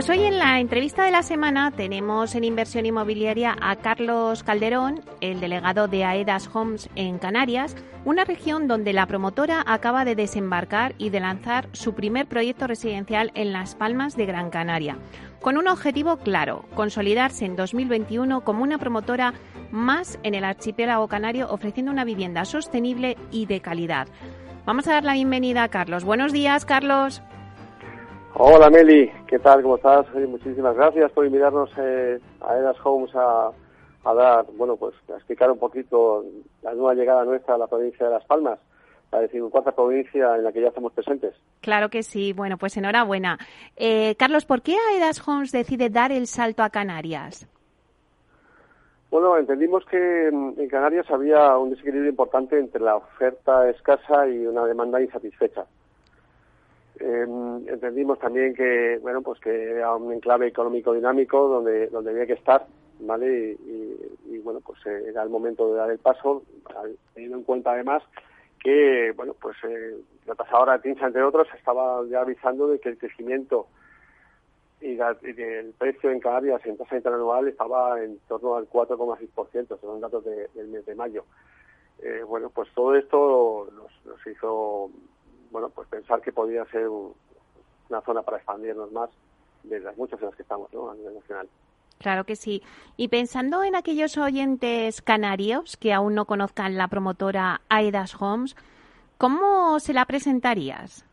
Pues 0.00 0.18
hoy 0.18 0.24
en 0.24 0.38
la 0.38 0.60
entrevista 0.60 1.04
de 1.04 1.10
la 1.10 1.22
semana 1.22 1.72
tenemos 1.72 2.34
en 2.34 2.42
inversión 2.44 2.86
inmobiliaria 2.86 3.54
a 3.60 3.76
Carlos 3.76 4.42
Calderón, 4.42 5.02
el 5.20 5.40
delegado 5.40 5.88
de 5.88 6.04
AEDAS 6.04 6.48
Homes 6.54 6.88
en 6.94 7.18
Canarias, 7.18 7.76
una 8.06 8.24
región 8.24 8.66
donde 8.66 8.94
la 8.94 9.04
promotora 9.04 9.62
acaba 9.66 10.06
de 10.06 10.14
desembarcar 10.14 10.94
y 10.96 11.10
de 11.10 11.20
lanzar 11.20 11.68
su 11.72 11.92
primer 11.92 12.26
proyecto 12.28 12.66
residencial 12.66 13.30
en 13.34 13.52
Las 13.52 13.74
Palmas 13.74 14.16
de 14.16 14.24
Gran 14.24 14.48
Canaria, 14.48 14.96
con 15.42 15.58
un 15.58 15.68
objetivo 15.68 16.16
claro, 16.16 16.64
consolidarse 16.74 17.44
en 17.44 17.54
2021 17.56 18.40
como 18.40 18.62
una 18.62 18.78
promotora 18.78 19.34
más 19.70 20.18
en 20.22 20.34
el 20.34 20.44
archipiélago 20.44 21.08
canario 21.08 21.50
ofreciendo 21.50 21.92
una 21.92 22.06
vivienda 22.06 22.46
sostenible 22.46 23.18
y 23.30 23.44
de 23.44 23.60
calidad. 23.60 24.08
Vamos 24.64 24.88
a 24.88 24.92
dar 24.92 25.04
la 25.04 25.12
bienvenida 25.12 25.62
a 25.62 25.68
Carlos. 25.68 26.04
Buenos 26.04 26.32
días, 26.32 26.64
Carlos. 26.64 27.20
Hola 28.42 28.70
Meli, 28.70 29.12
¿qué 29.26 29.38
tal? 29.38 29.60
¿Cómo 29.60 29.76
estás? 29.76 30.06
muchísimas 30.14 30.74
gracias 30.74 31.12
por 31.12 31.26
invitarnos 31.26 31.70
eh, 31.76 32.18
a 32.40 32.56
Edas 32.56 32.76
Homes 32.82 33.14
a, 33.14 33.52
dar, 34.14 34.46
bueno, 34.56 34.78
pues 34.78 34.94
a 35.12 35.16
explicar 35.16 35.50
un 35.50 35.58
poquito 35.58 36.24
la 36.62 36.72
nueva 36.72 36.94
llegada 36.94 37.22
nuestra 37.26 37.56
a 37.56 37.58
la 37.58 37.66
provincia 37.66 38.06
de 38.06 38.12
Las 38.14 38.24
Palmas, 38.24 38.58
la 39.12 39.20
decimocuarta 39.20 39.72
provincia 39.72 40.36
en 40.36 40.44
la 40.44 40.52
que 40.52 40.62
ya 40.62 40.68
estamos 40.68 40.94
presentes. 40.94 41.34
Claro 41.60 41.90
que 41.90 42.02
sí. 42.02 42.32
Bueno, 42.32 42.56
pues 42.56 42.78
enhorabuena. 42.78 43.36
Eh, 43.76 44.14
Carlos, 44.18 44.46
¿por 44.46 44.62
qué 44.62 44.74
Aedas 44.90 45.20
Homes 45.28 45.52
decide 45.52 45.90
dar 45.90 46.10
el 46.10 46.26
salto 46.26 46.62
a 46.62 46.70
Canarias? 46.70 47.46
Bueno, 49.10 49.36
entendimos 49.36 49.84
que 49.84 50.28
en 50.28 50.68
Canarias 50.70 51.04
había 51.10 51.58
un 51.58 51.68
desequilibrio 51.68 52.08
importante 52.08 52.58
entre 52.58 52.80
la 52.80 52.96
oferta 52.96 53.68
escasa 53.68 54.26
y 54.28 54.46
una 54.46 54.64
demanda 54.64 54.98
insatisfecha. 54.98 55.66
Em, 57.00 57.66
entendimos 57.66 58.18
también 58.18 58.52
que 58.54 58.98
bueno 58.98 59.22
pues 59.22 59.40
que 59.40 59.70
era 59.70 59.96
un 59.96 60.12
enclave 60.12 60.48
económico 60.48 60.92
dinámico 60.92 61.48
donde 61.48 61.86
donde 61.86 62.10
había 62.10 62.26
que 62.26 62.34
estar 62.34 62.66
vale 62.98 63.56
y, 64.26 64.38
bueno 64.40 64.60
pues 64.60 64.84
eh, 64.84 65.04
era 65.08 65.22
el 65.22 65.30
momento 65.30 65.72
de 65.72 65.78
dar 65.78 65.90
el 65.90 65.98
paso 65.98 66.42
teniendo 67.14 67.38
en 67.38 67.44
cuenta 67.44 67.72
además 67.72 68.02
que 68.62 69.14
bueno 69.16 69.34
pues 69.40 69.56
eh, 69.66 69.96
la 70.26 70.72
de 70.72 70.78
Tinsa 70.80 71.06
entre 71.06 71.22
otros 71.22 71.48
estaba 71.56 72.04
ya 72.06 72.20
avisando 72.20 72.68
de 72.68 72.78
que 72.78 72.90
el 72.90 72.98
crecimiento 72.98 73.68
y, 74.82 74.98
el 75.00 75.72
precio 75.78 76.10
en 76.10 76.20
Canarias 76.20 76.60
en 76.66 76.76
tasa 76.76 76.96
interanual 76.96 77.48
estaba 77.48 78.02
en 78.02 78.18
torno 78.28 78.56
al 78.56 78.68
4,6% 78.68 79.80
según 79.80 80.00
datos 80.00 80.22
del 80.24 80.68
mes 80.68 80.84
de 80.84 80.94
mayo. 80.94 81.24
Eh, 82.02 82.22
bueno 82.26 82.50
pues 82.50 82.68
todo 82.74 82.94
esto 82.94 83.68
nos 84.04 84.26
hizo 84.26 84.90
bueno, 85.50 85.68
pues 85.70 85.88
pensar 85.88 86.20
que 86.20 86.32
podría 86.32 86.64
ser 86.66 86.88
una 86.88 88.00
zona 88.02 88.22
para 88.22 88.38
expandirnos 88.38 88.90
más 88.92 89.10
de 89.64 89.80
las 89.80 89.96
muchas 89.96 90.20
en 90.20 90.26
las 90.26 90.36
que 90.36 90.42
estamos 90.42 90.72
¿no? 90.72 90.90
a 90.90 90.94
nivel 90.94 91.14
nacional. 91.14 91.48
Claro 91.98 92.24
que 92.24 92.34
sí. 92.34 92.62
Y 92.96 93.08
pensando 93.08 93.62
en 93.62 93.76
aquellos 93.76 94.16
oyentes 94.16 95.02
canarios 95.02 95.76
que 95.76 95.92
aún 95.92 96.14
no 96.14 96.24
conozcan 96.24 96.78
la 96.78 96.88
promotora 96.88 97.60
Aidas 97.68 98.16
Homes, 98.20 98.56
¿cómo 99.18 99.78
se 99.80 99.92
la 99.92 100.06
presentarías? 100.06 101.04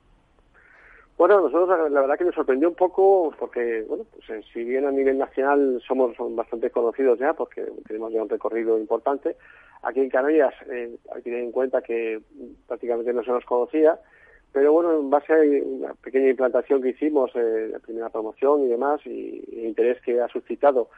Bueno, 1.18 1.42
nosotros 1.42 1.92
la 1.92 2.02
verdad 2.02 2.18
que 2.18 2.26
nos 2.26 2.36
sorprendió 2.36 2.70
un 2.70 2.76
poco 2.76 3.34
porque, 3.40 3.84
bueno, 3.88 4.06
pues 4.12 4.30
eh, 4.30 4.44
si 4.54 4.64
bien 4.64 4.86
a 4.86 4.92
nivel 4.92 5.18
nacional 5.18 5.82
somos 5.86 6.16
bastante 6.36 6.70
conocidos 6.70 7.18
ya 7.18 7.34
porque 7.34 7.66
tenemos 7.88 8.14
ya 8.14 8.22
un 8.22 8.30
recorrido 8.30 8.78
importante, 8.78 9.36
aquí 9.82 10.00
en 10.00 10.10
Canarias 10.10 10.54
eh, 10.72 10.96
hay 11.14 11.22
que 11.24 11.30
tener 11.32 11.44
en 11.44 11.52
cuenta 11.52 11.82
que 11.82 12.22
prácticamente 12.68 13.14
no 13.14 13.24
se 13.24 13.32
nos 13.32 13.44
conocía 13.46 14.00
pero 14.58 14.74
bueno, 14.74 14.92
en 14.98 15.12
base 15.12 15.34
a 15.34 15.38
una 15.38 15.94
pequeña 15.94 16.30
implantación 16.30 16.82
que 16.82 16.90
hicimos, 16.90 17.30
eh, 17.36 17.70
la 17.72 17.78
primera 17.78 18.10
promoción 18.10 18.66
y 18.66 18.68
demás, 18.68 19.00
y, 19.06 19.44
el 19.52 19.68
interés 19.68 20.02
que 20.02 20.20
ha 20.20 20.28
suscitado 20.30 20.90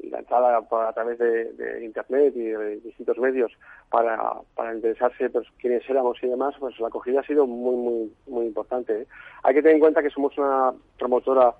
y 0.00 0.10
lanzada 0.10 0.58
a 0.58 0.92
través 0.92 1.16
de, 1.20 1.84
internet 1.84 2.32
y 2.34 2.46
de 2.46 2.80
distintos 2.80 3.16
medios 3.18 3.52
para, 3.88 4.18
para 4.56 4.74
interesarse 4.74 5.30
pues 5.30 5.46
quiénes 5.60 5.88
éramos 5.88 6.18
y 6.24 6.26
demás, 6.26 6.56
pues 6.58 6.76
la 6.80 6.88
acogida 6.88 7.20
ha 7.20 7.24
sido 7.24 7.46
muy 7.46 7.76
muy 7.76 8.12
muy 8.26 8.46
importante. 8.46 9.02
¿eh? 9.02 9.06
Hay 9.44 9.54
que 9.54 9.62
tener 9.62 9.76
en 9.76 9.80
cuenta 9.80 10.02
que 10.02 10.10
somos 10.10 10.36
una 10.36 10.74
promotora 10.98 11.54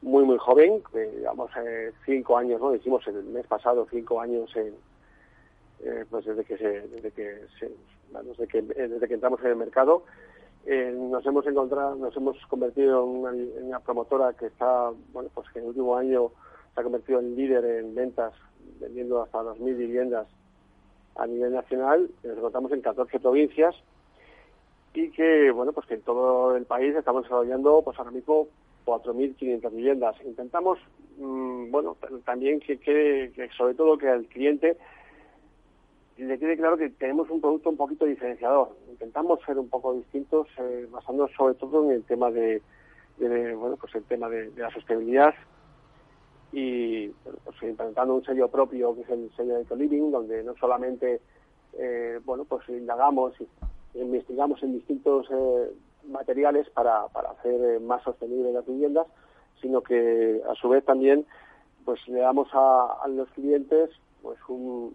muy 0.00 0.24
muy 0.24 0.38
joven, 0.38 0.82
digamos 0.94 1.50
eh, 1.62 1.92
cinco 2.06 2.38
años, 2.38 2.62
¿no? 2.62 2.74
Hicimos 2.74 3.06
el 3.08 3.24
mes 3.24 3.46
pasado 3.46 3.86
cinco 3.90 4.22
años 4.22 4.50
en, 4.56 4.72
eh, 5.84 6.06
pues 6.08 6.24
desde 6.24 6.44
que 6.44 6.56
se, 6.56 6.80
desde 6.88 7.10
que 7.10 7.40
se, 7.60 7.70
desde 8.22 8.46
que 8.48 8.62
desde 8.62 9.06
que 9.06 9.14
entramos 9.14 9.38
en 9.42 9.48
el 9.48 9.56
mercado 9.56 10.04
eh, 10.66 10.94
nos 10.96 11.24
hemos 11.26 11.46
encontrado, 11.46 11.94
nos 11.96 12.16
hemos 12.16 12.36
convertido 12.46 13.04
en 13.04 13.64
una, 13.64 13.80
promotora 13.80 14.32
que 14.34 14.46
está, 14.46 14.90
bueno, 15.12 15.30
pues 15.34 15.48
que 15.50 15.58
en 15.58 15.64
el 15.64 15.68
último 15.70 15.96
año 15.96 16.30
se 16.74 16.80
ha 16.80 16.84
convertido 16.84 17.20
en 17.20 17.36
líder 17.36 17.64
en 17.64 17.94
ventas, 17.94 18.32
vendiendo 18.80 19.22
hasta 19.22 19.42
2.000 19.42 19.76
viviendas 19.76 20.26
a 21.16 21.26
nivel 21.26 21.52
nacional. 21.52 22.10
Nos 22.22 22.36
encontramos 22.36 22.72
en 22.72 22.82
14 22.82 23.18
provincias 23.20 23.74
y 24.94 25.10
que, 25.10 25.50
bueno, 25.50 25.72
pues 25.72 25.86
que 25.86 25.94
en 25.94 26.02
todo 26.02 26.56
el 26.56 26.64
país 26.64 26.94
estamos 26.94 27.22
desarrollando, 27.22 27.82
pues 27.82 27.98
ahora 27.98 28.10
mismo 28.10 28.48
4.500 28.84 29.70
viviendas. 29.72 30.16
Intentamos, 30.24 30.78
mm, 31.18 31.70
bueno, 31.70 31.96
también 32.24 32.60
que, 32.60 32.78
que 32.78 33.48
sobre 33.56 33.74
todo 33.74 33.98
que 33.98 34.08
al 34.08 34.26
cliente 34.26 34.76
le 36.24 36.38
quede 36.38 36.56
claro 36.56 36.76
que 36.76 36.90
tenemos 36.90 37.30
un 37.30 37.40
producto 37.40 37.70
un 37.70 37.76
poquito 37.76 38.04
diferenciador. 38.04 38.76
Intentamos 38.90 39.40
ser 39.46 39.58
un 39.58 39.68
poco 39.68 39.94
distintos, 39.94 40.48
eh, 40.58 40.86
basándonos 40.90 41.30
sobre 41.36 41.54
todo 41.54 41.84
en 41.84 41.92
el 41.92 42.04
tema 42.04 42.30
de, 42.30 42.60
bueno, 43.18 43.76
pues 43.76 43.94
el 43.94 44.04
tema 44.04 44.28
de, 44.28 44.50
la 44.56 44.70
sostenibilidad 44.70 45.34
y 46.52 47.08
pues 47.08 47.62
implementando 47.62 48.14
un 48.14 48.24
sello 48.24 48.48
propio 48.48 48.94
que 48.94 49.02
es 49.02 49.10
el 49.10 49.30
sello 49.36 49.54
de 49.56 49.62
Ecoliving, 49.62 50.10
donde 50.10 50.42
no 50.42 50.54
solamente, 50.56 51.20
eh, 51.74 52.20
bueno, 52.24 52.44
pues 52.44 52.68
indagamos 52.68 53.34
y 53.40 54.00
investigamos 54.00 54.62
en 54.62 54.72
distintos 54.72 55.26
eh, 55.30 55.72
materiales 56.08 56.68
para, 56.70 57.06
para 57.08 57.30
hacer 57.30 57.60
eh, 57.60 57.80
más 57.80 58.02
sostenibles 58.02 58.54
las 58.54 58.66
viviendas, 58.66 59.06
sino 59.60 59.82
que 59.82 60.40
a 60.48 60.54
su 60.54 60.68
vez 60.68 60.84
también 60.84 61.26
pues 61.84 62.06
le 62.08 62.20
damos 62.20 62.48
a, 62.52 62.98
a 63.02 63.08
los 63.08 63.28
clientes 63.30 63.90
pues 64.22 64.38
un, 64.48 64.94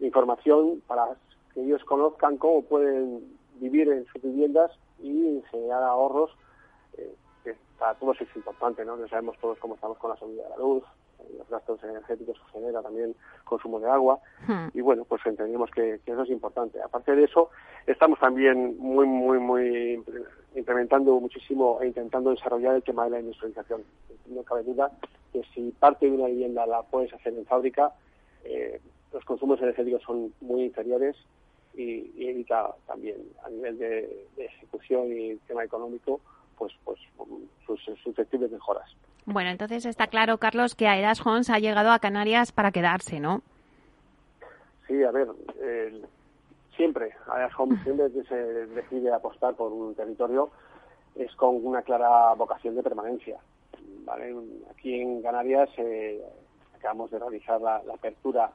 información 0.00 0.82
para 0.86 1.16
que 1.52 1.62
ellos 1.62 1.84
conozcan 1.84 2.36
cómo 2.36 2.62
pueden 2.62 3.38
vivir 3.60 3.88
en 3.88 4.06
sus 4.06 4.22
viviendas 4.22 4.70
y 5.00 5.42
generar 5.50 5.82
ahorros, 5.82 6.30
eh, 6.96 7.14
que 7.44 7.54
para 7.78 7.94
todos 7.94 8.20
es 8.20 8.28
importante, 8.36 8.84
¿no? 8.84 8.98
Ya 8.98 9.08
sabemos 9.08 9.36
todos 9.40 9.58
cómo 9.58 9.74
estamos 9.74 9.98
con 9.98 10.10
la 10.10 10.16
subida 10.16 10.44
de 10.44 10.50
la 10.50 10.56
luz, 10.56 10.84
eh, 11.20 11.34
los 11.38 11.48
gastos 11.48 11.82
energéticos 11.82 12.38
que 12.38 12.58
genera 12.58 12.82
también 12.82 13.14
consumo 13.44 13.80
de 13.80 13.90
agua, 13.90 14.20
hmm. 14.46 14.68
y 14.74 14.80
bueno, 14.80 15.04
pues 15.04 15.24
entendemos 15.26 15.70
que, 15.70 16.00
eso 16.04 16.22
es 16.22 16.30
importante. 16.30 16.80
Aparte 16.82 17.14
de 17.14 17.24
eso, 17.24 17.50
estamos 17.86 18.18
también 18.18 18.78
muy, 18.78 19.06
muy, 19.06 19.38
muy 19.38 20.02
implementando 20.54 21.18
muchísimo 21.20 21.78
e 21.80 21.88
intentando 21.88 22.30
desarrollar 22.30 22.74
el 22.74 22.82
tema 22.82 23.04
de 23.04 23.10
la 23.10 23.20
industrialización. 23.20 23.82
No 24.26 24.42
cabe 24.42 24.62
duda 24.62 24.90
que 25.32 25.42
si 25.54 25.70
parte 25.72 26.06
de 26.06 26.12
una 26.12 26.26
vivienda 26.26 26.66
la 26.66 26.82
puedes 26.82 27.12
hacer 27.12 27.34
en 27.34 27.46
fábrica, 27.46 27.92
eh, 28.44 28.80
los 29.12 29.24
consumos 29.24 29.60
energéticos 29.60 30.02
son 30.02 30.32
muy 30.40 30.64
inferiores 30.64 31.16
y, 31.74 32.10
evita 32.28 32.74
también 32.86 33.16
a 33.44 33.50
nivel 33.50 33.78
de, 33.78 34.26
ejecución 34.36 35.06
y 35.12 35.36
tema 35.46 35.64
económico 35.64 36.20
pues 36.56 36.72
pues 36.84 36.98
sus 37.64 37.80
susceptibles 38.02 38.50
mejoras. 38.50 38.90
Bueno, 39.26 39.50
entonces 39.50 39.86
está 39.86 40.08
claro, 40.08 40.38
Carlos, 40.38 40.74
que 40.74 40.88
Aedas 40.88 41.24
Homes 41.24 41.50
ha 41.50 41.58
llegado 41.58 41.92
a 41.92 41.98
Canarias 41.98 42.50
para 42.50 42.72
quedarse, 42.72 43.20
¿no? 43.20 43.42
Sí, 44.86 45.02
a 45.04 45.10
ver, 45.10 45.28
siempre, 46.74 47.12
Aedas 47.30 47.52
Homes 47.58 47.80
siempre 47.84 48.10
que 48.10 48.24
se 48.24 48.34
decide 48.34 49.12
apostar 49.12 49.54
por 49.54 49.70
un 49.72 49.94
territorio 49.94 50.50
es 51.14 51.34
con 51.36 51.64
una 51.64 51.82
clara 51.82 52.34
vocación 52.34 52.74
de 52.74 52.82
permanencia. 52.82 53.38
¿vale? 54.04 54.34
Aquí 54.70 55.00
en 55.00 55.22
Canarias 55.22 55.68
eh, 55.76 56.22
acabamos 56.76 57.10
de 57.10 57.18
realizar 57.18 57.60
la 57.60 57.82
apertura 57.92 58.50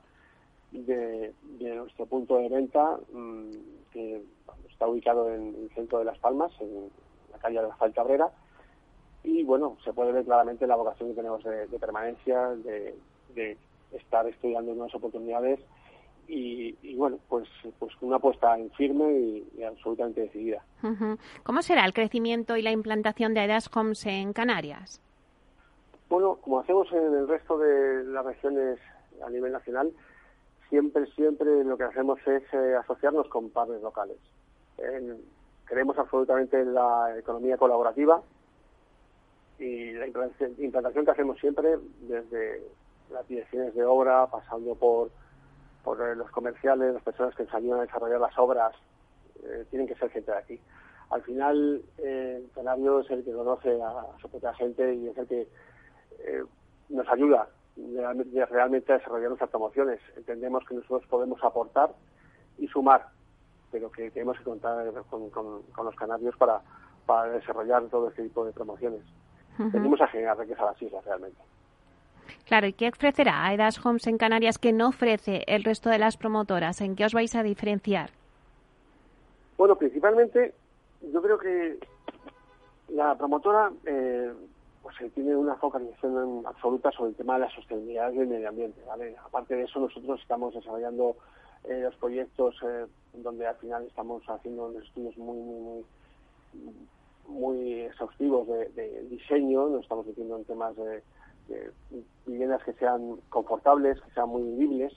de, 0.74 1.34
nuestro 1.76 2.06
punto 2.06 2.38
de 2.38 2.50
venta, 2.50 2.98
mm, 3.12 3.52
que 3.92 4.22
está 4.70 4.88
ubicado 4.88 5.34
en 5.34 5.56
el 5.56 5.70
centro 5.76 6.00
de 6.00 6.06
Las 6.06 6.18
Palmas, 6.20 6.52
en 6.60 6.90
la 7.32 7.38
calle 7.38 7.62
de 7.62 7.68
la 7.68 7.92
Cabrera. 7.94 8.32
Y 9.24 9.44
bueno, 9.44 9.78
se 9.84 9.94
puede 9.94 10.12
ver 10.12 10.26
claramente 10.26 10.68
la 10.68 10.76
vocación 10.76 11.10
que 11.10 11.16
tenemos 11.16 11.44
de, 11.44 11.80
permanencia, 11.80 12.50
de, 12.50 13.58
estar 13.92 14.28
estudiando 14.28 14.74
nuevas 14.74 14.96
oportunidades 14.96 15.60
y, 16.28 16.96
bueno, 16.96 17.20
pues, 17.30 17.48
pues 17.80 17.94
una 18.02 18.16
apuesta 18.16 18.58
en 18.58 18.72
firme 18.72 19.12
y, 19.12 19.64
absolutamente 19.64 20.22
decidida. 20.22 20.64
¿Cómo 21.44 21.62
será 21.62 21.86
el 21.86 21.94
crecimiento 21.94 22.58
y 22.58 22.62
la 22.62 22.72
implantación 22.72 23.34
de 23.34 23.42
AEDAS 23.42 23.70
Homes 23.76 24.06
en 24.06 24.34
Canarias? 24.34 25.02
Bueno, 26.10 26.38
como 26.42 26.60
hacemos 26.60 26.92
en 26.92 27.14
el 27.14 27.28
resto 27.28 27.58
de 27.58 28.04
las 28.06 28.26
regiones 28.26 28.80
a 29.26 29.30
nivel 29.30 29.52
nacional, 29.52 29.92
siempre, 30.74 31.06
siempre 31.14 31.64
lo 31.64 31.78
que 31.78 31.84
hacemos 31.84 32.20
es 32.26 32.42
eh, 32.52 32.76
asociarnos 32.76 33.28
con 33.28 33.52
padres 33.52 33.80
locales. 33.84 34.18
creemos 35.66 35.96
absolutamente 36.00 36.60
en 36.60 36.74
la 36.74 37.16
economía 37.16 37.58
colaborativa 37.58 38.24
y 39.60 39.92
la 39.92 40.08
implantación 40.08 41.06
que 41.06 41.12
hacemos 41.12 41.38
siempre, 41.38 41.78
desde 42.02 42.64
las 43.12 43.28
direcciones 43.28 43.76
de 43.76 43.86
obra, 43.86 44.26
pasando 44.26 44.74
por 44.74 45.12
por 45.84 46.02
eh, 46.02 46.16
los 46.16 46.32
comerciales, 46.32 46.94
las 46.94 47.04
personas 47.04 47.36
que 47.36 47.44
nos 47.44 47.54
ayudan 47.54 47.82
a 47.82 47.84
desarrollar 47.84 48.22
las 48.22 48.38
obras, 48.40 48.74
eh, 49.44 49.66
tienen 49.70 49.88
que 49.88 49.96
ser 49.96 50.10
gente 50.10 50.32
de 50.32 50.38
aquí. 50.38 50.60
Al 51.12 51.22
final, 51.22 51.84
el 51.98 52.50
Canario 52.56 53.02
es 53.02 53.12
el 53.12 53.24
que 53.24 53.34
conoce 53.34 53.80
a, 53.80 54.08
su 54.20 54.28
propia 54.28 54.54
gente 54.56 54.96
y 54.96 55.10
es 55.10 55.18
el 55.18 55.28
que 55.28 55.48
nos 56.90 57.08
ayuda 57.10 57.48
realmente 57.76 58.94
a 58.94 58.98
desarrollar 58.98 59.30
nuestras 59.30 59.50
promociones. 59.50 60.00
Entendemos 60.16 60.64
que 60.68 60.76
nosotros 60.76 61.06
podemos 61.10 61.44
aportar 61.44 61.92
y 62.58 62.68
sumar, 62.68 63.08
pero 63.72 63.92
que 63.92 64.12
tenemos 64.12 64.38
que 64.38 64.44
contar 64.44 64.92
con, 65.10 65.86
los 65.86 65.96
canarios 65.96 66.36
para, 66.38 66.62
desarrollar 67.30 67.84
todo 67.90 68.10
este 68.10 68.24
tipo 68.24 68.46
de 68.46 68.54
promociones. 68.54 69.02
Venimos 69.58 70.02
a 70.02 70.08
generar 70.08 70.38
riqueza 70.38 70.64
a 70.64 70.68
las 70.68 70.82
islas 70.82 71.04
realmente. 71.06 71.40
Claro, 72.46 72.68
¿y 72.68 72.74
qué 72.74 72.90
ofrecerá 72.90 73.46
Aedas 73.46 73.84
Homes 73.86 74.08
en 74.08 74.18
Canarias 74.18 74.58
que 74.58 74.74
no 74.74 74.90
ofrece 74.90 75.44
el 75.48 75.64
resto 75.64 75.90
de 75.90 76.00
las 76.00 76.18
promotoras? 76.18 76.82
¿En 76.82 76.96
qué 76.96 77.06
os 77.06 77.14
vais 77.14 77.36
a 77.36 77.44
diferenciar? 77.44 78.10
Bueno, 79.58 79.76
principalmente 79.76 80.54
yo 81.12 81.22
creo 81.22 81.38
que 81.38 81.80
la 82.90 83.16
promotora 83.16 83.72
eh, 83.86 84.34
pues 84.84 85.00
eh, 85.02 85.10
tiene 85.16 85.36
una 85.36 85.56
focalización 85.56 86.44
absoluta 86.46 86.92
sobre 86.92 87.12
el 87.12 87.16
tema 87.16 87.36
de 87.36 87.46
la 87.46 87.50
sostenibilidad 87.50 88.12
del 88.12 88.28
medio 88.28 88.50
ambiente. 88.50 88.82
¿vale? 88.86 89.16
Aparte 89.26 89.56
de 89.56 89.64
eso, 89.64 89.80
nosotros 89.80 90.22
estamos 90.22 90.54
desarrollando 90.54 91.16
eh, 91.64 91.82
los 91.82 91.96
proyectos 91.96 92.56
donde 93.14 93.48
al 93.48 93.56
final 93.56 93.86
estamos 93.86 94.22
haciendo 94.28 94.78
estudios 94.78 95.18
muy, 95.18 95.40
muy, 95.40 95.86
muy, 97.28 97.82
exhaustivos 97.82 98.48
de, 98.48 99.08
diseño, 99.10 99.70
nos 99.70 99.84
estamos 99.84 100.06
metiendo 100.06 100.38
en 100.38 100.46
temas 100.46 100.76
de 100.76 101.02
viviendas 102.26 102.64
que 102.64 102.74
sean 102.74 103.18
confortables, 103.30 104.00
que 104.02 104.12
sean 104.12 104.30
muy 104.30 104.44
vivibles. 104.44 104.94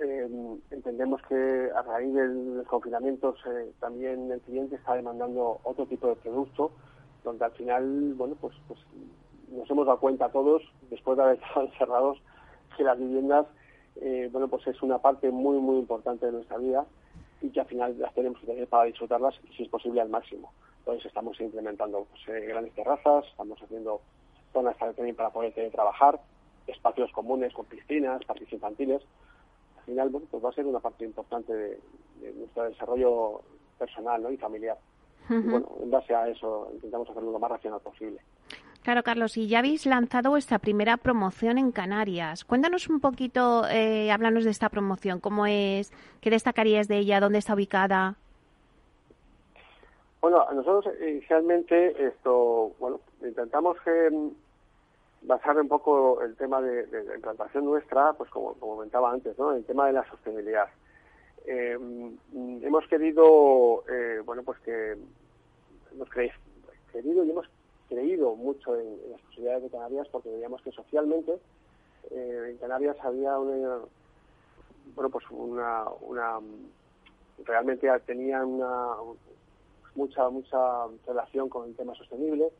Eh, 0.00 0.28
entendemos 0.70 1.20
que 1.28 1.70
a 1.74 1.82
raíz 1.82 2.14
de 2.14 2.28
los 2.28 2.66
confinamientos 2.68 3.36
eh, 3.46 3.72
también 3.80 4.30
el 4.30 4.40
cliente 4.42 4.76
está 4.76 4.94
demandando 4.94 5.58
otro 5.64 5.86
tipo 5.86 6.06
de 6.06 6.14
producto, 6.14 6.70
donde 7.28 7.44
al 7.44 7.52
final, 7.52 8.14
bueno, 8.14 8.36
pues, 8.40 8.54
pues 8.66 8.80
nos 9.50 9.70
hemos 9.70 9.86
dado 9.86 10.00
cuenta 10.00 10.30
todos, 10.30 10.62
después 10.90 11.16
de 11.16 11.24
haber 11.24 11.38
estado 11.38 11.66
encerrados, 11.72 12.18
que 12.76 12.84
las 12.84 12.98
viviendas, 12.98 13.46
eh, 13.96 14.28
bueno, 14.32 14.48
pues 14.48 14.66
es 14.66 14.80
una 14.82 14.98
parte 14.98 15.30
muy, 15.30 15.58
muy 15.58 15.78
importante 15.78 16.26
de 16.26 16.32
nuestra 16.32 16.58
vida 16.58 16.86
y 17.40 17.50
que 17.50 17.60
al 17.60 17.66
final 17.66 17.98
las 17.98 18.14
tenemos 18.14 18.40
que 18.40 18.46
tener 18.46 18.66
para 18.68 18.84
disfrutarlas, 18.84 19.34
si 19.56 19.62
es 19.62 19.68
posible, 19.68 20.00
al 20.00 20.08
máximo. 20.08 20.52
Entonces 20.80 21.06
estamos 21.06 21.40
implementando 21.40 22.06
pues, 22.10 22.46
grandes 22.46 22.74
terrazas, 22.74 23.26
estamos 23.26 23.60
haciendo 23.62 24.00
zonas 24.52 24.76
también 24.78 25.14
para 25.14 25.30
poder 25.30 25.52
trabajar, 25.70 26.20
espacios 26.66 27.10
comunes 27.12 27.52
con 27.52 27.66
piscinas, 27.66 28.24
parques 28.24 28.52
infantiles. 28.52 29.02
Al 29.78 29.84
final, 29.84 30.08
bueno, 30.10 30.26
pues 30.30 30.44
va 30.44 30.50
a 30.50 30.52
ser 30.52 30.66
una 30.66 30.80
parte 30.80 31.04
importante 31.04 31.52
de, 31.52 31.78
nuestro 32.36 32.64
desarrollo 32.64 33.42
personal 33.78 34.32
y 34.32 34.36
familiar. 34.36 34.76
Bueno, 35.28 35.68
en 35.82 35.90
base 35.90 36.14
a 36.14 36.28
eso 36.28 36.70
intentamos 36.72 37.08
hacerlo 37.10 37.32
lo 37.32 37.38
más 37.38 37.50
racional 37.50 37.80
posible. 37.80 38.20
Claro, 38.82 39.02
Carlos, 39.02 39.36
y 39.36 39.48
ya 39.48 39.58
habéis 39.58 39.84
lanzado 39.86 40.30
vuestra 40.30 40.58
primera 40.58 40.96
promoción 40.96 41.58
en 41.58 41.72
Canarias. 41.72 42.44
Cuéntanos 42.44 42.88
un 42.88 43.00
poquito, 43.00 43.66
eh, 43.68 44.10
háblanos 44.10 44.44
de 44.44 44.50
esta 44.50 44.70
promoción, 44.70 45.20
cómo 45.20 45.46
es, 45.46 45.92
qué 46.20 46.30
destacarías 46.30 46.88
de 46.88 46.98
ella, 46.98 47.20
dónde 47.20 47.38
está 47.38 47.54
ubicada. 47.54 48.16
Bueno, 50.20 50.44
nosotros 50.52 50.94
inicialmente 51.00 52.06
esto, 52.06 52.72
bueno, 52.78 53.00
intentamos 53.22 53.76
que 53.84 54.10
basar 55.22 55.60
un 55.60 55.68
poco 55.68 56.22
el 56.22 56.34
tema 56.36 56.60
de, 56.60 56.86
la 57.04 57.14
implantación 57.14 57.64
nuestra, 57.64 58.12
pues 58.14 58.30
como, 58.30 58.54
comentaba 58.54 59.12
antes, 59.12 59.38
¿no? 59.38 59.52
El 59.52 59.64
tema 59.64 59.86
de 59.86 59.92
la 59.92 60.08
sostenibilidad. 60.08 60.68
Eh, 61.46 61.78
hemos 62.62 62.86
querido, 62.88 63.84
eh, 63.88 64.22
bueno, 64.24 64.42
pues 64.42 64.58
que 64.60 64.96
hemos 66.04 66.30
querido 66.92 67.24
y 67.24 67.30
hemos 67.30 67.46
creído 67.88 68.34
mucho 68.34 68.78
en, 68.78 68.96
las 69.10 69.20
posibilidades 69.22 69.64
de 69.64 69.70
Canarias 69.70 70.08
porque 70.10 70.30
veíamos 70.30 70.62
que 70.62 70.72
socialmente 70.72 71.38
eh, 72.10 72.48
en 72.50 72.56
Canarias 72.58 72.96
había 73.02 73.38
una, 73.38 73.78
bueno, 74.94 75.10
pues 75.10 75.24
una, 75.30 75.84
una 76.00 76.38
realmente 77.44 77.88
tenía 78.06 78.44
una 78.44 78.94
mucha 79.94 80.28
mucha 80.28 80.86
relación 81.06 81.48
con 81.48 81.68
el 81.68 81.76
tema 81.76 81.94
sostenible. 81.94 82.50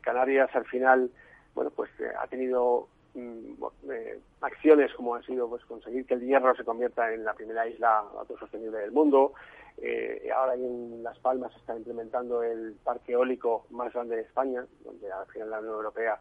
Canarias 0.00 0.48
al 0.54 0.64
final 0.64 1.10
bueno, 1.56 1.70
pues 1.70 1.90
eh, 1.98 2.12
ha 2.20 2.26
tenido 2.28 2.86
mm, 3.14 3.64
eh, 3.90 4.20
acciones 4.42 4.92
como 4.92 5.14
han 5.14 5.24
sido 5.24 5.48
pues 5.48 5.64
conseguir 5.64 6.04
que 6.04 6.14
el 6.14 6.20
hierro 6.20 6.54
se 6.54 6.64
convierta 6.64 7.12
en 7.12 7.24
la 7.24 7.32
primera 7.32 7.66
isla 7.66 8.04
autosostenible 8.18 8.78
del 8.78 8.92
mundo. 8.92 9.32
Eh, 9.78 10.30
ahora 10.34 10.54
en 10.54 11.02
Las 11.02 11.18
Palmas 11.18 11.52
se 11.52 11.58
está 11.58 11.76
implementando 11.76 12.42
el 12.42 12.74
parque 12.82 13.12
eólico 13.12 13.66
más 13.70 13.92
grande 13.92 14.16
de 14.16 14.22
España, 14.22 14.64
donde 14.84 15.12
al 15.12 15.26
final 15.26 15.50
la 15.50 15.58
Unión 15.60 15.74
Europea 15.74 16.18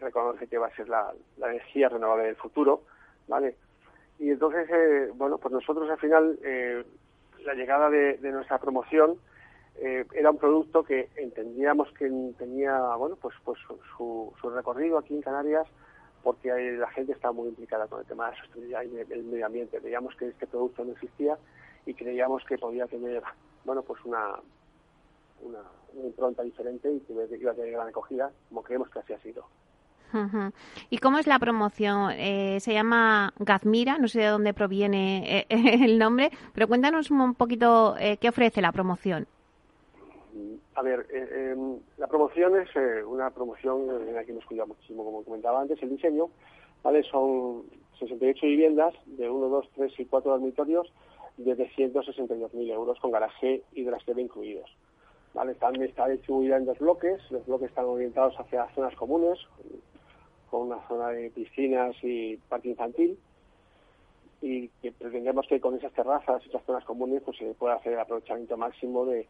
reconoce 0.00 0.48
que 0.48 0.58
va 0.58 0.66
a 0.66 0.74
ser 0.74 0.88
la, 0.88 1.12
energía 1.38 1.88
renovable 1.88 2.24
del 2.24 2.34
futuro, 2.34 2.82
¿vale? 3.28 3.54
Y 4.18 4.30
entonces, 4.30 4.68
bueno, 5.14 5.38
pues 5.38 5.52
nosotros 5.52 5.88
al 5.88 5.98
final, 5.98 6.38
la 7.44 7.54
llegada 7.54 7.88
de 7.88 8.32
nuestra 8.32 8.58
promoción 8.58 9.16
eh, 9.82 10.04
era 10.12 10.30
un 10.30 10.36
producto 10.36 10.82
que 10.84 11.08
entendíamos 11.16 11.90
que 11.92 12.10
tenía 12.36 12.78
bueno 12.96 13.16
pues 13.16 13.34
pues 13.44 13.58
su, 13.96 14.32
recorrido 14.54 14.98
aquí 14.98 15.14
en 15.14 15.22
Canarias 15.22 15.66
porque 16.22 16.50
la 16.72 16.90
gente 16.90 17.12
está 17.12 17.32
muy 17.32 17.48
implicada 17.48 17.86
con 17.86 18.00
el 18.00 18.06
tema 18.06 18.26
de 18.26 18.32
la 18.32 18.42
sostenibilidad 18.42 18.82
y 18.82 19.12
el 19.12 19.24
medio 19.24 19.46
ambiente 19.46 19.78
veíamos 19.78 20.14
que 20.16 20.28
este 20.28 20.46
producto 20.46 20.84
no 20.84 20.92
existía 20.92 21.38
y 21.86 21.94
creíamos 21.94 22.44
que 22.44 22.58
podía 22.58 22.86
tener 22.86 23.22
bueno 23.64 23.82
pues 23.82 24.04
una 24.04 24.36
una, 25.42 25.62
impronta 26.04 26.42
diferente 26.42 26.92
y 26.92 27.00
que 27.00 27.12
iba 27.36 27.52
a 27.52 27.54
tener 27.54 27.72
gran 27.72 27.88
acogida 27.88 28.30
como 28.48 28.62
creemos 28.62 28.88
que 28.90 28.98
así 28.98 29.12
ha 29.12 29.20
sido 29.20 29.44
¿Y 30.90 30.98
cómo 30.98 31.18
es 31.20 31.28
la 31.28 31.38
promoción? 31.38 32.10
Eh, 32.10 32.58
se 32.58 32.72
llama 32.72 33.32
Gazmira, 33.38 33.96
no 33.96 34.08
sé 34.08 34.18
de 34.18 34.26
dónde 34.26 34.52
proviene 34.52 35.38
eh, 35.38 35.46
el 35.84 36.00
nombre, 36.00 36.32
pero 36.52 36.66
cuéntanos 36.66 37.12
un 37.12 37.34
poquito 37.34 37.94
qué 38.20 38.28
ofrece 38.28 38.60
la 38.60 38.72
promoción. 38.72 39.28
A 40.80 40.82
ver, 40.82 41.06
eh, 41.12 41.52
em, 41.52 41.78
la 41.98 42.06
promoción 42.06 42.58
es 42.58 42.68
eh, 42.74 43.04
una 43.04 43.30
promoción 43.30 44.08
en 44.08 44.14
la 44.14 44.24
que 44.24 44.32
hemos 44.32 44.46
cuidado 44.46 44.68
muchísimo, 44.68 45.04
como 45.04 45.24
comentaba 45.24 45.60
antes, 45.60 45.82
el 45.82 45.90
diseño, 45.90 46.30
¿vale? 46.82 47.02
Son 47.02 47.64
68 47.98 48.46
viviendas 48.46 48.94
de 49.04 49.28
1, 49.28 49.48
2, 49.48 49.68
3 49.74 49.92
y 49.98 50.06
4 50.06 50.30
dormitorios 50.30 50.90
de 51.44 51.68
162.000 51.70 52.70
euros 52.72 52.98
con 53.00 53.10
garaje 53.10 53.62
y 53.72 53.84
trastero 53.84 54.20
incluidos. 54.20 54.70
¿vale? 55.34 55.52
Están, 55.52 55.80
está 55.82 56.08
distribuida 56.08 56.56
en 56.56 56.66
dos 56.66 56.78
bloques, 56.78 57.20
los 57.30 57.44
bloques 57.46 57.70
están 57.70 57.86
orientados 57.86 58.34
hacia 58.38 58.68
zonas 58.74 58.94
comunes, 58.96 59.38
con 60.50 60.62
una 60.62 60.86
zona 60.88 61.08
de 61.10 61.30
piscinas 61.30 61.96
y 62.02 62.36
parque 62.48 62.70
infantil, 62.70 63.18
y 64.42 64.68
que 64.82 64.92
pretendemos 64.92 65.46
que 65.46 65.60
con 65.60 65.76
esas 65.76 65.92
terrazas 65.92 66.42
y 66.44 66.48
esas 66.48 66.64
zonas 66.64 66.84
comunes 66.84 67.22
pues 67.22 67.36
se 67.36 67.54
pueda 67.54 67.74
hacer 67.74 67.98
aprovechamiento 67.98 68.56
máximo 68.56 69.04
de, 69.06 69.26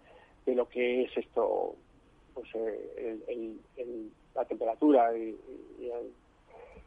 lo 0.47 0.69
que 0.69 1.03
es 1.03 1.17
esto, 1.17 1.77
pues 2.35 2.49
eh, 2.55 3.55
la 4.35 4.45
temperatura 4.45 5.17
y, 5.17 5.37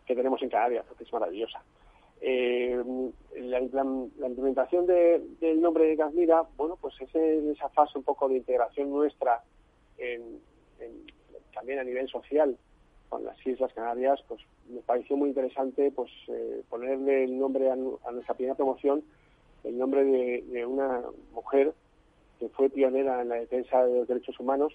que 0.06 0.16
tenemos 0.16 0.42
en 0.42 0.50
Canarias, 0.50 0.86
que 0.98 1.04
es 1.04 1.14
maravillosa. 1.14 1.64
Eh, 2.22 2.82
la, 3.36 3.60
implementación 3.60 4.86
del 4.86 5.62
nombre 5.62 5.86
de 5.86 5.96
Gasmira, 5.96 6.44
bueno, 6.56 6.78
pues 6.80 6.96
es 7.02 7.14
en 7.16 7.52
esa 7.52 7.70
fase 7.70 7.98
un 7.98 8.04
poco 8.04 8.30
de 8.30 8.38
integración 8.38 8.90
nuestra 8.90 9.42
también 11.54 11.80
a 11.80 11.84
nivel 11.84 12.10
social 12.10 12.58
con 13.10 13.24
las 13.24 13.46
Islas 13.46 13.72
Canarias, 13.74 14.20
pues 14.28 14.42
me 14.68 14.82
pareció 14.82 15.16
muy 15.16 15.30
interesante 15.30 15.92
pues 15.92 16.12
eh, 16.28 16.64
ponerle 16.70 17.26
el 17.26 17.38
nombre 17.38 17.70
a, 17.70 17.76
nuestra 17.76 18.36
primera 18.36 18.56
promoción, 18.56 19.04
el 19.64 19.78
nombre 19.78 20.04
de 20.04 20.66
una 20.66 21.04
mujer 21.32 21.74
que 22.40 22.50
fue 22.50 22.70
pionera 22.70 23.22
en 23.22 23.30
la 23.30 23.36
defensa 23.36 23.86
de 23.86 24.00
los 24.00 24.08
derechos 24.08 24.40
humanos, 24.40 24.74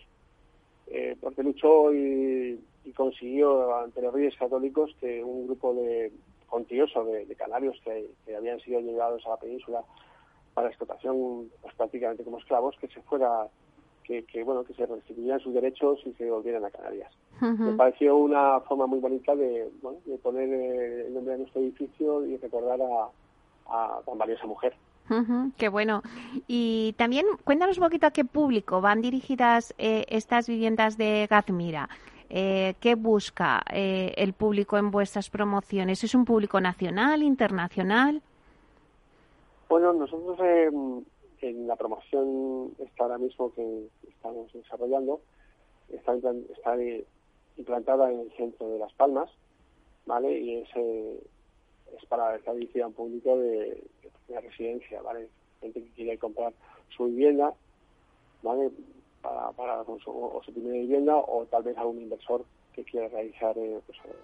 eh, 0.86 1.16
porque 1.20 1.42
luchó 1.42 1.92
y, 1.92 2.60
consiguió 2.96 3.76
ante 3.76 4.00
los 4.00 4.14
reyes 4.14 4.34
católicos 4.38 4.96
que 4.98 5.22
un 5.22 5.46
grupo 5.46 5.74
de, 5.74 6.10
contioso 6.48 7.04
de, 7.04 7.26
canarios 7.36 7.76
que, 7.84 8.10
habían 8.36 8.60
sido 8.60 8.80
llevados 8.80 9.24
a 9.26 9.30
la 9.30 9.36
península 9.36 9.82
para 10.54 10.68
explotación 10.68 11.50
pues, 11.62 11.74
prácticamente 11.74 12.24
como 12.24 12.38
esclavos, 12.38 12.76
que 12.80 12.88
se 12.88 13.00
fuera, 13.02 13.46
que, 14.04 14.24
bueno, 14.42 14.64
que 14.64 14.74
se 14.74 14.86
restituyeran 14.86 15.40
sus 15.40 15.54
derechos 15.54 16.00
y 16.06 16.12
se 16.14 16.30
volvieran 16.30 16.64
a 16.64 16.70
Canarias. 16.70 17.12
Me 17.40 17.72
pareció 17.74 18.16
una 18.16 18.58
forma 18.60 18.86
muy 18.86 18.98
bonita 18.98 19.36
de, 19.36 19.70
de 20.06 20.18
poner 20.18 20.48
eh, 20.48 21.06
el 21.06 21.14
nombre 21.14 21.34
de 21.34 21.38
nuestro 21.40 21.60
edificio 21.60 22.26
y 22.26 22.36
recordar 22.36 22.80
a, 22.82 23.08
a 23.68 24.00
tan 24.04 24.18
valiosa 24.18 24.46
mujer. 24.46 24.74
qué 25.56 25.68
bueno. 25.68 26.02
Y 26.46 26.94
también 26.98 27.26
cuéntanos 27.44 27.78
un 27.78 27.84
poquito 27.84 28.06
a 28.06 28.10
qué 28.10 28.24
público 28.24 28.80
van 28.80 29.00
dirigidas 29.00 29.74
eh, 29.78 30.04
estas 30.08 30.48
viviendas 30.48 30.98
de 30.98 31.26
Gazmira. 31.30 31.88
Eh, 32.30 32.74
¿Qué 32.80 32.94
busca 32.94 33.62
eh, 33.72 34.12
el 34.16 34.32
público 34.34 34.76
en 34.76 34.90
vuestras 34.90 35.30
promociones? 35.30 36.04
¿Es 36.04 36.14
un 36.14 36.24
público 36.24 36.60
nacional, 36.60 37.22
internacional? 37.22 38.22
Bueno, 39.68 39.92
nosotros 39.92 40.38
en 41.40 41.66
la 41.66 41.76
promoción 41.76 42.72
está 42.78 43.04
ahora 43.04 43.18
mismo 43.18 43.52
que 43.54 43.88
estamos 44.08 44.52
desarrollando 44.52 45.20
está, 45.90 46.14
está 46.14 46.76
implantada 47.56 48.10
en 48.10 48.20
el 48.20 48.32
centro 48.32 48.68
de 48.68 48.78
Las 48.78 48.92
Palmas, 48.94 49.30
¿vale? 50.06 50.38
Y 50.38 50.56
es 50.56 50.68
es 50.76 52.04
para 52.06 52.36
estar 52.36 52.54
dirigida 52.54 52.84
a 52.84 52.88
un 52.88 52.92
público 52.92 53.38
de, 53.38 53.82
de, 54.28 54.40
residencia, 54.40 55.00
¿vale? 55.00 55.28
Gente 55.60 55.82
que 55.82 55.90
quiere 55.90 56.18
comprar 56.18 56.52
su 56.94 57.06
vivienda, 57.06 57.54
¿vale? 58.42 58.70
Para, 59.22 59.84
su, 59.84 60.10
o 60.10 60.40
su 60.44 60.52
primera 60.52 60.76
vivienda 60.76 61.16
o 61.16 61.44
tal 61.46 61.62
vez 61.64 61.76
algún 61.76 62.00
inversor 62.00 62.44
que 62.72 62.84
quiera 62.84 63.08
realizar 63.08 63.56
eh, 63.58 63.80
pues, 63.84 63.98
eh, 64.04 64.14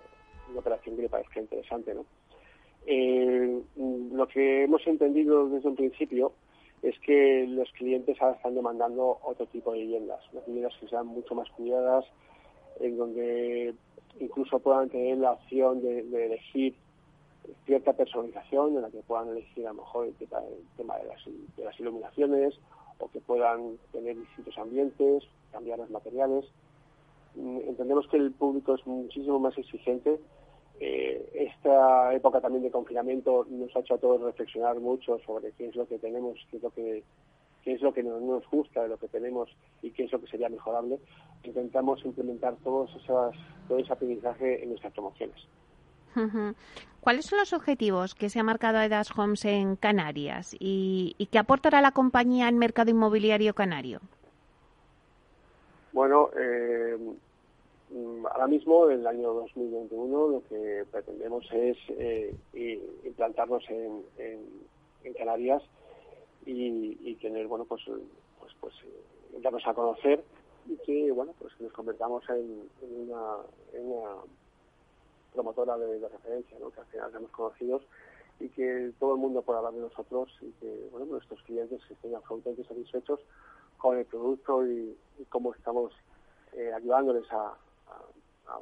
una 0.50 0.60
operación 0.60 0.96
que 0.96 1.02
le 1.02 1.08
parezca 1.08 1.40
interesante, 1.40 1.94
¿no? 1.94 2.04
Eh, 2.86 3.60
lo 4.12 4.28
que 4.28 4.64
hemos 4.64 4.86
entendido 4.86 5.48
desde 5.48 5.68
un 5.68 5.76
principio 5.76 6.32
es 6.82 6.98
que 7.00 7.46
los 7.48 7.70
clientes 7.72 8.20
ahora 8.20 8.36
están 8.36 8.54
demandando 8.54 9.18
otro 9.22 9.46
tipo 9.46 9.72
de 9.72 9.80
viviendas, 9.80 10.20
unas 10.32 10.46
viviendas 10.46 10.74
que 10.78 10.88
sean 10.88 11.06
mucho 11.06 11.34
más 11.34 11.50
cuidadas, 11.50 12.04
en 12.80 12.96
donde 12.96 13.74
incluso 14.20 14.58
puedan 14.58 14.90
tener 14.90 15.18
la 15.18 15.32
opción 15.32 15.80
de 15.82 16.26
elegir 16.26 16.74
cierta 17.66 17.92
personalización 17.92 18.76
en 18.76 18.82
la 18.82 18.90
que 18.90 19.02
puedan 19.02 19.28
elegir 19.28 19.66
a 19.66 19.70
lo 19.70 19.82
mejor 19.82 20.06
el, 20.06 20.14
tema 20.76 20.96
de 20.98 21.64
las, 21.64 21.80
iluminaciones 21.80 22.54
o 22.98 23.08
que 23.08 23.20
puedan 23.20 23.78
tener 23.92 24.16
distintos 24.16 24.56
ambientes, 24.58 25.24
cambiar 25.52 25.78
los 25.78 25.90
materiales. 25.90 26.44
Mm, 27.34 27.58
entendemos 27.68 28.06
que 28.08 28.16
el 28.16 28.32
público 28.32 28.74
es 28.74 28.86
muchísimo 28.86 29.38
más 29.38 29.56
exigente. 29.58 30.20
Eh, 30.80 31.30
esta 31.34 32.12
época 32.14 32.40
también 32.40 32.64
de 32.64 32.70
confinamiento 32.70 33.46
nos 33.48 33.74
ha 33.76 33.80
hecho 33.80 33.94
a 33.94 33.98
todos 33.98 34.20
reflexionar 34.20 34.80
mucho 34.80 35.18
sobre 35.20 35.52
qué 35.52 35.68
es 35.68 35.76
lo 35.76 35.86
que 35.86 35.98
tenemos, 35.98 36.38
qué 36.50 36.56
es 36.56 36.62
lo 36.62 36.70
que 36.70 37.04
qué 37.64 37.72
es 37.72 37.80
lo 37.80 37.94
que 37.94 38.02
no 38.02 38.20
nos 38.20 38.46
gusta 38.50 38.82
de 38.82 38.88
lo 38.88 38.98
que 38.98 39.08
tenemos 39.08 39.48
y 39.80 39.90
qué 39.90 40.04
es 40.04 40.12
lo 40.12 40.20
que 40.20 40.26
sería 40.26 40.50
mejorable. 40.50 40.98
Intentamos 41.44 42.04
implementar 42.04 42.56
todos 42.62 42.94
esas, 43.02 43.34
todo 43.66 43.78
ese 43.78 43.92
aprendizaje 43.92 44.62
en 44.62 44.68
nuestras 44.68 44.92
promociones. 44.92 45.36
¿Cuáles 47.00 47.26
son 47.26 47.38
los 47.38 47.52
objetivos 47.52 48.14
que 48.14 48.30
se 48.30 48.40
ha 48.40 48.42
marcado 48.42 48.80
Edas 48.80 49.10
Homes 49.16 49.44
en 49.44 49.76
Canarias 49.76 50.56
y, 50.58 51.14
y 51.18 51.26
qué 51.26 51.38
aportará 51.38 51.80
la 51.80 51.92
compañía 51.92 52.48
al 52.48 52.54
mercado 52.54 52.90
inmobiliario 52.90 53.54
canario? 53.54 54.00
Bueno, 55.94 56.30
eh, 56.36 56.98
ahora 58.32 58.48
mismo, 58.48 58.90
en 58.90 58.98
el 58.98 59.06
año 59.06 59.32
2021, 59.32 60.28
lo 60.28 60.42
que 60.48 60.84
pretendemos 60.90 61.46
es 61.52 61.76
eh, 61.90 62.34
implantarnos 63.04 63.62
en, 63.70 64.64
Canarias 65.16 65.62
y, 66.46 67.14
tener, 67.16 67.46
bueno, 67.46 67.64
pues, 67.66 67.82
pues, 68.40 68.52
pues 68.60 68.74
eh, 68.84 69.38
darnos 69.40 69.64
a 69.66 69.74
conocer 69.74 70.24
y 70.66 70.76
que, 70.78 71.12
bueno, 71.12 71.32
pues 71.38 71.52
nos 71.60 71.72
convertamos 71.72 72.24
en, 72.30 72.68
una, 72.82 73.36
en 73.74 73.86
una 73.86 74.10
promotora 75.34 75.76
de, 75.76 76.08
referencia, 76.08 76.58
¿no? 76.58 76.70
que 76.70 76.80
al 76.80 76.86
final 76.86 77.12
somos 77.12 77.30
conocidos 77.30 77.82
y 78.40 78.48
que 78.48 78.92
todo 78.98 79.14
el 79.14 79.20
mundo 79.20 79.42
pueda 79.42 79.58
hablar 79.58 79.74
de 79.74 79.80
nosotros 79.80 80.30
y 80.40 80.50
que 80.52 80.88
bueno 80.90 81.06
nuestros 81.06 81.42
clientes 81.42 81.80
estén 81.90 82.14
absolutamente 82.14 82.64
satisfechos 82.64 83.20
con 83.76 83.98
el 83.98 84.06
producto 84.06 84.66
y, 84.66 84.96
cómo 85.28 85.54
estamos 85.54 85.92
eh, 86.52 86.72
ayudándoles 86.72 87.30
a, 87.30 87.54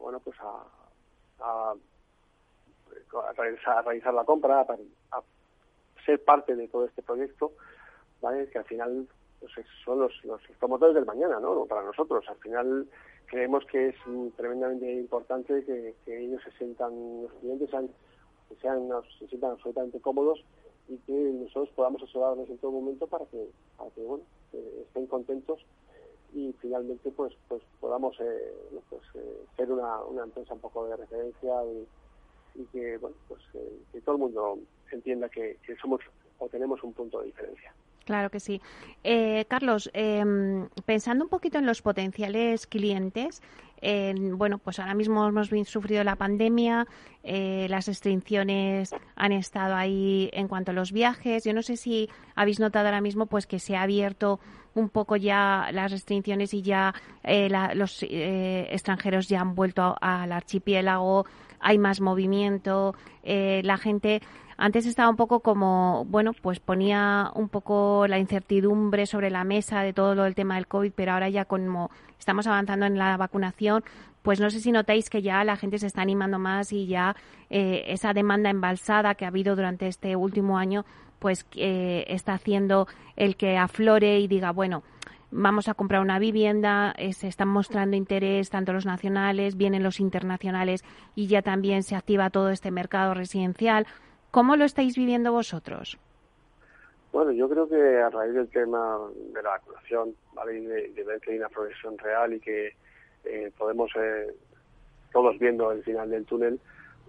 bueno 0.00 0.20
pues 0.20 0.36
a, 0.40 0.64
a, 1.40 1.74
realizar, 3.36 4.14
la 4.14 4.24
compra, 4.24 4.60
a, 4.60 5.22
ser 6.04 6.22
parte 6.24 6.56
de 6.56 6.68
todo 6.68 6.84
este 6.84 7.02
proyecto, 7.02 7.52
¿vale? 8.20 8.48
que 8.50 8.58
al 8.58 8.64
final 8.64 9.06
pues, 9.38 9.52
son 9.84 10.00
los, 10.00 10.24
los 10.24 10.40
promotores 10.58 10.94
del 10.94 11.06
mañana, 11.06 11.38
¿no? 11.38 11.64
Para 11.66 11.82
nosotros, 11.82 12.24
al 12.28 12.36
final 12.36 12.88
creemos 13.32 13.64
que 13.64 13.88
es 13.88 13.96
tremendamente 14.36 14.92
importante 14.92 15.64
que, 15.64 15.94
ellos 16.06 16.42
se 16.44 16.50
sientan, 16.58 16.92
los 17.22 17.32
clientes 17.40 17.70
sean, 17.70 17.88
se 19.18 19.26
sientan 19.26 19.52
absolutamente 19.52 19.98
cómodos 20.00 20.44
y 20.86 20.98
que 20.98 21.12
nosotros 21.12 21.70
podamos 21.74 22.02
asesorarles 22.02 22.50
en 22.50 22.58
todo 22.58 22.72
momento 22.72 23.06
para 23.06 23.24
que, 23.24 23.48
bueno, 23.96 24.22
estén 24.52 25.06
contentos 25.06 25.64
y 26.34 26.54
finalmente 26.60 27.10
pues 27.10 27.34
pues 27.48 27.62
podamos 27.80 28.18
eh, 28.20 28.54
pues, 28.88 29.02
eh, 29.14 29.44
ser 29.56 29.70
una, 29.70 30.00
empresa 30.24 30.54
un 30.54 30.60
poco 30.60 30.86
de 30.86 30.96
referencia 30.96 31.52
y, 31.66 32.60
y 32.60 32.64
que 32.66 32.96
bueno 32.96 33.16
pues 33.28 33.40
eh, 33.54 33.78
que 33.92 34.00
todo 34.00 34.14
el 34.14 34.20
mundo 34.22 34.58
entienda 34.90 35.28
que, 35.28 35.58
que 35.66 35.76
somos 35.76 36.00
o 36.38 36.48
tenemos 36.48 36.82
un 36.82 36.92
punto 36.94 37.20
de 37.20 37.26
diferencia. 37.26 37.74
Claro 38.12 38.28
que 38.28 38.40
sí. 38.40 38.60
Eh, 39.04 39.46
Carlos, 39.48 39.90
em, 39.94 40.68
pensando 40.84 41.24
un 41.24 41.30
poquito 41.30 41.56
en 41.56 41.64
los 41.64 41.80
potenciales 41.80 42.66
clientes, 42.66 43.40
bueno, 44.36 44.58
pues 44.58 44.78
ahora 44.78 44.92
mismo 44.92 45.26
hemos 45.26 45.48
sufrido 45.64 46.04
la 46.04 46.16
pandemia, 46.16 46.86
eh, 47.24 47.66
las 47.70 47.86
restricciones 47.86 48.94
han 49.16 49.32
estado 49.32 49.74
ahí 49.74 50.28
en 50.34 50.46
cuanto 50.46 50.72
a 50.72 50.74
los 50.74 50.92
viajes. 50.92 51.44
Yo 51.44 51.54
no 51.54 51.62
sé 51.62 51.78
si 51.78 52.10
habéis 52.36 52.60
notado 52.60 52.84
ahora 52.84 53.00
mismo 53.00 53.24
pues 53.26 53.46
que 53.46 53.58
se 53.58 53.76
ha 53.76 53.82
abierto 53.82 54.40
un 54.74 54.90
poco 54.90 55.16
ya 55.16 55.70
las 55.72 55.90
restricciones 55.90 56.52
y 56.52 56.60
ya 56.60 56.94
eh, 57.24 57.48
los 57.74 58.02
extranjeros 58.02 59.26
ya 59.26 59.40
han 59.40 59.54
vuelto 59.54 59.96
al 60.02 60.32
archipiélago, 60.32 61.24
hay 61.60 61.78
más 61.78 62.00
movimiento, 62.02 62.94
la 63.24 63.78
gente 63.78 64.20
antes 64.56 64.86
estaba 64.86 65.08
un 65.08 65.16
poco 65.16 65.40
como, 65.40 66.04
bueno, 66.06 66.32
pues 66.40 66.60
ponía 66.60 67.30
un 67.34 67.48
poco 67.48 68.06
la 68.08 68.18
incertidumbre 68.18 69.06
sobre 69.06 69.30
la 69.30 69.44
mesa 69.44 69.82
de 69.82 69.92
todo 69.92 70.14
lo 70.14 70.24
del 70.24 70.34
tema 70.34 70.56
del 70.56 70.66
COVID, 70.66 70.92
pero 70.94 71.12
ahora 71.12 71.28
ya 71.28 71.44
como 71.44 71.90
estamos 72.18 72.46
avanzando 72.46 72.86
en 72.86 72.98
la 72.98 73.16
vacunación, 73.16 73.84
pues 74.22 74.40
no 74.40 74.50
sé 74.50 74.60
si 74.60 74.72
notáis 74.72 75.10
que 75.10 75.22
ya 75.22 75.42
la 75.44 75.56
gente 75.56 75.78
se 75.78 75.86
está 75.86 76.02
animando 76.02 76.38
más 76.38 76.72
y 76.72 76.86
ya 76.86 77.16
eh, 77.50 77.84
esa 77.88 78.12
demanda 78.12 78.50
embalsada 78.50 79.14
que 79.14 79.24
ha 79.24 79.28
habido 79.28 79.56
durante 79.56 79.88
este 79.88 80.16
último 80.16 80.58
año, 80.58 80.84
pues 81.18 81.46
eh, 81.56 82.04
está 82.08 82.34
haciendo 82.34 82.86
el 83.16 83.36
que 83.36 83.56
aflore 83.56 84.20
y 84.20 84.28
diga, 84.28 84.52
bueno, 84.52 84.82
vamos 85.32 85.68
a 85.68 85.74
comprar 85.74 86.02
una 86.02 86.18
vivienda, 86.18 86.94
eh, 86.96 87.12
se 87.12 87.26
están 87.26 87.48
mostrando 87.48 87.96
interés 87.96 88.50
tanto 88.50 88.72
los 88.72 88.86
nacionales, 88.86 89.56
vienen 89.56 89.82
los 89.82 89.98
internacionales 89.98 90.84
y 91.16 91.26
ya 91.26 91.42
también 91.42 91.82
se 91.82 91.96
activa 91.96 92.30
todo 92.30 92.50
este 92.50 92.70
mercado 92.70 93.14
residencial. 93.14 93.86
¿Cómo 94.32 94.56
lo 94.56 94.64
estáis 94.64 94.96
viviendo 94.96 95.30
vosotros? 95.30 95.98
Bueno, 97.12 97.32
yo 97.32 97.50
creo 97.50 97.68
que 97.68 97.98
a 98.00 98.08
raíz 98.08 98.32
del 98.32 98.48
tema 98.48 98.98
de 99.14 99.42
la 99.42 99.50
vacunación, 99.50 100.14
¿vale? 100.32 100.58
de, 100.62 101.04
ver 101.04 101.20
que 101.20 101.32
hay 101.32 101.36
una 101.36 101.50
progresión 101.50 101.98
real 101.98 102.32
y 102.32 102.40
que 102.40 102.74
eh, 103.26 103.52
podemos, 103.58 103.90
eh, 103.94 104.34
todos 105.12 105.38
viendo 105.38 105.70
el 105.70 105.84
final 105.84 106.08
del 106.08 106.24
túnel, 106.24 106.58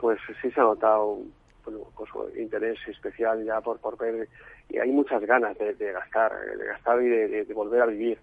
pues 0.02 0.20
sí 0.42 0.52
se 0.52 0.60
ha 0.60 0.64
notado 0.64 1.20
pues, 1.64 2.10
interés 2.36 2.78
especial 2.90 3.42
ya 3.46 3.62
por, 3.62 3.80
por 3.80 3.98
ver, 3.98 4.28
y 4.68 4.80
hay 4.80 4.92
muchas 4.92 5.22
ganas 5.26 5.58
de, 5.58 5.94
gastar, 5.94 6.34
de 6.58 6.66
gastar 6.66 7.02
y 7.02 7.08
de, 7.08 7.54
volver 7.54 7.84
a 7.84 7.86
vivir. 7.86 8.18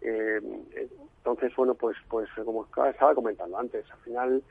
Eh, 0.00 0.40
entonces, 1.18 1.54
bueno, 1.56 1.74
pues, 1.74 1.98
pues 2.08 2.26
como 2.42 2.64
estaba 2.88 3.14
comentando 3.14 3.58
antes, 3.58 3.84
al 3.92 3.98
final 3.98 4.42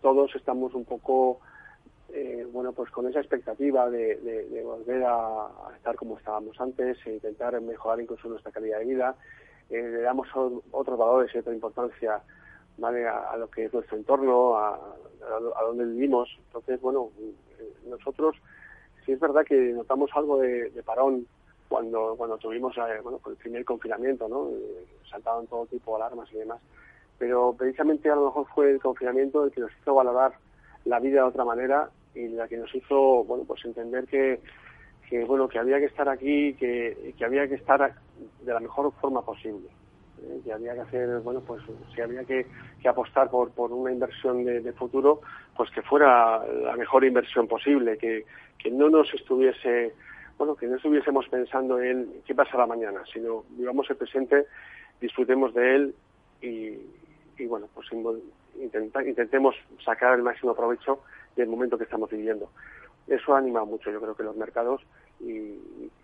todos 0.00 0.34
estamos 0.36 0.72
un 0.72 0.84
poco 0.84 1.40
eh, 2.12 2.46
bueno, 2.52 2.72
pues 2.72 2.90
con 2.90 3.08
esa 3.08 3.20
expectativa 3.20 3.90
de, 3.90 4.62
volver 4.64 5.04
a, 5.04 5.48
estar 5.76 5.96
como 5.96 6.18
estábamos 6.18 6.60
antes 6.60 6.98
e 7.06 7.14
intentar 7.14 7.60
mejorar 7.60 8.00
incluso 8.00 8.28
nuestra 8.28 8.52
calidad 8.52 8.78
de 8.78 8.84
vida, 8.84 9.16
eh, 9.70 9.82
le 9.82 10.00
damos 10.02 10.28
otros 10.70 10.98
valores 10.98 11.34
y 11.34 11.38
otra 11.38 11.54
importancia. 11.54 12.22
A, 12.82 13.36
lo 13.38 13.48
que 13.50 13.64
es 13.64 13.72
nuestro 13.72 13.96
entorno, 13.96 14.54
a, 14.58 14.74
a, 14.74 15.62
donde 15.62 15.86
vivimos. 15.86 16.28
Entonces, 16.48 16.78
bueno, 16.82 17.10
eh, 17.58 17.72
nosotros 17.86 18.36
sí 19.04 19.12
es 19.12 19.18
verdad 19.18 19.46
que 19.46 19.72
notamos 19.72 20.10
algo 20.14 20.38
de, 20.38 20.70
parón 20.84 21.26
cuando 21.70 22.14
cuando 22.18 22.36
tuvimos 22.36 22.76
bueno, 23.02 23.18
el 23.26 23.36
primer 23.36 23.64
confinamiento, 23.64 24.28
¿no? 24.28 24.50
saltaban 25.10 25.46
todo 25.46 25.64
tipo 25.66 25.96
de 25.96 26.02
alarmas 26.02 26.30
y 26.34 26.36
demás. 26.36 26.60
Pero 27.18 27.54
precisamente 27.56 28.10
a 28.10 28.14
lo 28.14 28.26
mejor 28.26 28.46
fue 28.54 28.72
el 28.72 28.80
confinamiento 28.80 29.44
el 29.44 29.52
que 29.52 29.62
nos 29.62 29.70
hizo 29.80 29.94
valorar 29.94 30.34
la 30.86 31.00
vida 31.00 31.22
de 31.22 31.28
otra 31.28 31.44
manera 31.44 31.90
y 32.14 32.28
la 32.28 32.48
que 32.48 32.56
nos 32.56 32.74
hizo, 32.74 33.24
bueno, 33.24 33.44
pues 33.46 33.64
entender 33.64 34.06
que, 34.06 34.40
que 35.08 35.24
bueno, 35.24 35.48
que 35.48 35.58
había 35.58 35.78
que 35.78 35.86
estar 35.86 36.08
aquí, 36.08 36.54
que, 36.54 37.14
que 37.16 37.24
había 37.24 37.46
que 37.46 37.56
estar 37.56 37.94
de 38.42 38.52
la 38.52 38.60
mejor 38.60 38.92
forma 39.00 39.22
posible. 39.22 39.68
¿eh? 40.22 40.40
que 40.44 40.52
había 40.52 40.74
que 40.74 40.80
hacer, 40.80 41.20
bueno, 41.20 41.40
pues 41.40 41.62
si 41.94 42.00
había 42.00 42.24
que, 42.24 42.46
apostar 42.88 43.28
por, 43.28 43.50
por 43.50 43.72
una 43.72 43.90
inversión 43.90 44.44
de, 44.44 44.72
futuro, 44.72 45.20
pues 45.56 45.68
que 45.72 45.82
fuera 45.82 46.46
la 46.46 46.76
mejor 46.76 47.04
inversión 47.04 47.48
posible, 47.48 47.98
que, 47.98 48.24
que 48.56 48.70
no 48.70 48.88
nos 48.88 49.12
estuviese, 49.12 49.92
bueno, 50.38 50.54
que 50.54 50.68
no 50.68 50.76
estuviésemos 50.76 51.28
pensando 51.28 51.80
en 51.80 52.22
qué 52.24 52.32
pasará 52.32 52.64
mañana, 52.64 53.02
sino 53.12 53.42
vivamos 53.50 53.90
el 53.90 53.96
presente, 53.96 54.46
disfrutemos 55.00 55.52
de 55.52 55.74
él 55.74 55.94
y 56.42 57.46
bueno, 57.46 57.68
pues 57.74 57.90
intenta, 58.60 59.02
intentemos 59.04 59.54
sacar 59.84 60.14
el 60.14 60.22
máximo 60.22 60.54
provecho 60.54 61.00
del 61.34 61.48
momento 61.48 61.78
que 61.78 61.84
estamos 61.84 62.10
viviendo. 62.10 62.50
Eso 63.06 63.36
anima 63.36 63.64
mucho, 63.64 63.90
yo 63.90 64.00
creo 64.00 64.16
que 64.16 64.24
los 64.24 64.36
mercados 64.36 64.82
y, 65.20 65.54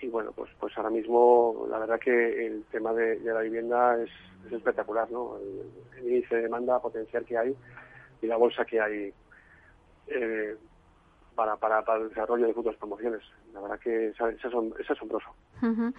y, 0.00 0.08
bueno, 0.08 0.32
pues 0.32 0.50
pues 0.60 0.76
ahora 0.76 0.90
mismo 0.90 1.66
la 1.68 1.78
verdad 1.78 1.98
que 1.98 2.46
el 2.46 2.64
tema 2.70 2.92
de, 2.92 3.18
la 3.20 3.40
vivienda 3.40 4.00
es, 4.00 4.10
es, 4.46 4.52
espectacular, 4.52 5.10
¿no? 5.10 5.36
El, 5.38 6.06
índice 6.06 6.36
de 6.36 6.42
demanda 6.42 6.80
potencial 6.80 7.24
que 7.24 7.38
hay 7.38 7.56
y 8.20 8.26
la 8.26 8.36
bolsa 8.36 8.64
que 8.64 8.80
hay 8.80 9.12
eh, 10.08 10.56
para, 11.34 11.56
para, 11.56 11.82
para 11.84 12.02
el 12.02 12.08
desarrollo 12.08 12.46
de 12.46 12.54
futuras 12.54 12.78
promociones. 12.78 13.22
La 13.52 13.60
verdad 13.60 13.78
que 13.78 14.08
es, 14.08 14.90
asombroso. 14.90 15.28
Uh. 15.62 15.92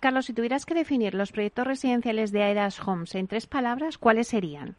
Carlos, 0.00 0.26
si 0.26 0.32
tuvieras 0.32 0.64
que 0.64 0.74
definir 0.74 1.14
los 1.14 1.30
proyectos 1.30 1.66
residenciales 1.66 2.32
de 2.32 2.42
Aedas 2.42 2.80
Homes 2.86 3.14
en 3.14 3.26
tres 3.26 3.46
palabras, 3.46 3.98
¿cuáles 3.98 4.28
serían? 4.28 4.76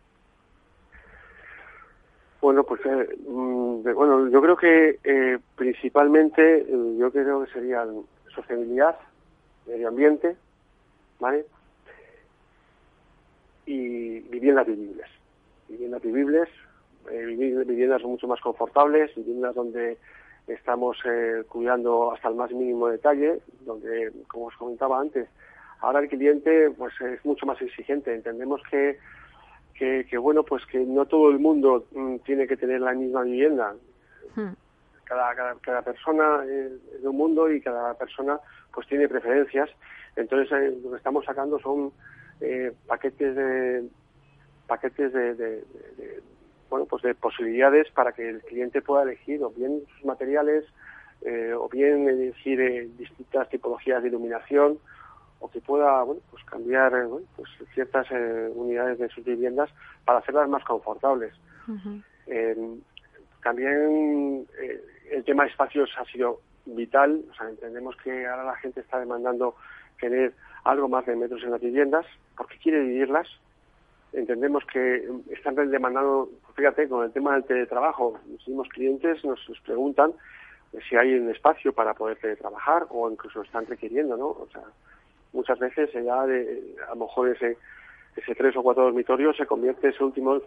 Bueno, 2.42 2.64
pues 2.64 2.82
eh, 2.86 3.08
bueno, 3.24 4.28
yo 4.30 4.42
creo 4.42 4.58
que 4.58 5.00
eh, 5.04 5.38
principalmente 5.56 6.62
eh, 6.62 6.96
yo 6.98 7.12
creo 7.12 7.46
que 7.46 7.52
serían 7.52 8.02
sostenibilidad, 8.34 8.98
medio 9.68 9.90
ambiente, 9.90 10.36
¿vale? 11.20 11.46
Y 13.68 14.22
viviendas 14.22 14.66
vivibles. 14.66 15.06
Viviendas 15.70 16.02
vivibles, 16.02 16.50
eh, 17.12 17.26
viviendas 17.68 18.04
mucho 18.04 18.28
más 18.28 18.42
confortables, 18.42 19.14
viviendas 19.16 19.54
donde 19.54 19.98
estamos 20.48 20.98
eh, 21.06 21.44
cuidando 21.48 22.12
hasta 22.12 22.30
el 22.30 22.36
más 22.36 22.52
mínimo 22.52 22.88
detalle, 22.88 23.40
donde, 23.62 24.12
como 24.28 24.46
os 24.46 24.56
comentaba 24.56 25.00
antes, 25.00 25.30
ahora 25.80 26.00
el 26.00 26.10
cliente 26.10 26.72
pues 26.72 27.00
es 27.02 27.24
mucho 27.24 27.46
más 27.46 27.62
exigente. 27.62 28.14
Entendemos 28.16 28.62
que 28.70 28.98
que, 29.82 30.06
que, 30.08 30.18
bueno, 30.20 30.44
pues 30.44 30.64
que 30.68 30.78
no 30.78 31.08
todo 31.08 31.32
el 31.32 31.40
mundo 31.40 31.88
mm, 31.92 32.18
tiene 32.18 32.46
que 32.46 32.56
tener 32.56 32.82
la 32.82 32.94
misma 32.94 33.24
vivienda. 33.24 33.74
Hmm. 34.36 34.54
Cada, 35.06 35.34
cada, 35.34 35.56
cada, 35.56 35.82
persona 35.82 36.44
es 36.46 37.02
de 37.02 37.08
un 37.08 37.18
mundo 37.18 37.52
y 37.52 37.60
cada 37.62 37.96
persona 37.96 38.40
pues 38.72 38.86
tiene 38.88 39.10
preferencias. 39.10 39.72
Entonces 40.16 40.52
eh, 40.52 40.78
lo 40.84 40.92
que 40.92 40.98
estamos 40.98 41.26
sacando 41.26 41.58
son 41.58 41.92
eh, 42.42 42.72
paquetes 42.86 43.36
de 43.36 43.90
paquetes 44.68 45.12
de, 45.14 45.34
de, 45.34 45.64
bueno 46.70 46.86
pues 46.86 47.02
de 47.02 47.16
posibilidades 47.16 47.90
para 47.90 48.12
que 48.12 48.30
el 48.30 48.42
cliente 48.42 48.84
pueda 48.84 49.02
elegir 49.02 49.44
o 49.44 49.50
bien 49.50 49.82
sus 49.96 50.06
materiales 50.06 50.64
eh, 51.24 51.54
o 51.58 51.68
bien 51.70 52.08
elegir 52.08 52.62
eh, 52.62 52.88
distintas 53.00 53.50
tipologías 53.50 54.04
de 54.04 54.10
iluminación 54.10 54.78
o 55.42 55.50
que 55.50 55.60
pueda 55.60 56.04
bueno, 56.04 56.22
pues 56.30 56.44
cambiar 56.46 56.94
eh, 56.94 57.06
bueno, 57.06 57.28
pues 57.36 57.50
ciertas 57.74 58.08
eh, 58.12 58.50
unidades 58.54 59.00
de 59.00 59.10
sus 59.10 59.26
viviendas 59.26 59.70
para 60.06 60.20
hacerlas 60.20 60.48
más 60.48 60.64
confortables. 60.64 61.34
Uh 61.68 61.72
-huh. 61.72 62.04
eh, 62.28 62.80
también 63.44 64.48
el 65.10 65.24
tema 65.26 65.44
de 65.44 65.50
espacios 65.50 65.90
ha 65.98 66.06
sido 66.06 66.42
vital, 66.66 67.22
o 67.32 67.34
sea, 67.34 67.50
entendemos 67.50 67.96
que 68.04 68.28
ahora 68.28 68.44
la 68.44 68.56
gente 68.58 68.82
está 68.82 69.00
demandando 69.00 69.56
tener 70.00 70.34
algo 70.64 70.88
más 70.88 71.06
de 71.08 71.16
metros 71.16 71.44
en 71.44 71.52
las 71.52 71.62
viviendas 71.62 72.06
porque 72.38 72.60
quiere 72.60 72.80
vivirlas. 72.82 73.28
Entendemos 74.14 74.64
que 74.66 75.10
están 75.32 75.56
demandando, 75.56 76.30
fíjate, 76.56 76.88
con 76.88 77.04
el 77.04 77.12
tema 77.12 77.34
del 77.34 77.46
teletrabajo, 77.46 78.20
muchísimos 78.28 78.68
clientes 78.70 79.24
nos, 79.26 79.40
nos 79.50 79.60
preguntan 79.62 80.14
si 80.88 80.96
hay 80.96 81.16
un 81.16 81.30
espacio 81.30 81.74
para 81.74 81.94
poder 81.94 82.18
teletrabajar 82.18 82.86
o 82.90 83.10
incluso 83.10 83.42
están 83.42 83.66
requiriendo, 83.66 84.16
¿no? 84.18 84.28
O 84.28 84.48
sea, 84.52 84.64
muchas 85.34 85.60
veces 85.60 85.90
ya 85.94 86.26
de, 86.26 86.76
a 86.88 86.96
lo 86.96 87.06
mejor 87.06 87.30
ese, 87.30 87.58
ese 88.16 88.36
tres 88.36 88.56
o 88.56 88.64
cuatro 88.64 88.84
dormitorios 88.84 89.38
se 89.38 89.46
convierte 89.46 89.90
ese 89.90 90.04
último 90.04 90.42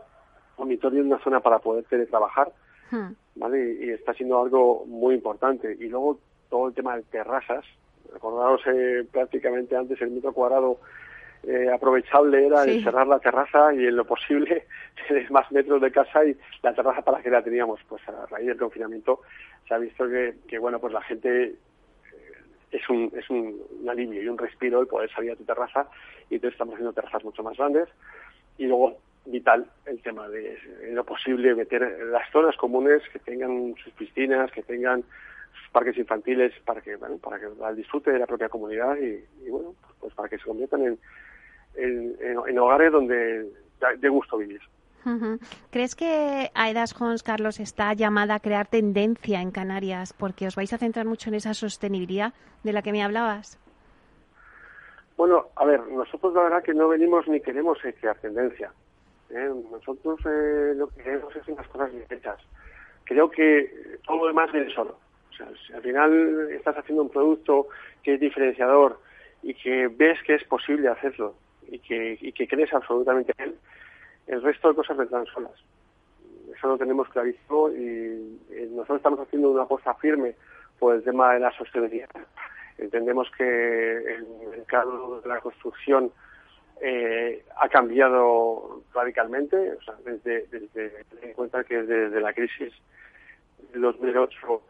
dormitorio 0.56 1.00
en 1.00 1.06
una 1.06 1.22
zona 1.22 1.40
para 1.40 1.58
poder 1.58 1.84
teletrabajar, 1.84 2.52
hmm. 2.90 3.12
¿vale? 3.36 3.76
Y, 3.80 3.84
y, 3.84 3.90
está 3.90 4.14
siendo 4.14 4.40
algo 4.40 4.84
muy 4.86 5.14
importante. 5.14 5.76
Y 5.78 5.88
luego 5.88 6.18
todo 6.48 6.68
el 6.68 6.74
tema 6.74 6.96
de 6.96 7.02
terrazas, 7.04 7.64
recordaros 8.12 8.60
eh, 8.66 9.06
prácticamente 9.10 9.76
antes 9.76 10.00
el 10.00 10.10
metro 10.10 10.32
cuadrado 10.32 10.78
eh, 11.42 11.68
aprovechable 11.70 12.46
era 12.46 12.64
sí. 12.64 12.82
cerrar 12.82 13.06
la 13.06 13.18
terraza 13.18 13.74
y 13.74 13.86
en 13.86 13.96
lo 13.96 14.04
posible 14.04 14.64
tener 15.08 15.30
más 15.30 15.50
metros 15.52 15.80
de 15.80 15.90
casa 15.90 16.24
y 16.24 16.36
la 16.62 16.74
terraza 16.74 17.02
para 17.02 17.22
que 17.22 17.30
la 17.30 17.42
teníamos. 17.42 17.80
Pues 17.88 18.02
a 18.08 18.26
raíz 18.26 18.46
del 18.46 18.56
confinamiento 18.56 19.20
se 19.68 19.74
ha 19.74 19.78
visto 19.78 20.08
que, 20.08 20.36
que 20.48 20.58
bueno, 20.58 20.78
pues 20.78 20.92
la 20.92 21.02
gente 21.02 21.54
es 22.74 22.88
un, 22.88 23.10
es 23.16 23.28
un, 23.30 23.60
alivio 23.88 24.22
y 24.22 24.28
un 24.28 24.38
respiro 24.38 24.80
el 24.80 24.86
poder 24.86 25.10
salir 25.10 25.32
a 25.32 25.36
tu 25.36 25.44
terraza 25.44 25.88
y 26.28 26.34
entonces 26.34 26.54
estamos 26.54 26.74
haciendo 26.74 26.92
terrazas 26.92 27.24
mucho 27.24 27.42
más 27.42 27.56
grandes 27.56 27.88
y 28.58 28.66
luego 28.66 28.98
vital 29.26 29.66
el 29.86 30.02
tema 30.02 30.28
de 30.28 30.58
lo 30.92 31.04
posible 31.04 31.54
meter 31.54 31.82
las 32.10 32.30
zonas 32.30 32.56
comunes 32.56 33.02
que 33.12 33.18
tengan 33.20 33.74
sus 33.82 33.92
piscinas, 33.94 34.50
que 34.52 34.62
tengan 34.62 35.02
sus 35.02 35.70
parques 35.70 35.96
infantiles 35.96 36.52
para 36.64 36.80
que 36.80 36.96
bueno, 36.96 37.18
para 37.18 37.38
que 37.38 37.46
al 37.62 37.76
disfrute 37.76 38.10
de 38.10 38.18
la 38.18 38.26
propia 38.26 38.48
comunidad 38.48 38.96
y, 38.96 39.24
bueno 39.48 39.74
pues 40.00 40.12
para 40.14 40.28
que 40.28 40.38
se 40.38 40.44
conviertan 40.44 40.82
en, 40.82 40.98
en, 41.76 42.16
en 42.46 42.58
hogares 42.58 42.92
donde 42.92 43.50
de 43.98 44.08
gusto 44.08 44.38
vivir. 44.38 44.60
¿Crees 45.70 45.94
que 45.94 46.50
Aedas 46.54 46.98
Homes, 47.00 47.22
Carlos, 47.22 47.60
está 47.60 47.92
llamada 47.92 48.36
a 48.36 48.40
crear 48.40 48.66
tendencia 48.66 49.40
en 49.40 49.50
Canarias 49.50 50.12
porque 50.12 50.46
os 50.46 50.56
vais 50.56 50.72
a 50.72 50.78
centrar 50.78 51.06
mucho 51.06 51.28
en 51.28 51.34
esa 51.34 51.54
sostenibilidad 51.54 52.32
de 52.62 52.72
la 52.72 52.82
que 52.82 52.92
me 52.92 53.02
hablabas? 53.02 53.58
Bueno, 55.16 55.46
a 55.56 55.64
ver, 55.64 55.86
nosotros 55.88 56.34
la 56.34 56.42
verdad 56.42 56.62
que 56.62 56.74
no 56.74 56.88
venimos 56.88 57.28
ni 57.28 57.40
queremos 57.40 57.78
eh, 57.84 57.94
crear 58.00 58.16
tendencia. 58.18 58.72
¿eh? 59.30 59.50
Nosotros 59.70 60.18
eh, 60.26 60.72
lo 60.74 60.88
que 60.88 61.02
queremos 61.02 61.34
es 61.36 61.46
unas 61.48 61.68
cosas 61.68 61.92
bien 61.92 62.04
hechas. 62.10 62.38
Creo 63.04 63.30
que 63.30 63.98
todo 64.06 64.18
lo 64.18 64.26
demás 64.26 64.50
viene 64.52 64.72
solo. 64.74 64.98
O 65.30 65.36
sea, 65.36 65.48
si 65.66 65.72
al 65.72 65.82
final 65.82 66.48
estás 66.50 66.76
haciendo 66.76 67.02
un 67.02 67.10
producto 67.10 67.68
que 68.02 68.14
es 68.14 68.20
diferenciador 68.20 69.00
y 69.42 69.54
que 69.54 69.88
ves 69.88 70.18
que 70.26 70.34
es 70.34 70.44
posible 70.44 70.88
hacerlo 70.88 71.34
y 71.68 71.78
que, 71.78 72.18
y 72.20 72.32
que 72.32 72.48
crees 72.48 72.72
absolutamente 72.72 73.32
en 73.38 73.50
él, 73.50 73.54
el 74.26 74.42
resto 74.42 74.68
de 74.68 74.74
cosas 74.74 74.96
vendrán 74.96 75.26
solas. 75.26 75.52
Eso 76.54 76.68
lo 76.68 76.78
tenemos 76.78 77.08
clarísimo 77.08 77.68
y, 77.70 78.40
y 78.50 78.68
nosotros 78.70 78.98
estamos 78.98 79.20
haciendo 79.20 79.50
una 79.50 79.62
apuesta 79.62 79.94
firme 79.94 80.34
por 80.78 80.94
el 80.94 81.02
tema 81.02 81.34
de 81.34 81.40
la 81.40 81.52
sostenibilidad. 81.56 82.08
Entendemos 82.78 83.30
que 83.36 83.44
el 83.44 84.26
mercado 84.50 85.20
de 85.20 85.28
la 85.28 85.40
construcción 85.40 86.10
eh, 86.80 87.44
ha 87.56 87.68
cambiado 87.68 88.82
radicalmente, 88.92 89.72
o 89.72 89.82
sea, 89.82 89.94
desde, 90.04 90.46
desde 90.48 91.04
ten 91.04 91.18
en 91.22 91.32
cuenta 91.32 91.62
que 91.64 91.82
desde 91.82 92.20
la 92.20 92.32
crisis 92.32 92.72
de 93.72 93.78
2008, 93.78 94.62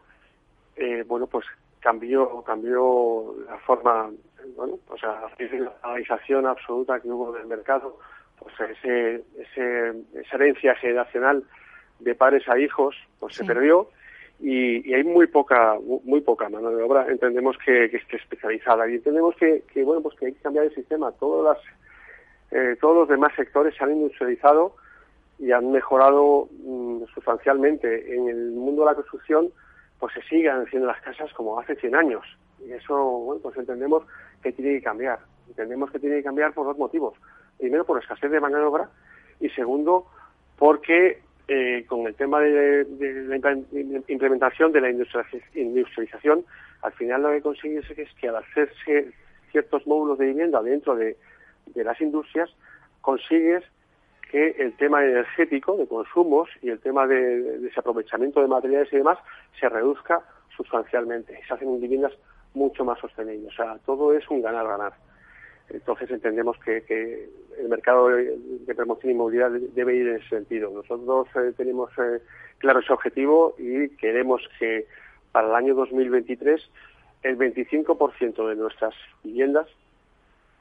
eh, 0.77 1.03
bueno, 1.07 1.27
pues 1.27 1.45
cambió 1.79 2.43
cambió 2.43 3.35
la 3.49 3.57
forma, 3.59 4.11
bueno, 4.55 4.79
o 4.87 4.97
sea, 4.97 5.21
la 5.21 5.73
realización 5.83 6.45
absoluta 6.45 6.99
que 6.99 7.09
hubo 7.09 7.31
del 7.31 7.47
mercado, 7.47 7.97
pues 8.39 8.53
ese, 8.59 9.23
ese, 9.39 9.93
esa 10.13 10.35
herencia 10.35 10.75
generacional 10.75 11.43
de 11.99 12.15
padres 12.15 12.47
a 12.49 12.59
hijos 12.59 12.95
pues 13.19 13.33
sí. 13.33 13.39
se 13.39 13.45
perdió 13.45 13.89
y, 14.39 14.89
y, 14.89 14.93
hay 14.93 15.03
muy 15.03 15.27
poca 15.27 15.77
muy 16.03 16.19
poca 16.21 16.49
mano 16.49 16.69
de 16.69 16.83
obra. 16.83 17.07
Entendemos 17.07 17.57
que, 17.57 17.89
que 17.89 17.97
esté 17.97 18.17
especializada 18.17 18.87
y 18.89 18.95
entendemos 18.95 19.35
que, 19.35 19.63
que, 19.73 19.83
bueno 19.83 20.01
pues 20.01 20.15
que 20.15 20.27
hay 20.27 20.33
que 20.33 20.41
cambiar 20.41 20.65
el 20.65 20.75
sistema. 20.75 21.11
Todas 21.13 21.55
las 21.55 21.65
eh, 22.51 22.75
todos 22.79 22.95
los 22.95 23.09
demás 23.09 23.31
sectores 23.35 23.75
se 23.75 23.83
han 23.83 23.93
industrializado 23.93 24.75
y 25.39 25.51
han 25.51 25.71
mejorado 25.71 26.49
mmm, 26.63 27.03
sustancialmente. 27.13 28.13
En 28.15 28.27
el 28.27 28.51
mundo 28.51 28.81
de 28.81 28.87
la 28.87 28.95
construcción 28.95 29.49
pues 29.99 30.13
se 30.13 30.21
siguen 30.23 30.61
haciendo 30.61 30.87
las 30.87 31.01
casas 31.01 31.31
como 31.33 31.57
hace 31.57 31.75
100 31.75 31.95
años. 31.95 32.25
Y 32.65 32.73
eso 32.73 32.95
bueno 32.95 33.41
pues 33.41 33.55
entendemos 33.57 34.03
que 34.43 34.51
tiene 34.51 34.73
que 34.73 34.83
cambiar. 34.83 35.19
Entendemos 35.47 35.91
que 35.91 35.99
tiene 35.99 36.17
que 36.17 36.23
cambiar 36.23 36.53
por 36.53 36.65
dos 36.65 36.77
motivos 36.77 37.13
primero 37.57 37.85
por 37.85 38.01
escasez 38.01 38.29
de 38.31 38.39
mano 38.39 38.57
de 38.57 38.63
obra 38.63 38.89
y 39.39 39.49
segundo 39.49 40.07
porque 40.57 41.19
eh, 41.47 41.85
con 41.87 42.07
el 42.07 42.15
tema 42.15 42.39
de, 42.39 42.85
de, 42.85 43.23
la 43.27 44.01
implementación 44.07 44.71
de 44.71 44.81
la 44.81 44.89
industrialización, 44.89 46.43
al 46.81 46.93
final 46.93 47.21
lo 47.23 47.31
que 47.31 47.41
consigues 47.41 47.89
es 47.97 48.09
que 48.15 48.29
al 48.29 48.37
hacerse 48.37 49.11
ciertos 49.51 49.85
módulos 49.85 50.17
de 50.17 50.25
vivienda 50.27 50.61
dentro 50.61 50.95
de, 50.95 51.17
de 51.67 51.83
las 51.83 51.99
industrias, 52.01 52.49
consigues 53.01 53.63
que 54.31 54.55
el 54.59 54.75
tema 54.77 55.03
energético 55.03 55.77
de 55.77 55.87
consumos 55.87 56.49
y 56.61 56.69
el 56.69 56.79
tema 56.79 57.05
de, 57.05 57.59
desaprovechamiento 57.59 58.41
de 58.41 58.47
materiales 58.47 58.91
y 58.91 58.97
demás 58.97 59.19
se 59.59 59.69
reduzca 59.69 60.21
sustancialmente 60.55 61.39
se 61.47 61.53
hacen 61.53 61.79
viviendas 61.79 62.13
mucho 62.53 62.85
más 62.85 62.99
sostenibles. 62.99 63.53
O 63.53 63.55
sea, 63.55 63.77
todo 63.85 64.13
es 64.13 64.27
un 64.29 64.41
ganar-ganar. 64.41 64.93
Entonces 65.69 66.09
entendemos 66.11 66.57
que, 66.59 67.29
el 67.57 67.69
mercado 67.69 68.09
de 68.09 68.75
promoción 68.75 69.13
inmobiliaria 69.13 69.59
debe 69.73 69.95
ir 69.95 70.07
en 70.07 70.15
ese 70.17 70.27
sentido. 70.27 70.69
Nosotros 70.71 71.27
eh, 71.35 71.53
tenemos 71.55 71.89
eh, 71.97 72.21
claro 72.57 72.81
ese 72.81 72.91
objetivo 72.91 73.55
y 73.57 73.89
queremos 73.95 74.41
que 74.59 74.85
para 75.31 75.47
el 75.47 75.55
año 75.55 75.73
2023 75.73 76.61
el 77.23 77.37
25% 77.37 78.49
de 78.49 78.55
nuestras 78.55 78.93
viviendas 79.23 79.67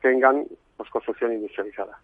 tengan 0.01 0.47
pues, 0.77 0.89
construcción 0.91 1.33
industrializada. 1.33 1.99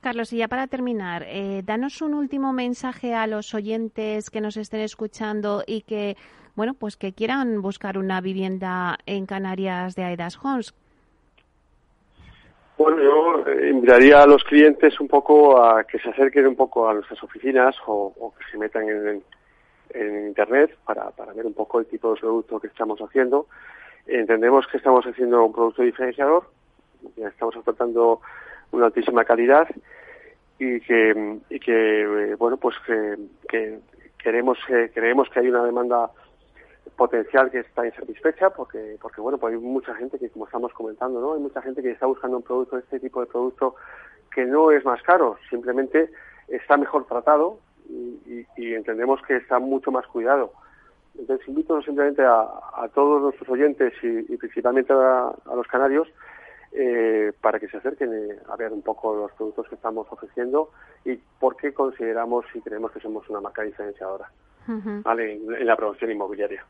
Carlos, 0.00 0.32
y 0.32 0.38
ya 0.38 0.48
para 0.48 0.68
terminar, 0.68 1.24
eh, 1.26 1.62
danos 1.64 2.02
un 2.02 2.14
último 2.14 2.52
mensaje 2.52 3.14
a 3.14 3.26
los 3.26 3.52
oyentes 3.54 4.30
que 4.30 4.40
nos 4.40 4.56
estén 4.56 4.80
escuchando 4.80 5.64
y 5.66 5.82
que, 5.82 6.16
bueno, 6.54 6.74
pues 6.74 6.96
que 6.96 7.12
quieran 7.12 7.60
buscar 7.62 7.98
una 7.98 8.20
vivienda 8.20 8.98
en 9.06 9.26
Canarias 9.26 9.96
de 9.96 10.04
Aedas 10.04 10.38
Homes. 10.42 10.74
Bueno, 12.78 13.02
yo 13.02 13.44
eh, 13.48 13.70
invitaría 13.70 14.22
a 14.22 14.26
los 14.26 14.44
clientes 14.44 15.00
un 15.00 15.08
poco 15.08 15.60
a 15.60 15.82
que 15.82 15.98
se 15.98 16.10
acerquen 16.10 16.46
un 16.46 16.54
poco 16.54 16.88
a 16.88 16.94
nuestras 16.94 17.20
oficinas 17.24 17.74
o, 17.86 18.32
que 18.38 18.44
se 18.52 18.56
metan 18.56 18.88
en, 18.88 19.22
Internet 20.28 20.76
para, 20.84 21.10
para, 21.10 21.32
ver 21.32 21.46
un 21.46 21.54
poco 21.54 21.80
el 21.80 21.86
tipo 21.86 22.14
de 22.14 22.20
producto 22.20 22.60
que 22.60 22.68
estamos 22.68 23.00
haciendo. 23.00 23.46
Entendemos 24.06 24.66
que 24.68 24.76
estamos 24.76 25.04
haciendo 25.06 25.44
un 25.44 25.52
producto 25.52 25.82
diferenciador, 25.82 26.44
estamos 27.16 27.56
aportando 27.56 28.20
una 28.70 28.86
altísima 28.86 29.24
calidad 29.24 29.66
y 30.58 30.78
que, 30.80 31.38
y 31.50 31.58
que 31.58 32.02
eh, 32.02 32.34
bueno, 32.36 32.58
pues 32.58 32.76
que, 33.48 33.78
queremos, 34.18 34.58
eh, 34.68 34.90
creemos 34.94 35.28
que 35.30 35.40
hay 35.40 35.48
una 35.48 35.64
demanda 35.64 36.10
potencial 36.96 37.50
que 37.50 37.60
está 37.60 37.86
insatisfecha 37.86 38.50
porque 38.50 38.96
porque 39.00 39.20
bueno 39.20 39.38
pues 39.38 39.54
hay 39.54 39.60
mucha 39.60 39.94
gente 39.94 40.18
que 40.18 40.30
como 40.30 40.46
estamos 40.46 40.72
comentando 40.72 41.20
no 41.20 41.34
hay 41.34 41.40
mucha 41.40 41.62
gente 41.62 41.82
que 41.82 41.90
está 41.90 42.06
buscando 42.06 42.36
un 42.38 42.42
producto 42.42 42.78
este 42.78 43.00
tipo 43.00 43.20
de 43.20 43.26
producto 43.26 43.74
que 44.34 44.44
no 44.44 44.70
es 44.70 44.84
más 44.84 45.02
caro 45.02 45.36
simplemente 45.50 46.10
está 46.48 46.76
mejor 46.76 47.06
tratado 47.06 47.58
y, 47.88 48.74
entendemos 48.74 49.20
que 49.22 49.36
está 49.36 49.58
mucho 49.58 49.90
más 49.90 50.06
cuidado. 50.06 50.52
Entonces 51.18 51.48
invito 51.48 51.80
simplemente 51.82 52.22
a, 52.22 52.88
todos 52.94 53.22
nuestros 53.22 53.48
oyentes 53.48 53.92
y, 54.02 54.36
principalmente 54.36 54.92
a, 54.92 55.32
los 55.54 55.66
canarios 55.66 56.08
eh, 56.72 57.32
para 57.40 57.58
que 57.58 57.68
se 57.68 57.78
acerquen 57.78 58.10
a 58.48 58.56
ver 58.56 58.72
un 58.72 58.82
poco 58.82 59.14
los 59.16 59.32
productos 59.32 59.68
que 59.68 59.74
estamos 59.74 60.06
ofreciendo 60.10 60.70
y 61.04 61.16
por 61.40 61.56
qué 61.56 61.72
consideramos 61.72 62.44
y 62.54 62.60
creemos 62.60 62.92
que 62.92 63.00
somos 63.00 63.28
una 63.30 63.40
marca 63.40 63.62
diferenciadora 63.62 64.30
¿vale? 65.02 65.34
en 65.34 65.66
la 65.66 65.76
promoción 65.76 66.10
inmobiliaria 66.10 66.64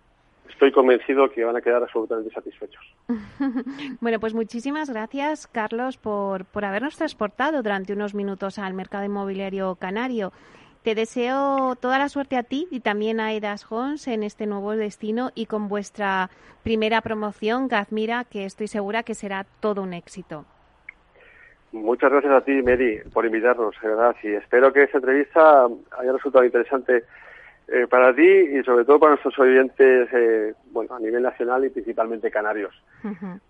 estoy 0.58 0.72
convencido 0.72 1.30
que 1.30 1.44
van 1.44 1.54
a 1.56 1.60
quedar 1.60 1.80
absolutamente 1.82 2.34
satisfechos. 2.34 2.82
bueno, 4.00 4.18
pues 4.18 4.34
muchísimas 4.34 4.90
gracias, 4.90 5.46
Carlos, 5.46 5.98
por, 5.98 6.46
por 6.46 6.64
habernos 6.64 6.96
transportado 6.96 7.62
durante 7.62 7.92
unos 7.92 8.12
minutos 8.12 8.58
al 8.58 8.74
mercado 8.74 9.04
inmobiliario 9.04 9.76
canario. 9.76 10.32
Te 10.82 10.96
deseo 10.96 11.76
toda 11.76 11.98
la 11.98 12.08
suerte 12.08 12.36
a 12.36 12.42
ti 12.42 12.66
y 12.72 12.80
también 12.80 13.20
a 13.20 13.32
Edas 13.32 13.70
Homes 13.70 14.08
en 14.08 14.24
este 14.24 14.46
nuevo 14.46 14.72
destino 14.72 15.30
y 15.36 15.46
con 15.46 15.68
vuestra 15.68 16.30
primera 16.64 17.02
promoción, 17.02 17.68
Gazmira, 17.68 18.24
que 18.24 18.44
estoy 18.44 18.66
segura 18.66 19.04
que 19.04 19.14
será 19.14 19.46
todo 19.60 19.82
un 19.82 19.94
éxito. 19.94 20.44
Muchas 21.70 22.10
gracias 22.10 22.32
a 22.32 22.40
ti, 22.40 22.62
Mary, 22.62 23.00
por 23.12 23.26
invitarnos, 23.26 23.76
de 23.82 23.88
verdad, 23.88 24.16
y 24.22 24.28
espero 24.28 24.72
que 24.72 24.84
esta 24.84 24.98
entrevista 24.98 25.66
haya 25.98 26.12
resultado 26.12 26.44
interesante 26.44 27.04
eh, 27.70 27.86
para 27.86 28.14
ti 28.14 28.22
y 28.22 28.62
sobre 28.64 28.86
todo 28.86 28.98
para 28.98 29.12
nuestros 29.12 29.38
oyentes 29.38 30.08
eh, 30.12 30.54
bueno, 30.70 30.94
a 30.94 31.00
nivel 31.00 31.22
nacional 31.22 31.64
y 31.66 31.70
principalmente 31.70 32.30
canarios. 32.30 32.74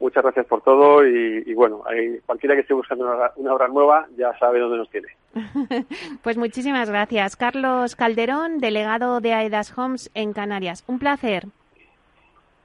Muchas 0.01 0.25
gracias 0.25 0.47
por 0.47 0.61
todo 0.63 1.07
y, 1.07 1.55
bueno, 1.55 1.85
cualquiera 2.27 2.55
que 2.55 2.63
esté 2.63 2.75
buscando 2.75 3.31
una, 3.37 3.55
obra 3.55 3.69
nueva 3.69 4.09
ya 4.17 4.37
sabe 4.39 4.59
dónde 4.59 4.79
nos 4.79 4.91
tiene. 4.91 5.09
pues 6.23 6.37
muchísimas 6.37 6.91
gracias. 6.91 7.37
Carlos 7.37 7.95
Calderón, 7.95 8.59
delegado 8.59 9.21
de 9.21 9.35
Aedas 9.35 9.77
Homes 9.79 10.11
en 10.15 10.33
Canarias. 10.33 10.85
Un 10.89 10.99
placer. 10.99 11.45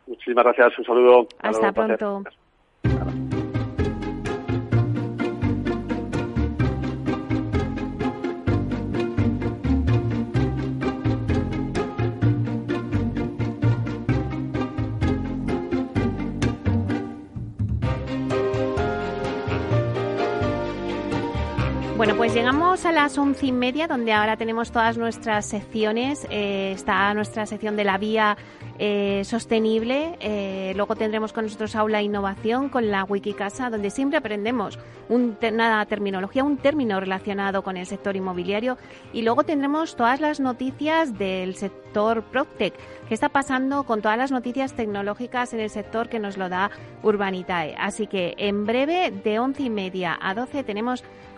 Muchísimas 0.07 0.43
gracias. 0.43 0.79
Un 0.79 0.85
saludo. 0.85 1.27
Hasta 1.39 1.71
pronto. 1.71 2.23
Pues 22.23 22.35
llegamos 22.35 22.85
a 22.85 22.93
las 22.93 23.17
once 23.17 23.47
y 23.47 23.51
media, 23.51 23.85
donde 23.85 24.13
ahora 24.13 24.37
tenemos 24.37 24.71
todas 24.71 24.97
nuestras 24.97 25.45
secciones. 25.45 26.25
Eh, 26.29 26.71
está 26.73 27.13
nuestra 27.13 27.45
sección 27.45 27.75
de 27.75 27.83
la 27.83 27.97
vía 27.97 28.37
eh, 28.79 29.23
sostenible. 29.25 30.17
Eh, 30.21 30.71
luego 30.77 30.95
tendremos 30.95 31.33
con 31.33 31.43
nosotros 31.43 31.75
aula 31.75 32.01
innovación 32.01 32.69
con 32.69 32.89
la 32.89 33.03
Wikicasa, 33.03 33.69
donde 33.69 33.89
siempre 33.89 34.19
aprendemos 34.19 34.79
una 35.09 35.85
terminología, 35.85 36.45
un 36.45 36.55
término 36.55 36.97
relacionado 37.01 37.61
con 37.61 37.75
el 37.75 37.85
sector 37.85 38.15
inmobiliario. 38.15 38.77
Y 39.11 39.23
luego 39.23 39.43
tendremos 39.43 39.97
todas 39.97 40.21
las 40.21 40.39
noticias 40.39 41.17
del 41.17 41.55
sector 41.55 42.23
PropTech. 42.23 42.73
¿Qué 43.09 43.13
está 43.13 43.27
pasando 43.27 43.83
con 43.83 44.01
todas 44.01 44.17
las 44.17 44.31
noticias 44.31 44.71
tecnológicas 44.75 45.53
en 45.53 45.59
el 45.59 45.69
sector 45.69 46.07
que 46.07 46.19
nos 46.19 46.37
lo 46.37 46.47
da 46.47 46.71
Urbanitae? 47.03 47.75
Así 47.77 48.07
que 48.07 48.33
en 48.37 48.65
breve, 48.65 49.11
de 49.11 49.39
once 49.39 49.63
y 49.63 49.69
media 49.69 50.17
a 50.21 50.33
doce, 50.33 50.63
tenemos 50.63 51.03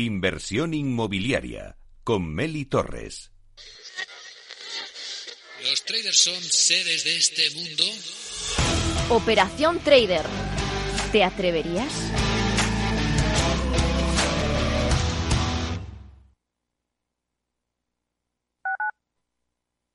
Inversión 0.00 0.74
inmobiliaria 0.74 1.76
con 2.04 2.32
Meli 2.32 2.66
Torres. 2.66 3.32
¿Los 5.64 5.84
traders 5.84 6.22
son 6.22 6.40
seres 6.40 7.02
de 7.02 7.16
este 7.16 7.50
mundo? 7.56 7.82
Operación 9.08 9.80
Trader. 9.80 10.24
¿Te 11.10 11.24
atreverías? 11.24 11.92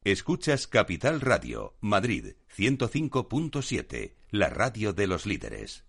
Escuchas 0.03 0.67
Capital 0.67 1.21
Radio, 1.21 1.77
Madrid 1.79 2.33
105.7, 2.53 4.15
la 4.31 4.49
radio 4.49 4.91
de 4.91 5.07
los 5.07 5.25
líderes. 5.25 5.85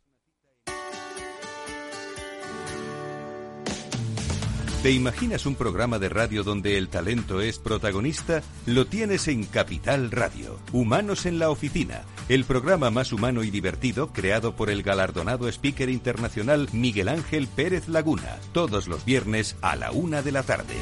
¿Te 4.85 4.91
imaginas 4.91 5.47
un 5.47 5.55
programa 5.55 5.99
de 5.99 6.11
radio 6.11 6.43
donde 6.43 6.77
el 6.77 6.91
talento 6.91 7.41
es 7.41 7.59
protagonista? 7.59 8.43
Lo 8.67 8.85
tienes 8.85 9.29
en 9.29 9.45
Capital 9.45 10.11
Radio, 10.11 10.59
Humanos 10.75 11.25
en 11.25 11.39
la 11.39 11.49
Oficina, 11.49 12.03
el 12.29 12.45
programa 12.45 12.91
más 12.91 13.11
humano 13.11 13.45
y 13.45 13.51
divertido 13.51 14.13
creado 14.13 14.57
por 14.57 14.69
el 14.69 14.83
galardonado 14.83 15.49
speaker 15.49 15.89
internacional 15.89 16.69
Miguel 16.75 17.09
Ángel 17.09 17.49
Pérez 17.49 17.89
Laguna, 17.89 18.37
todos 18.53 18.87
los 18.87 19.07
viernes 19.07 19.57
a 19.63 19.75
la 19.75 19.91
una 19.91 20.21
de 20.21 20.33
la 20.33 20.43
tarde. 20.43 20.75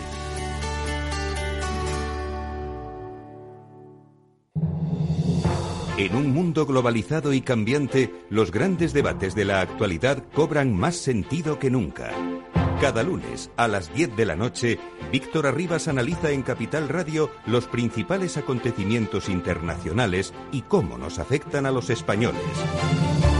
En 5.96 6.16
un 6.16 6.32
mundo 6.32 6.66
globalizado 6.66 7.32
y 7.32 7.40
cambiante, 7.40 8.12
los 8.30 8.50
grandes 8.50 8.92
debates 8.92 9.36
de 9.36 9.44
la 9.44 9.60
actualidad 9.60 10.24
cobran 10.34 10.76
más 10.76 10.96
sentido 10.96 11.60
que 11.60 11.70
nunca. 11.70 12.10
Cada 12.82 13.04
lunes 13.04 13.48
a 13.56 13.68
las 13.68 13.94
10 13.94 14.16
de 14.16 14.26
la 14.26 14.34
noche, 14.34 14.80
Víctor 15.12 15.46
Arribas 15.46 15.86
analiza 15.86 16.32
en 16.32 16.42
Capital 16.42 16.88
Radio 16.88 17.30
los 17.46 17.68
principales 17.68 18.36
acontecimientos 18.36 19.28
internacionales 19.28 20.34
y 20.50 20.62
cómo 20.62 20.98
nos 20.98 21.20
afectan 21.20 21.64
a 21.64 21.70
los 21.70 21.90
españoles. 21.90 22.42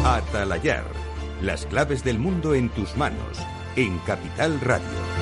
Atalayar, 0.05 0.85
las 1.43 1.67
claves 1.67 2.05
del 2.05 2.21
mundo 2.21 2.55
en 2.55 2.69
tus 2.69 2.97
manos, 2.97 3.37
en 3.75 3.99
Capital 4.07 4.61
Radio. 4.61 5.22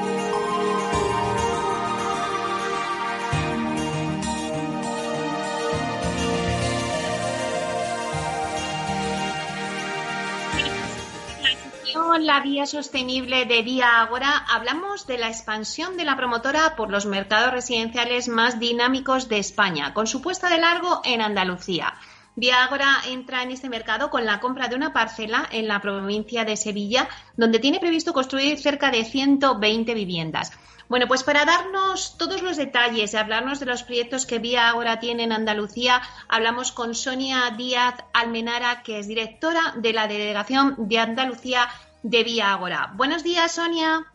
La 12.21 12.39
vía 12.39 12.65
sostenible 12.65 13.45
de 13.45 13.63
Vía 13.63 14.01
Ágora 14.01 14.45
hablamos 14.49 15.07
de 15.07 15.17
la 15.17 15.27
expansión 15.27 15.97
de 15.97 16.05
la 16.05 16.15
promotora 16.15 16.75
por 16.75 16.91
los 16.91 17.05
mercados 17.05 17.51
residenciales 17.51 18.27
más 18.27 18.59
dinámicos 18.59 19.27
de 19.27 19.39
España, 19.39 19.93
con 19.93 20.05
su 20.05 20.21
puesta 20.21 20.49
de 20.49 20.59
largo 20.59 21.01
en 21.03 21.21
Andalucía. 21.21 21.95
Vía 22.35 22.63
Ágora 22.63 22.97
entra 23.07 23.41
en 23.41 23.51
este 23.51 23.69
mercado 23.69 24.09
con 24.09 24.25
la 24.25 24.39
compra 24.39 24.67
de 24.67 24.75
una 24.75 24.93
parcela 24.93 25.47
en 25.51 25.67
la 25.67 25.81
provincia 25.81 26.45
de 26.45 26.57
Sevilla, 26.57 27.09
donde 27.37 27.59
tiene 27.59 27.79
previsto 27.79 28.13
construir 28.13 28.59
cerca 28.59 28.91
de 28.91 29.03
120 29.03 29.93
viviendas. 29.93 30.51
Bueno, 30.87 31.07
pues 31.07 31.23
para 31.23 31.45
darnos 31.45 32.17
todos 32.17 32.41
los 32.41 32.57
detalles 32.57 33.13
y 33.13 33.17
hablarnos 33.17 33.59
de 33.59 33.65
los 33.65 33.83
proyectos 33.83 34.25
que 34.25 34.39
Vía 34.39 34.69
Ágora 34.69 34.99
tiene 34.99 35.23
en 35.23 35.31
Andalucía, 35.31 36.01
hablamos 36.27 36.71
con 36.71 36.95
Sonia 36.95 37.49
Díaz 37.57 37.95
Almenara, 38.13 38.83
que 38.83 38.99
es 38.99 39.07
directora 39.07 39.73
de 39.77 39.93
la 39.93 40.07
Delegación 40.07 40.75
de 40.77 40.99
Andalucía 40.99 41.69
de 42.03 42.23
Vía 42.23 42.53
Ágora. 42.53 42.91
Buenos 42.95 43.23
días, 43.23 43.55
Sonia. 43.55 44.05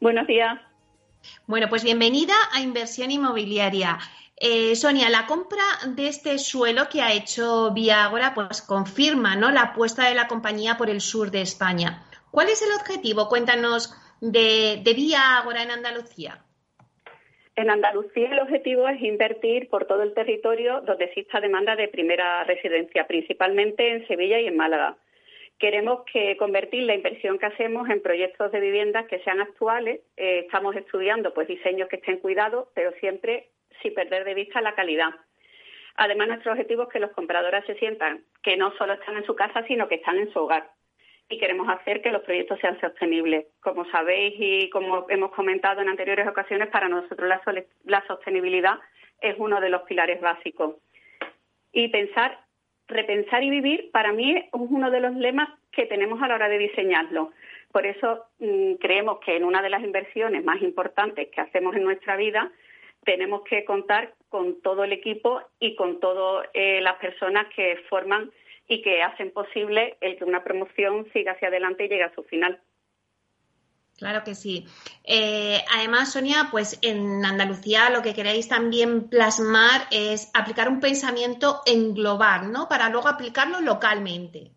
Buenos 0.00 0.26
días. 0.26 0.60
Bueno, 1.46 1.68
pues 1.68 1.84
bienvenida 1.84 2.34
a 2.52 2.60
Inversión 2.60 3.10
Inmobiliaria. 3.10 3.98
Eh, 4.36 4.74
Sonia, 4.74 5.08
la 5.08 5.26
compra 5.26 5.62
de 5.86 6.08
este 6.08 6.38
suelo 6.38 6.88
que 6.90 7.00
ha 7.00 7.12
hecho 7.12 7.72
Vía 7.72 8.04
Ágora 8.04 8.34
pues 8.34 8.62
confirma 8.62 9.36
¿no? 9.36 9.50
la 9.50 9.62
apuesta 9.62 10.08
de 10.08 10.14
la 10.14 10.26
compañía 10.26 10.76
por 10.76 10.90
el 10.90 11.00
sur 11.00 11.30
de 11.30 11.42
España. 11.42 12.02
¿Cuál 12.30 12.48
es 12.48 12.62
el 12.62 12.74
objetivo? 12.74 13.28
Cuéntanos 13.28 13.94
de, 14.20 14.80
de 14.82 14.94
Vía 14.94 15.38
Ágora 15.38 15.62
en 15.62 15.70
Andalucía. 15.70 16.42
En 17.54 17.70
Andalucía 17.70 18.30
el 18.32 18.40
objetivo 18.40 18.88
es 18.88 19.00
invertir 19.02 19.68
por 19.68 19.84
todo 19.84 20.02
el 20.02 20.14
territorio 20.14 20.80
donde 20.80 21.04
exista 21.04 21.38
demanda 21.38 21.76
de 21.76 21.86
primera 21.86 22.42
residencia, 22.44 23.06
principalmente 23.06 23.92
en 23.92 24.08
Sevilla 24.08 24.40
y 24.40 24.46
en 24.46 24.56
Málaga 24.56 24.96
queremos 25.62 26.02
que 26.12 26.36
convertir 26.38 26.82
la 26.82 26.96
inversión 26.96 27.38
que 27.38 27.46
hacemos 27.46 27.88
en 27.88 28.02
proyectos 28.02 28.50
de 28.50 28.58
viviendas 28.58 29.06
que 29.06 29.20
sean 29.20 29.40
actuales. 29.40 30.00
Eh, 30.16 30.40
estamos 30.40 30.74
estudiando 30.74 31.32
pues 31.32 31.46
diseños 31.46 31.88
que 31.88 31.96
estén 31.96 32.18
cuidados, 32.18 32.66
pero 32.74 32.90
siempre 32.98 33.50
sin 33.80 33.94
perder 33.94 34.24
de 34.24 34.34
vista 34.34 34.60
la 34.60 34.74
calidad. 34.74 35.10
Además, 35.94 36.26
nuestro 36.26 36.50
objetivo 36.50 36.82
es 36.82 36.88
que 36.88 36.98
los 36.98 37.12
compradores 37.12 37.64
se 37.64 37.76
sientan 37.76 38.24
que 38.42 38.56
no 38.56 38.76
solo 38.76 38.94
están 38.94 39.16
en 39.16 39.24
su 39.24 39.36
casa, 39.36 39.64
sino 39.68 39.86
que 39.86 39.94
están 39.94 40.18
en 40.18 40.32
su 40.32 40.40
hogar. 40.40 40.68
Y 41.28 41.38
queremos 41.38 41.68
hacer 41.68 42.02
que 42.02 42.10
los 42.10 42.22
proyectos 42.22 42.58
sean 42.58 42.80
sostenibles. 42.80 43.46
Como 43.60 43.88
sabéis 43.92 44.34
y 44.38 44.68
como 44.70 45.06
hemos 45.10 45.30
comentado 45.30 45.80
en 45.80 45.90
anteriores 45.90 46.26
ocasiones, 46.26 46.70
para 46.70 46.88
nosotros 46.88 47.28
la, 47.28 47.40
la 47.84 48.04
sostenibilidad 48.08 48.80
es 49.20 49.36
uno 49.38 49.60
de 49.60 49.70
los 49.70 49.82
pilares 49.82 50.20
básicos. 50.20 50.74
Y 51.72 51.86
pensar 51.86 52.40
repensar 52.88 53.42
y 53.42 53.50
vivir 53.50 53.90
para 53.92 54.12
mí 54.12 54.36
es 54.36 54.44
uno 54.52 54.90
de 54.90 55.00
los 55.00 55.14
lemas 55.14 55.48
que 55.70 55.86
tenemos 55.86 56.22
a 56.22 56.28
la 56.28 56.34
hora 56.34 56.48
de 56.48 56.58
diseñarlo. 56.58 57.32
Por 57.72 57.86
eso 57.86 58.26
mm, 58.38 58.74
creemos 58.74 59.18
que 59.20 59.36
en 59.36 59.44
una 59.44 59.62
de 59.62 59.70
las 59.70 59.82
inversiones 59.82 60.44
más 60.44 60.60
importantes 60.60 61.28
que 61.28 61.40
hacemos 61.40 61.74
en 61.74 61.84
nuestra 61.84 62.16
vida 62.16 62.50
tenemos 63.04 63.42
que 63.42 63.64
contar 63.64 64.12
con 64.28 64.60
todo 64.62 64.84
el 64.84 64.92
equipo 64.92 65.40
y 65.58 65.74
con 65.74 65.98
todas 66.00 66.48
eh, 66.54 66.80
las 66.80 66.96
personas 66.96 67.46
que 67.54 67.78
forman 67.88 68.30
y 68.68 68.82
que 68.82 69.02
hacen 69.02 69.30
posible 69.32 69.96
el 70.00 70.16
que 70.16 70.24
una 70.24 70.44
promoción 70.44 71.06
siga 71.12 71.32
hacia 71.32 71.48
adelante 71.48 71.84
y 71.84 71.88
llegue 71.88 72.04
a 72.04 72.14
su 72.14 72.22
final. 72.24 72.60
Claro 74.02 74.24
que 74.24 74.34
sí. 74.34 74.66
Eh, 75.04 75.58
además, 75.72 76.12
Sonia, 76.12 76.48
pues 76.50 76.76
en 76.82 77.24
Andalucía 77.24 77.88
lo 77.88 78.02
que 78.02 78.14
queréis 78.14 78.48
también 78.48 79.08
plasmar 79.08 79.82
es 79.92 80.28
aplicar 80.34 80.68
un 80.68 80.80
pensamiento 80.80 81.60
en 81.66 81.94
global, 81.94 82.50
¿no? 82.50 82.68
Para 82.68 82.88
luego 82.88 83.06
aplicarlo 83.06 83.60
localmente. 83.60 84.50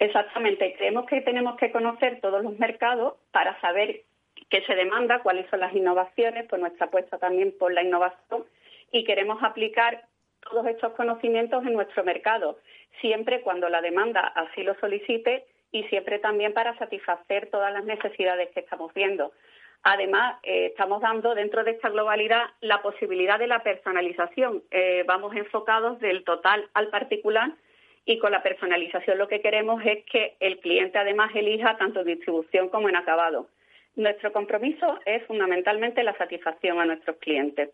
Exactamente. 0.00 0.74
Creemos 0.76 1.06
que 1.06 1.20
tenemos 1.20 1.56
que 1.58 1.70
conocer 1.70 2.20
todos 2.20 2.42
los 2.42 2.58
mercados 2.58 3.14
para 3.30 3.60
saber 3.60 4.02
qué 4.48 4.62
se 4.66 4.74
demanda, 4.74 5.22
cuáles 5.22 5.48
son 5.48 5.60
las 5.60 5.72
innovaciones, 5.72 6.48
pues 6.50 6.60
nuestra 6.60 6.86
apuesta 6.86 7.18
también 7.18 7.54
por 7.56 7.72
la 7.72 7.84
innovación 7.84 8.46
y 8.90 9.04
queremos 9.04 9.40
aplicar 9.44 10.06
todos 10.40 10.66
estos 10.66 10.92
conocimientos 10.94 11.64
en 11.64 11.74
nuestro 11.74 12.02
mercado, 12.02 12.58
siempre 13.00 13.42
cuando 13.42 13.68
la 13.68 13.80
demanda 13.80 14.20
así 14.34 14.64
lo 14.64 14.74
solicite 14.80 15.46
y 15.72 15.84
siempre 15.84 16.18
también 16.18 16.52
para 16.52 16.76
satisfacer 16.78 17.48
todas 17.50 17.72
las 17.72 17.84
necesidades 17.84 18.50
que 18.50 18.60
estamos 18.60 18.92
viendo. 18.94 19.32
Además, 19.82 20.38
eh, 20.42 20.66
estamos 20.66 21.00
dando 21.00 21.34
dentro 21.34 21.64
de 21.64 21.72
esta 21.72 21.88
globalidad 21.88 22.50
la 22.60 22.82
posibilidad 22.82 23.38
de 23.38 23.46
la 23.46 23.62
personalización. 23.62 24.62
Eh, 24.70 25.04
vamos 25.06 25.34
enfocados 25.34 25.98
del 26.00 26.24
total 26.24 26.68
al 26.74 26.88
particular 26.88 27.52
y 28.04 28.18
con 28.18 28.32
la 28.32 28.42
personalización 28.42 29.18
lo 29.18 29.28
que 29.28 29.40
queremos 29.40 29.82
es 29.84 30.04
que 30.04 30.36
el 30.40 30.58
cliente 30.58 30.98
además 30.98 31.30
elija 31.34 31.76
tanto 31.78 32.04
distribución 32.04 32.68
como 32.68 32.88
en 32.88 32.96
acabado. 32.96 33.48
Nuestro 33.96 34.32
compromiso 34.32 34.98
es 35.06 35.24
fundamentalmente 35.26 36.02
la 36.02 36.16
satisfacción 36.16 36.78
a 36.80 36.84
nuestros 36.84 37.16
clientes. 37.16 37.70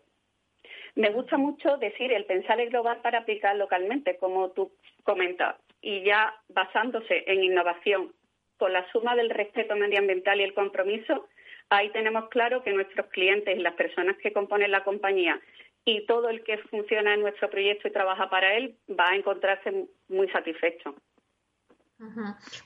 Me 0.95 1.09
gusta 1.11 1.37
mucho 1.37 1.77
decir 1.77 2.11
el 2.11 2.25
pensar 2.25 2.59
en 2.59 2.69
global 2.69 2.99
para 3.01 3.19
aplicar 3.19 3.55
localmente, 3.55 4.17
como 4.17 4.49
tú 4.51 4.71
comentas, 5.03 5.55
y 5.81 6.03
ya 6.03 6.33
basándose 6.49 7.23
en 7.27 7.43
innovación 7.43 8.13
con 8.57 8.73
la 8.73 8.89
suma 8.91 9.15
del 9.15 9.29
respeto 9.29 9.75
medioambiental 9.75 10.39
y 10.39 10.43
el 10.43 10.53
compromiso, 10.53 11.27
ahí 11.69 11.89
tenemos 11.91 12.29
claro 12.29 12.63
que 12.63 12.73
nuestros 12.73 13.07
clientes 13.07 13.57
y 13.57 13.61
las 13.61 13.75
personas 13.75 14.17
que 14.17 14.33
componen 14.33 14.71
la 14.71 14.83
compañía 14.83 15.39
y 15.85 16.05
todo 16.05 16.29
el 16.29 16.43
que 16.43 16.57
funciona 16.69 17.13
en 17.13 17.21
nuestro 17.21 17.49
proyecto 17.49 17.87
y 17.87 17.91
trabaja 17.91 18.29
para 18.29 18.55
él 18.55 18.75
va 18.89 19.09
a 19.09 19.15
encontrarse 19.15 19.87
muy 20.09 20.27
satisfecho. 20.29 20.95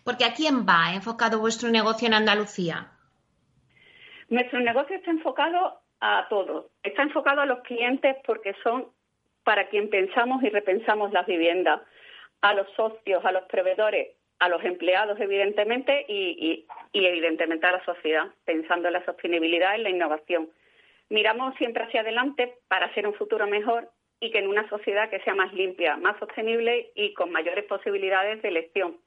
Porque 0.04 0.26
¿a 0.26 0.34
quién 0.34 0.65
va 0.65 0.93
enfocado 0.93 1.39
vuestro 1.39 1.69
negocio 1.69 2.08
en 2.08 2.15
Andalucía? 2.15 2.91
Nuestro 4.30 4.60
negocio 4.60 4.95
está 4.95 5.12
enfocado 5.12 5.82
a 6.00 6.28
todos. 6.30 6.65
Está 6.84 7.04
enfocado 7.04 7.41
a 7.41 7.45
los 7.45 7.60
clientes 7.62 8.15
porque 8.26 8.56
son 8.63 8.88
para 9.43 9.69
quien 9.69 9.89
pensamos 9.89 10.43
y 10.43 10.50
repensamos 10.50 11.12
las 11.12 11.26
viviendas, 11.26 11.82
a 12.41 12.54
los 12.54 12.69
socios, 12.73 13.23
a 13.23 13.32
los 13.32 13.43
proveedores, 13.43 14.10
a 14.39 14.49
los 14.49 14.63
empleados, 14.63 15.19
evidentemente, 15.19 16.06
y, 16.08 16.65
evidentemente 16.93 17.67
a 17.67 17.73
la 17.73 17.86
sociedad, 17.86 18.27
pensando 18.43 18.88
en 18.88 18.93
la 18.93 19.06
sostenibilidad 19.06 19.77
y 19.77 19.84
la 19.84 19.89
innovación. 19.89 20.49
Miramos 21.10 21.56
siempre 21.58 21.84
hacia 21.84 22.01
adelante 22.01 22.56
para 22.67 22.88
hacer 22.88 23.06
un 23.08 23.13
futuro 23.13 23.45
mejor 23.45 23.89
y 24.19 24.32
que 24.32 24.39
en 24.39 24.47
una 24.47 24.67
sociedad 24.69 25.10
que 25.10 25.19
sea 25.19 25.36
más 25.36 25.54
limpia, 25.54 25.97
más 25.97 26.17
sostenible 26.19 26.91
y 26.95 27.13
con 27.13 27.32
mayores 27.32 27.65
posibilidades 27.65 28.41
de 28.41 28.49
elección. 28.49 28.97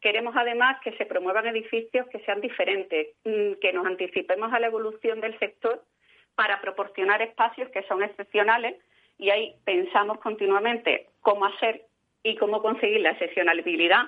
Queremos 0.00 0.34
además 0.36 0.80
que 0.82 0.96
se 0.96 1.06
promuevan 1.06 1.46
edificios 1.46 2.08
que 2.08 2.18
sean 2.20 2.40
diferentes, 2.40 3.08
mm, 3.24 3.60
que 3.60 3.72
nos 3.72 3.86
anticipemos 3.86 4.52
a 4.52 4.58
la 4.58 4.66
evolución 4.66 5.20
del 5.20 5.38
sector 5.38 5.84
para 6.34 6.60
proporcionar 6.60 7.22
espacios 7.22 7.70
que 7.70 7.84
son 7.84 8.02
excepcionales 8.02 8.74
y 9.18 9.30
ahí 9.30 9.54
pensamos 9.64 10.18
continuamente 10.18 11.06
cómo 11.20 11.44
hacer 11.44 11.82
y 12.22 12.36
cómo 12.36 12.62
conseguir 12.62 13.00
la 13.00 13.10
excepcionalidad 13.10 14.06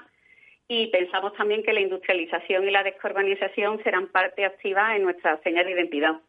y 0.67 0.87
pensamos 0.89 1.35
también 1.35 1.63
que 1.63 1.73
la 1.73 1.81
industrialización 1.81 2.67
y 2.67 2.71
la 2.71 2.83
descarbonización 2.83 3.83
serán 3.83 4.09
parte 4.09 4.45
activa 4.45 4.97
en 4.97 5.03
nuestra 5.03 5.39
señal 5.43 5.67
de 5.67 5.73
identidad. 5.73 6.21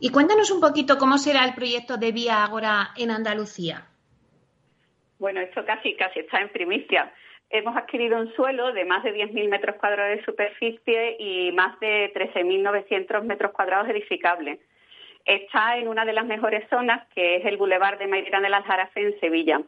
Y 0.00 0.10
cuéntanos 0.10 0.50
un 0.50 0.60
poquito 0.60 0.96
cómo 0.96 1.18
será 1.18 1.44
el 1.44 1.54
proyecto 1.54 1.98
de 1.98 2.12
Vía 2.12 2.44
Agora 2.44 2.90
en 2.96 3.10
Andalucía. 3.10 3.86
Bueno, 5.18 5.40
esto 5.40 5.64
casi 5.66 5.94
casi 5.96 6.20
está 6.20 6.40
en 6.40 6.48
primicia 6.50 7.12
hemos 7.50 7.76
adquirido 7.76 8.18
un 8.18 8.32
suelo 8.34 8.72
de 8.72 8.84
más 8.84 9.02
de 9.02 9.14
10.000 9.14 9.48
metros 9.48 9.76
cuadrados 9.76 10.18
de 10.18 10.24
superficie 10.24 11.16
y 11.18 11.52
más 11.52 11.78
de 11.80 12.12
13.900 12.14 13.22
metros 13.22 13.52
cuadrados 13.52 13.88
edificables. 13.88 14.58
Está 15.28 15.76
en 15.76 15.88
una 15.88 16.06
de 16.06 16.14
las 16.14 16.24
mejores 16.24 16.66
zonas, 16.70 17.06
que 17.14 17.36
es 17.36 17.44
el 17.44 17.58
Boulevard 17.58 17.98
de 17.98 18.06
Mairena 18.06 18.40
del 18.40 18.54
Aljarafe 18.54 19.02
en 19.02 19.20
Sevilla. 19.20 19.60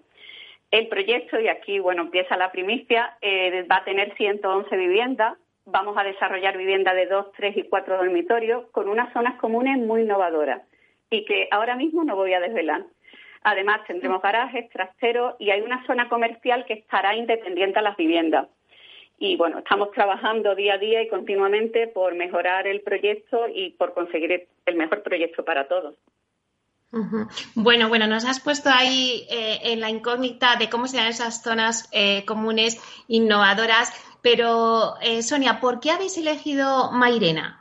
El 0.70 0.88
proyecto, 0.88 1.38
y 1.38 1.48
aquí 1.48 1.78
bueno 1.80 2.00
empieza 2.00 2.38
la 2.38 2.50
primicia, 2.50 3.18
eh, 3.20 3.66
va 3.70 3.76
a 3.76 3.84
tener 3.84 4.16
111 4.16 4.74
viviendas. 4.74 5.36
Vamos 5.66 5.98
a 5.98 6.02
desarrollar 6.02 6.56
viviendas 6.56 6.94
de 6.94 7.04
2, 7.04 7.32
3 7.36 7.58
y 7.58 7.64
4 7.64 7.98
dormitorios 7.98 8.70
con 8.70 8.88
unas 8.88 9.12
zonas 9.12 9.38
comunes 9.38 9.76
muy 9.76 10.00
innovadoras 10.00 10.62
y 11.10 11.26
que 11.26 11.48
ahora 11.50 11.76
mismo 11.76 12.04
no 12.04 12.16
voy 12.16 12.32
a 12.32 12.40
desvelar. 12.40 12.86
Además, 13.42 13.80
tendremos 13.86 14.22
garajes, 14.22 14.70
trasteros 14.70 15.34
y 15.38 15.50
hay 15.50 15.60
una 15.60 15.84
zona 15.86 16.08
comercial 16.08 16.64
que 16.64 16.72
estará 16.72 17.14
independiente 17.14 17.80
a 17.80 17.82
las 17.82 17.98
viviendas. 17.98 18.48
Y 19.22 19.36
bueno, 19.36 19.58
estamos 19.58 19.90
trabajando 19.92 20.54
día 20.54 20.74
a 20.74 20.78
día 20.78 21.02
y 21.02 21.08
continuamente 21.08 21.86
por 21.88 22.14
mejorar 22.14 22.66
el 22.66 22.80
proyecto 22.80 23.46
y 23.54 23.72
por 23.72 23.92
conseguir 23.92 24.48
el 24.64 24.74
mejor 24.76 25.02
proyecto 25.02 25.44
para 25.44 25.68
todos. 25.68 25.94
Bueno, 27.54 27.90
bueno, 27.90 28.06
nos 28.06 28.24
has 28.24 28.40
puesto 28.40 28.70
ahí 28.72 29.26
eh, 29.30 29.58
en 29.64 29.80
la 29.80 29.90
incógnita 29.90 30.56
de 30.56 30.70
cómo 30.70 30.86
serán 30.86 31.08
esas 31.08 31.42
zonas 31.42 31.90
eh, 31.92 32.24
comunes 32.24 32.80
innovadoras, 33.08 33.92
pero 34.22 34.94
eh, 35.02 35.20
Sonia, 35.20 35.60
¿por 35.60 35.80
qué 35.80 35.90
habéis 35.90 36.16
elegido 36.16 36.90
Mairena? 36.90 37.60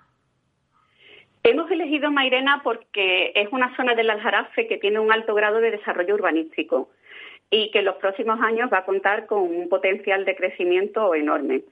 Hemos 1.43 1.69
elegido 1.69 2.09
Mairena 2.09 2.61
porque 2.63 3.33
es 3.35 3.49
una 3.51 3.75
zona 3.75 3.95
del 3.95 4.09
Aljarafe 4.09 4.65
que 4.65 4.77
tiene 4.77 4.99
un 4.99 5.11
alto 5.11 5.35
grado 5.35 5.59
de 5.59 5.71
desarrollo 5.71 6.15
urbanístico 6.15 6.89
y 7.51 7.71
que 7.71 7.79
en 7.79 7.85
los 7.85 7.95
próximos 7.95 8.39
años 8.41 8.69
va 8.71 8.79
a 8.79 8.85
contar 8.85 9.25
con 9.25 9.41
un 9.41 9.69
potencial 9.69 10.25
de 10.25 10.35
crecimiento 10.35 11.13
enorme. 11.15 11.63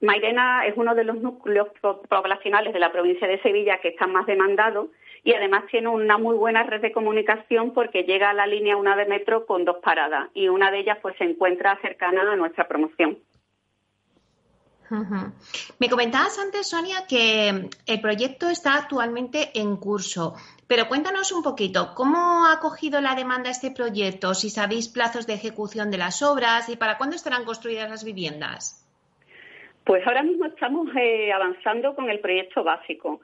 Mairena 0.00 0.66
es 0.66 0.74
uno 0.76 0.94
de 0.94 1.04
los 1.04 1.16
núcleos 1.16 1.68
poblacionales 2.08 2.72
de 2.72 2.78
la 2.78 2.90
provincia 2.90 3.28
de 3.28 3.40
Sevilla 3.42 3.78
que 3.78 3.88
están 3.88 4.12
más 4.12 4.24
demandados 4.26 4.88
y 5.24 5.34
además 5.34 5.64
tiene 5.70 5.88
una 5.88 6.16
muy 6.16 6.36
buena 6.36 6.62
red 6.62 6.80
de 6.80 6.92
comunicación 6.92 7.74
porque 7.74 8.04
llega 8.04 8.30
a 8.30 8.34
la 8.34 8.46
línea 8.46 8.78
1 8.78 8.96
de 8.96 9.04
metro 9.04 9.44
con 9.44 9.66
dos 9.66 9.76
paradas 9.82 10.30
y 10.32 10.48
una 10.48 10.70
de 10.70 10.78
ellas 10.78 10.98
pues 11.02 11.16
se 11.18 11.24
encuentra 11.24 11.78
cercana 11.82 12.32
a 12.32 12.36
nuestra 12.36 12.66
promoción. 12.66 13.18
Me 15.78 15.88
comentabas 15.88 16.38
antes, 16.38 16.68
Sonia, 16.68 17.04
que 17.08 17.68
el 17.86 18.00
proyecto 18.00 18.48
está 18.48 18.74
actualmente 18.74 19.50
en 19.54 19.76
curso, 19.76 20.34
pero 20.66 20.88
cuéntanos 20.88 21.30
un 21.32 21.42
poquito, 21.42 21.94
¿cómo 21.94 22.46
ha 22.46 22.58
cogido 22.60 23.00
la 23.00 23.14
demanda 23.14 23.50
este 23.50 23.70
proyecto? 23.70 24.34
Si 24.34 24.50
sabéis 24.50 24.88
plazos 24.88 25.26
de 25.26 25.34
ejecución 25.34 25.90
de 25.90 25.98
las 25.98 26.22
obras 26.22 26.68
y 26.68 26.76
para 26.76 26.98
cuándo 26.98 27.14
estarán 27.14 27.44
construidas 27.44 27.88
las 27.88 28.04
viviendas. 28.04 28.84
Pues 29.84 30.04
ahora 30.06 30.22
mismo 30.22 30.46
estamos 30.46 30.88
eh, 30.96 31.32
avanzando 31.32 31.94
con 31.94 32.10
el 32.10 32.18
proyecto 32.20 32.64
básico. 32.64 33.20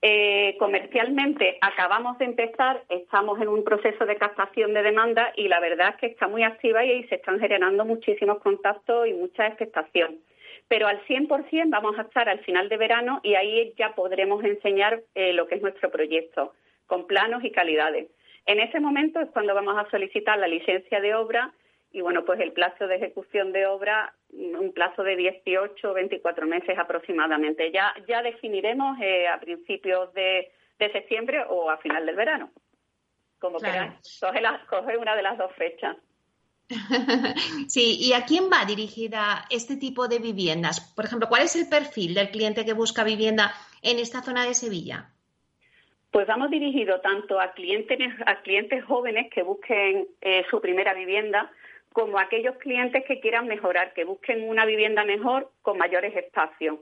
Eh, 0.00 0.56
comercialmente 0.58 1.58
acabamos 1.60 2.16
de 2.18 2.26
empezar, 2.26 2.84
estamos 2.88 3.40
en 3.40 3.48
un 3.48 3.64
proceso 3.64 4.06
de 4.06 4.16
captación 4.16 4.72
de 4.72 4.84
demanda 4.84 5.32
y 5.34 5.48
la 5.48 5.58
verdad 5.58 5.90
es 5.90 5.96
que 5.96 6.06
está 6.06 6.28
muy 6.28 6.44
activa 6.44 6.84
y 6.84 7.02
se 7.08 7.16
están 7.16 7.40
generando 7.40 7.84
muchísimos 7.84 8.38
contactos 8.38 9.08
y 9.08 9.14
mucha 9.14 9.48
expectación 9.48 10.18
pero 10.68 10.86
al 10.86 11.02
100% 11.06 11.70
vamos 11.70 11.98
a 11.98 12.02
estar 12.02 12.28
al 12.28 12.40
final 12.40 12.68
de 12.68 12.76
verano 12.76 13.20
y 13.22 13.34
ahí 13.34 13.72
ya 13.76 13.94
podremos 13.94 14.44
enseñar 14.44 15.02
eh, 15.14 15.32
lo 15.32 15.48
que 15.48 15.56
es 15.56 15.62
nuestro 15.62 15.90
proyecto, 15.90 16.52
con 16.86 17.06
planos 17.06 17.42
y 17.42 17.50
calidades. 17.50 18.08
En 18.46 18.60
ese 18.60 18.78
momento 18.80 19.20
es 19.20 19.30
cuando 19.30 19.54
vamos 19.54 19.76
a 19.76 19.90
solicitar 19.90 20.38
la 20.38 20.46
licencia 20.46 21.00
de 21.00 21.14
obra 21.14 21.52
y 21.90 22.02
bueno, 22.02 22.24
pues 22.24 22.38
el 22.40 22.52
plazo 22.52 22.86
de 22.86 22.96
ejecución 22.96 23.52
de 23.52 23.66
obra, 23.66 24.14
un 24.30 24.72
plazo 24.72 25.02
de 25.02 25.16
18 25.16 25.90
o 25.90 25.94
24 25.94 26.46
meses 26.46 26.78
aproximadamente. 26.78 27.72
Ya, 27.72 27.94
ya 28.06 28.22
definiremos 28.22 28.98
eh, 29.00 29.26
a 29.26 29.40
principios 29.40 30.12
de, 30.12 30.52
septiembre 30.78 31.44
o 31.48 31.70
a 31.70 31.78
final 31.78 32.04
del 32.06 32.14
verano. 32.14 32.50
Como 33.38 33.58
quieras, 33.58 33.94
coge 34.68 34.96
una 34.96 35.16
de 35.16 35.22
las 35.22 35.38
dos 35.38 35.52
fechas. 35.54 35.96
Sí, 37.68 37.96
¿y 38.00 38.12
a 38.12 38.24
quién 38.24 38.44
va 38.44 38.64
dirigida 38.66 39.44
este 39.50 39.76
tipo 39.76 40.08
de 40.08 40.18
viviendas? 40.18 40.80
Por 40.94 41.04
ejemplo, 41.04 41.28
¿cuál 41.28 41.42
es 41.42 41.56
el 41.56 41.68
perfil 41.68 42.14
del 42.14 42.30
cliente 42.30 42.64
que 42.64 42.72
busca 42.72 43.04
vivienda 43.04 43.52
en 43.82 43.98
esta 43.98 44.22
zona 44.22 44.44
de 44.44 44.54
Sevilla? 44.54 45.10
Pues 46.10 46.26
vamos 46.26 46.50
dirigido 46.50 47.00
tanto 47.00 47.38
a 47.40 47.52
clientes, 47.52 47.98
a 48.26 48.40
clientes 48.40 48.84
jóvenes 48.84 49.30
que 49.30 49.42
busquen 49.42 50.08
eh, 50.20 50.44
su 50.50 50.60
primera 50.60 50.94
vivienda, 50.94 51.50
como 51.92 52.18
a 52.18 52.22
aquellos 52.22 52.56
clientes 52.56 53.04
que 53.06 53.20
quieran 53.20 53.46
mejorar, 53.46 53.92
que 53.92 54.04
busquen 54.04 54.48
una 54.48 54.64
vivienda 54.64 55.04
mejor 55.04 55.50
con 55.62 55.76
mayores 55.76 56.16
espacios. 56.16 56.78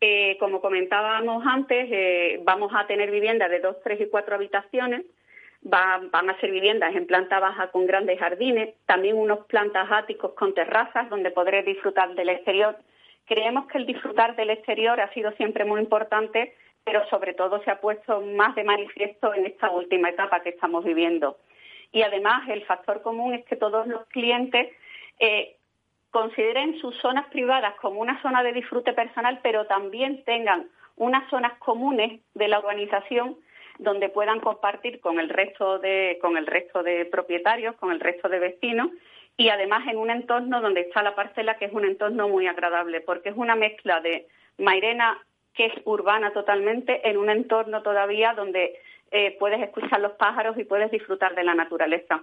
Eh, 0.00 0.36
como 0.38 0.60
comentábamos 0.60 1.44
antes, 1.46 1.88
eh, 1.90 2.40
vamos 2.44 2.72
a 2.74 2.86
tener 2.86 3.10
viviendas 3.10 3.50
de 3.50 3.60
dos, 3.60 3.76
tres 3.82 4.00
y 4.00 4.08
cuatro 4.08 4.34
habitaciones 4.34 5.04
van 5.62 6.30
a 6.30 6.40
ser 6.40 6.50
viviendas 6.50 6.94
en 6.94 7.06
planta 7.06 7.38
baja 7.38 7.68
con 7.68 7.86
grandes 7.86 8.18
jardines, 8.18 8.74
también 8.86 9.16
unos 9.16 9.46
plantas 9.46 9.90
áticos 9.90 10.32
con 10.34 10.54
terrazas 10.54 11.08
donde 11.08 11.30
podré 11.30 11.62
disfrutar 11.62 12.14
del 12.14 12.30
exterior. 12.30 12.76
Creemos 13.26 13.66
que 13.68 13.78
el 13.78 13.86
disfrutar 13.86 14.34
del 14.34 14.50
exterior 14.50 15.00
ha 15.00 15.12
sido 15.12 15.30
siempre 15.32 15.64
muy 15.64 15.80
importante, 15.80 16.54
pero 16.84 17.06
sobre 17.08 17.34
todo 17.34 17.62
se 17.62 17.70
ha 17.70 17.80
puesto 17.80 18.20
más 18.20 18.56
de 18.56 18.64
manifiesto 18.64 19.32
en 19.34 19.46
esta 19.46 19.70
última 19.70 20.10
etapa 20.10 20.40
que 20.40 20.48
estamos 20.48 20.84
viviendo. 20.84 21.36
Y 21.92 22.02
además 22.02 22.48
el 22.48 22.64
factor 22.64 23.02
común 23.02 23.34
es 23.34 23.44
que 23.44 23.54
todos 23.54 23.86
los 23.86 24.04
clientes 24.06 24.68
eh, 25.20 25.56
consideren 26.10 26.78
sus 26.80 26.96
zonas 26.98 27.26
privadas 27.28 27.74
como 27.80 28.00
una 28.00 28.20
zona 28.20 28.42
de 28.42 28.52
disfrute 28.52 28.92
personal, 28.94 29.38
pero 29.42 29.66
también 29.66 30.24
tengan 30.24 30.68
unas 30.96 31.28
zonas 31.30 31.52
comunes 31.58 32.20
de 32.34 32.48
la 32.48 32.58
urbanización 32.58 33.36
donde 33.78 34.08
puedan 34.08 34.40
compartir 34.40 35.00
con 35.00 35.18
el 35.18 35.28
resto 35.28 35.78
de, 35.78 36.18
con 36.20 36.36
el 36.36 36.46
resto 36.46 36.82
de 36.82 37.04
propietarios, 37.06 37.76
con 37.76 37.92
el 37.92 38.00
resto 38.00 38.28
de 38.28 38.38
vecinos 38.38 38.90
y 39.36 39.48
además 39.48 39.86
en 39.88 39.98
un 39.98 40.10
entorno 40.10 40.60
donde 40.60 40.82
está 40.82 41.02
la 41.02 41.14
parcela 41.14 41.56
que 41.56 41.66
es 41.66 41.72
un 41.72 41.84
entorno 41.84 42.28
muy 42.28 42.46
agradable 42.46 43.00
porque 43.00 43.30
es 43.30 43.36
una 43.36 43.56
mezcla 43.56 44.00
de 44.00 44.26
Mairena 44.58 45.18
que 45.54 45.66
es 45.66 45.72
urbana 45.84 46.32
totalmente 46.32 47.08
en 47.08 47.16
un 47.16 47.30
entorno 47.30 47.82
todavía 47.82 48.34
donde 48.34 48.78
eh, 49.10 49.36
puedes 49.38 49.60
escuchar 49.62 50.00
los 50.00 50.12
pájaros 50.12 50.56
y 50.58 50.64
puedes 50.64 50.90
disfrutar 50.90 51.34
de 51.34 51.44
la 51.44 51.54
naturaleza. 51.54 52.22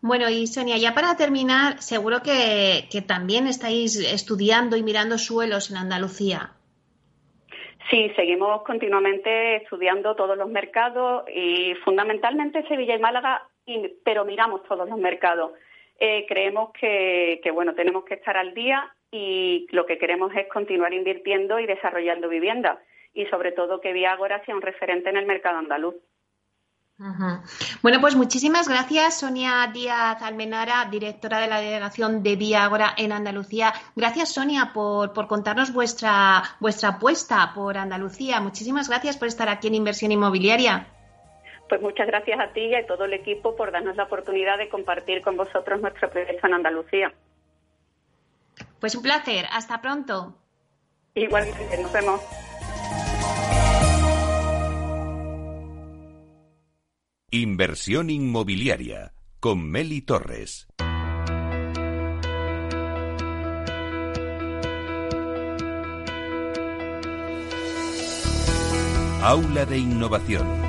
Bueno, 0.00 0.28
y 0.28 0.46
Sonia, 0.46 0.76
ya 0.76 0.94
para 0.94 1.16
terminar, 1.16 1.80
seguro 1.82 2.22
que 2.22 3.04
también 3.06 3.46
estáis 3.46 3.96
estudiando 3.96 4.76
y 4.76 4.82
mirando 4.82 5.16
suelos 5.16 5.70
en 5.70 5.78
Andalucía. 5.78 6.52
Sí, 7.90 8.10
seguimos 8.16 8.62
continuamente 8.62 9.56
estudiando 9.56 10.16
todos 10.16 10.38
los 10.38 10.48
mercados 10.48 11.24
y 11.28 11.74
fundamentalmente 11.84 12.66
Sevilla 12.66 12.94
y 12.94 12.98
Málaga, 12.98 13.46
pero 14.04 14.24
miramos 14.24 14.62
todos 14.64 14.88
los 14.88 14.98
mercados. 14.98 15.52
Eh, 15.98 16.24
creemos 16.26 16.72
que, 16.72 17.40
bueno, 17.52 17.74
tenemos 17.74 18.04
que 18.04 18.14
estar 18.14 18.36
al 18.36 18.54
día 18.54 18.92
y 19.10 19.66
lo 19.70 19.86
que 19.86 19.98
queremos 19.98 20.34
es 20.34 20.48
continuar 20.48 20.92
invirtiendo 20.94 21.60
y 21.60 21.66
desarrollando 21.66 22.28
viviendas 22.28 22.78
y 23.12 23.26
sobre 23.26 23.52
todo 23.52 23.80
que 23.80 23.92
Viagora 23.92 24.44
sea 24.44 24.56
un 24.56 24.62
referente 24.62 25.10
en 25.10 25.16
el 25.16 25.26
mercado 25.26 25.58
andaluz. 25.58 25.94
Bueno, 27.82 28.00
pues 28.00 28.14
muchísimas 28.14 28.68
gracias, 28.68 29.18
Sonia 29.18 29.68
Díaz 29.72 30.22
Almenara, 30.22 30.86
directora 30.90 31.40
de 31.40 31.48
la 31.48 31.60
delegación 31.60 32.22
de 32.22 32.36
Viagora 32.36 32.94
en 32.96 33.10
Andalucía. 33.10 33.72
Gracias, 33.96 34.32
Sonia, 34.32 34.70
por, 34.72 35.12
contarnos 35.26 35.72
vuestra, 35.72 36.42
vuestra 36.60 36.90
apuesta 36.90 37.52
por 37.52 37.76
Andalucía. 37.76 38.40
Muchísimas 38.40 38.88
gracias 38.88 39.16
por 39.16 39.26
estar 39.26 39.48
aquí 39.48 39.66
en 39.66 39.74
Inversión 39.74 40.12
Inmobiliaria. 40.12 40.86
Pues 41.68 41.80
muchas 41.80 42.06
gracias 42.06 42.38
a 42.38 42.52
ti 42.52 42.60
y 42.60 42.74
a 42.74 42.86
todo 42.86 43.06
el 43.06 43.14
equipo 43.14 43.56
por 43.56 43.72
darnos 43.72 43.96
la 43.96 44.04
oportunidad 44.04 44.58
de 44.58 44.68
compartir 44.68 45.22
con 45.22 45.36
vosotros 45.36 45.80
nuestro 45.80 46.08
proyecto 46.10 46.46
en 46.46 46.54
Andalucía. 46.54 47.12
Pues 48.78 48.94
un 48.94 49.02
placer. 49.02 49.46
Hasta 49.50 49.80
pronto. 49.80 50.36
Igualmente, 51.14 51.78
nos 51.82 51.92
vemos. 51.92 52.20
Inversión 57.36 58.10
inmobiliaria 58.10 59.12
con 59.40 59.68
Meli 59.68 60.02
Torres. 60.02 60.68
Aula 69.20 69.66
de 69.66 69.78
Innovación. 69.78 70.63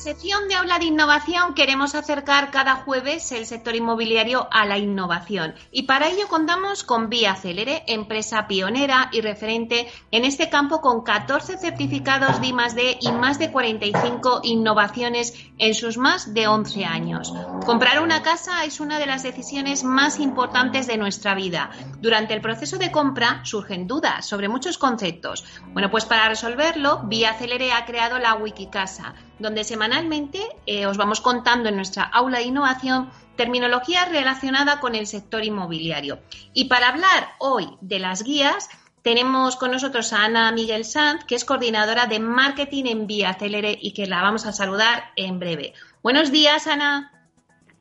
Sección 0.00 0.48
de 0.48 0.54
Aula 0.54 0.78
de 0.78 0.86
Innovación 0.86 1.52
queremos 1.52 1.94
acercar 1.94 2.50
cada 2.50 2.76
jueves 2.76 3.32
el 3.32 3.44
sector 3.44 3.76
inmobiliario 3.76 4.48
a 4.50 4.64
la 4.64 4.78
innovación 4.78 5.54
y 5.70 5.82
para 5.82 6.08
ello 6.08 6.26
contamos 6.26 6.84
con 6.84 7.10
Vía 7.10 7.34
Celere, 7.34 7.84
empresa 7.86 8.48
pionera 8.48 9.10
y 9.12 9.20
referente 9.20 9.90
en 10.10 10.24
este 10.24 10.48
campo 10.48 10.80
con 10.80 11.02
14 11.02 11.58
certificados 11.58 12.40
de 12.40 12.46
I+D 12.46 12.98
y 13.02 13.12
más 13.12 13.38
de 13.38 13.52
45 13.52 14.40
innovaciones 14.44 15.34
en 15.58 15.74
sus 15.74 15.98
más 15.98 16.32
de 16.32 16.48
11 16.48 16.86
años. 16.86 17.34
Comprar 17.66 18.00
una 18.00 18.22
casa 18.22 18.64
es 18.64 18.80
una 18.80 18.98
de 18.98 19.06
las 19.06 19.22
decisiones 19.22 19.84
más 19.84 20.18
importantes 20.18 20.86
de 20.86 20.96
nuestra 20.96 21.34
vida. 21.34 21.72
Durante 21.98 22.32
el 22.32 22.40
proceso 22.40 22.78
de 22.78 22.90
compra 22.90 23.44
surgen 23.44 23.86
dudas 23.86 24.24
sobre 24.24 24.48
muchos 24.48 24.78
conceptos. 24.78 25.44
Bueno, 25.74 25.90
pues 25.90 26.06
para 26.06 26.30
resolverlo, 26.30 27.02
Vía 27.04 27.34
Celere 27.34 27.72
ha 27.72 27.84
creado 27.84 28.18
la 28.18 28.34
Wikicasa 28.34 29.14
donde 29.40 29.64
semanalmente 29.64 30.40
eh, 30.66 30.86
os 30.86 30.96
vamos 30.96 31.20
contando 31.20 31.68
en 31.68 31.76
nuestra 31.76 32.04
aula 32.04 32.38
de 32.38 32.44
innovación 32.44 33.10
terminología 33.36 34.04
relacionada 34.04 34.80
con 34.80 34.94
el 34.94 35.06
sector 35.06 35.44
inmobiliario. 35.44 36.18
Y 36.52 36.66
para 36.66 36.90
hablar 36.90 37.30
hoy 37.38 37.66
de 37.80 37.98
las 37.98 38.22
guías, 38.22 38.68
tenemos 39.02 39.56
con 39.56 39.70
nosotros 39.70 40.12
a 40.12 40.24
Ana 40.24 40.52
Miguel 40.52 40.84
Sanz, 40.84 41.24
que 41.24 41.34
es 41.34 41.46
coordinadora 41.46 42.06
de 42.06 42.20
marketing 42.20 42.84
en 42.84 43.06
Vía 43.06 43.32
Celere 43.34 43.78
y 43.80 43.94
que 43.94 44.06
la 44.06 44.20
vamos 44.20 44.44
a 44.44 44.52
saludar 44.52 45.04
en 45.16 45.38
breve. 45.38 45.72
Buenos 46.02 46.30
días, 46.30 46.66
Ana. 46.66 47.10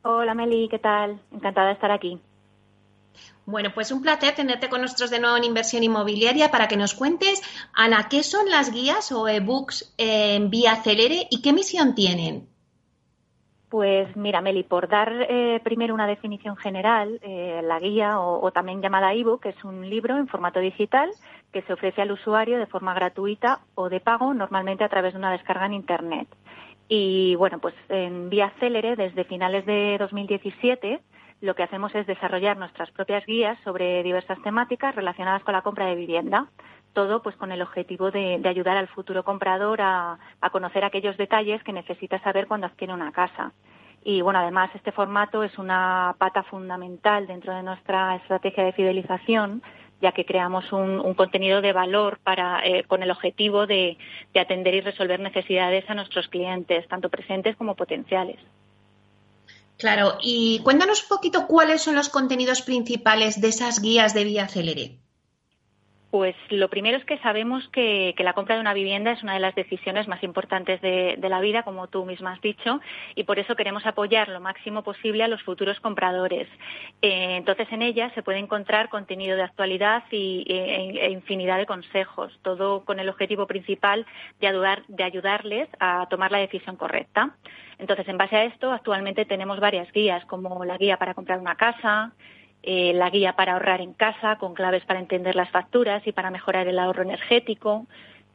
Hola, 0.01 0.33
Meli, 0.33 0.69
¿qué 0.69 0.79
tal? 0.79 1.21
Encantada 1.31 1.67
de 1.67 1.73
estar 1.73 1.91
aquí. 1.91 2.21
Bueno, 3.49 3.71
pues 3.73 3.91
un 3.91 4.03
placer 4.03 4.35
tenerte 4.35 4.69
con 4.69 4.81
nosotros 4.81 5.09
de 5.09 5.19
nuevo 5.19 5.35
en 5.35 5.43
Inversión 5.43 5.81
Inmobiliaria 5.81 6.51
para 6.51 6.67
que 6.67 6.77
nos 6.77 6.93
cuentes, 6.93 7.41
Ana, 7.73 8.07
¿qué 8.07 8.21
son 8.21 8.47
las 8.47 8.71
guías 8.71 9.11
o 9.11 9.27
ebooks 9.27 9.95
en 9.97 10.51
Vía 10.51 10.75
Celere 10.75 11.25
y 11.31 11.41
qué 11.41 11.51
misión 11.51 11.95
tienen? 11.95 12.47
Pues 13.67 14.15
mira, 14.15 14.41
Meli, 14.41 14.61
por 14.61 14.87
dar 14.87 15.11
eh, 15.27 15.59
primero 15.63 15.95
una 15.95 16.05
definición 16.05 16.57
general, 16.57 17.19
eh, 17.23 17.61
la 17.63 17.79
guía 17.79 18.19
o, 18.19 18.51
también 18.51 18.83
llamada 18.83 19.15
ebook 19.15 19.43
es 19.47 19.63
un 19.63 19.89
libro 19.89 20.17
en 20.17 20.27
formato 20.27 20.59
digital 20.59 21.09
que 21.51 21.63
se 21.63 21.73
ofrece 21.73 22.03
al 22.03 22.11
usuario 22.11 22.59
de 22.59 22.67
forma 22.67 22.93
gratuita 22.93 23.61
o 23.73 23.89
de 23.89 23.99
pago, 23.99 24.31
normalmente 24.35 24.83
a 24.83 24.89
través 24.89 25.13
de 25.13 25.19
una 25.19 25.31
descarga 25.31 25.65
en 25.65 25.73
Internet. 25.73 26.27
Y 26.87 27.33
bueno, 27.33 27.57
pues 27.57 27.73
en 27.89 28.29
Vía 28.29 28.53
Celere, 28.59 28.95
desde 28.95 29.23
finales 29.23 29.65
de 29.65 29.97
2017, 29.99 30.99
lo 31.41 31.55
que 31.55 31.63
hacemos 31.63 31.95
es 31.95 32.05
desarrollar 32.05 32.57
nuestras 32.57 32.91
propias 32.91 33.25
guías 33.25 33.57
sobre 33.63 34.03
diversas 34.03 34.41
temáticas 34.41 34.95
relacionadas 34.95 35.43
con 35.43 35.53
la 35.53 35.61
compra 35.61 35.85
de 35.85 35.95
vivienda. 35.95 36.47
Todo 36.93 37.21
pues 37.21 37.35
con 37.37 37.51
el 37.51 37.61
objetivo 37.61 38.11
de, 38.11 38.41
ayudar 38.45 38.75
al 38.75 38.87
futuro 38.89 39.23
comprador 39.23 39.79
a, 39.81 40.17
conocer 40.51 40.83
aquellos 40.83 41.15
detalles 41.17 41.63
que 41.63 41.71
necesita 41.71 42.19
saber 42.19 42.47
cuando 42.47 42.67
adquiere 42.67 42.93
una 42.93 43.11
casa. 43.11 43.53
Y 44.03 44.21
bueno, 44.21 44.39
además 44.39 44.69
este 44.73 44.91
formato 44.91 45.43
es 45.43 45.57
una 45.57 46.15
pata 46.17 46.43
fundamental 46.43 47.27
dentro 47.27 47.53
de 47.53 47.63
nuestra 47.63 48.15
estrategia 48.15 48.63
de 48.63 48.73
fidelización, 48.73 49.61
ya 50.01 50.13
que 50.13 50.25
creamos 50.25 50.71
un, 50.71 51.13
contenido 51.13 51.61
de 51.61 51.73
valor 51.73 52.19
para, 52.23 52.65
eh, 52.65 52.83
con 52.87 53.03
el 53.03 53.11
objetivo 53.11 53.67
de 53.67 53.97
atender 54.35 54.73
y 54.73 54.81
resolver 54.81 55.19
necesidades 55.19 55.89
a 55.89 55.95
nuestros 55.95 56.27
clientes, 56.27 56.87
tanto 56.87 57.09
presentes 57.09 57.55
como 57.55 57.75
potenciales. 57.75 58.39
Claro, 59.79 60.17
y 60.21 60.59
cuéntanos 60.59 61.03
un 61.03 61.07
poquito 61.07 61.47
cuáles 61.47 61.81
son 61.81 61.95
los 61.95 62.09
contenidos 62.09 62.61
principales 62.61 63.39
de 63.39 63.47
esas 63.47 63.81
guías 63.81 64.13
de 64.13 64.25
Vía 64.25 64.47
Celere. 64.49 64.99
Pues 66.11 66.35
lo 66.49 66.69
primero 66.69 66.97
es 66.97 67.05
que 67.05 67.19
sabemos 67.19 67.67
que, 67.69 68.15
la 68.17 68.33
compra 68.33 68.55
de 68.55 68.61
una 68.61 68.73
vivienda 68.73 69.11
es 69.11 69.21
una 69.21 69.35
de 69.35 69.39
las 69.39 69.53
decisiones 69.53 70.07
más 70.07 70.23
importantes 70.23 70.81
de, 70.81 71.17
la 71.29 71.39
vida, 71.39 71.61
como 71.61 71.87
tú 71.87 72.03
misma 72.03 72.33
has 72.33 72.41
dicho, 72.41 72.81
y 73.13 73.23
por 73.25 73.37
eso 73.37 73.55
queremos 73.55 73.85
apoyar 73.85 74.27
lo 74.29 74.39
máximo 74.39 74.81
posible 74.83 75.23
a 75.23 75.27
los 75.27 75.43
futuros 75.43 75.79
compradores. 75.79 76.47
Eh, 77.03 77.35
entonces, 77.37 77.67
en 77.71 77.83
ella 77.83 78.11
se 78.15 78.23
puede 78.23 78.39
encontrar 78.39 78.89
contenido 78.89 79.35
de 79.35 79.43
actualidad 79.43 80.03
y, 80.09 80.45
e, 80.47 81.05
e, 81.05 81.11
infinidad 81.11 81.59
de 81.59 81.67
consejos, 81.67 82.37
todo 82.41 82.83
con 82.85 82.99
el 82.99 83.07
objetivo 83.07 83.45
principal 83.45 84.07
de, 84.39 84.47
ayudar, 84.47 84.83
de 84.87 85.03
ayudarles 85.03 85.69
a 85.79 86.07
tomar 86.09 86.31
la 86.31 86.39
decisión 86.39 86.75
correcta. 86.75 87.35
Entonces, 87.77 88.07
en 88.07 88.17
base 88.17 88.35
a 88.35 88.43
esto, 88.45 88.71
actualmente 88.71 89.25
tenemos 89.25 89.59
varias 89.59 89.91
guías, 89.91 90.25
como 90.25 90.65
la 90.65 90.77
guía 90.77 90.97
para 90.97 91.13
comprar 91.13 91.39
una 91.39 91.55
casa, 91.55 92.13
eh, 92.63 92.93
la 92.93 93.09
guía 93.09 93.33
para 93.33 93.53
ahorrar 93.53 93.81
en 93.81 93.93
casa, 93.93 94.37
con 94.37 94.53
claves 94.53 94.83
para 94.85 94.99
entender 94.99 95.35
las 95.35 95.49
facturas 95.49 96.05
y 96.05 96.11
para 96.11 96.31
mejorar 96.31 96.67
el 96.67 96.79
ahorro 96.79 97.03
energético, 97.03 97.85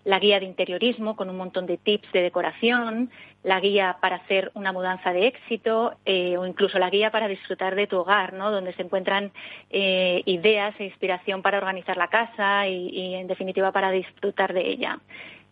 la 0.05 0.18
guía 0.18 0.39
de 0.39 0.47
interiorismo 0.47 1.16
con 1.16 1.31
un 1.31 1.37
montón 1.37 1.66
de 1.66 1.79
tips 1.79 2.12
de 2.12 2.22
decoración, 2.22 3.11
la 3.43 3.61
guía 3.61 3.97
para 4.01 4.16
hacer 4.16 4.51
una 4.55 4.72
mudanza 4.72 5.12
de 5.12 5.27
éxito 5.27 5.95
eh, 6.05 6.37
o 6.37 6.47
incluso 6.47 6.79
la 6.79 6.91
guía 6.91 7.11
para 7.11 7.29
disfrutar 7.29 7.75
de 7.75 7.87
tu 7.87 7.99
hogar, 7.99 8.33
¿no? 8.33 8.51
donde 8.51 8.72
se 8.75 8.83
encuentran 8.83 9.33
eh, 9.70 10.22
ideas 10.27 10.75
e 10.79 10.85
inspiración 10.85 11.43
para 11.43 11.59
organizar 11.59 11.97
la 11.97 12.09
casa 12.09 12.66
y, 12.68 13.14
en 13.14 13.27
definitiva, 13.27 13.72
para 13.72 13.91
disfrutar 13.91 14.53
de 14.53 14.68
ella. 14.68 14.99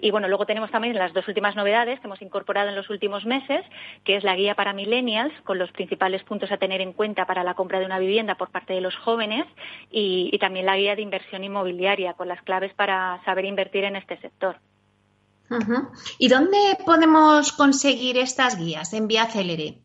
Y 0.03 0.11
bueno, 0.11 0.27
luego 0.27 0.47
tenemos 0.47 0.73
también 0.73 0.97
las 0.97 1.13
dos 1.13 1.29
últimas 1.29 1.55
novedades 1.55 2.01
que 2.01 2.09
hemos 2.09 2.21
incorporado 2.21 2.69
en 2.69 2.75
los 2.75 2.91
últimos 2.91 3.25
meses, 3.25 3.65
que 4.05 4.17
es 4.17 4.25
la 4.25 4.35
guía 4.35 4.57
para 4.57 4.73
millennials, 4.73 5.33
con 5.45 5.59
los 5.59 5.71
principales 5.71 6.25
puntos 6.25 6.51
a 6.51 6.57
tener 6.57 6.81
en 6.81 6.93
cuenta 6.93 7.25
para 7.25 7.45
la 7.45 7.55
compra 7.55 7.79
de 7.79 7.87
una 7.87 8.01
vivienda 8.01 8.35
por 8.35 8.51
parte 8.51 8.73
de 8.73 8.81
los 8.81 8.97
jóvenes, 8.97 9.47
y, 9.93 10.37
también 10.41 10.67
la 10.67 10.77
guía 10.77 10.97
de 10.97 11.03
inversión 11.03 11.45
inmobiliaria, 11.45 12.15
con 12.15 12.27
las 12.27 12.43
claves 12.43 12.75
para 12.75 13.23
saber 13.25 13.45
invertir 13.45 13.85
en 13.85 13.95
este 13.95 14.19
sector. 14.19 14.57
¿Y 16.19 16.29
dónde 16.29 16.59
podemos 16.85 17.53
conseguir 17.53 18.19
estas 18.19 18.59
guías? 18.59 18.93
En 18.95 19.07
Vía 19.07 19.27
Celere. 19.27 19.79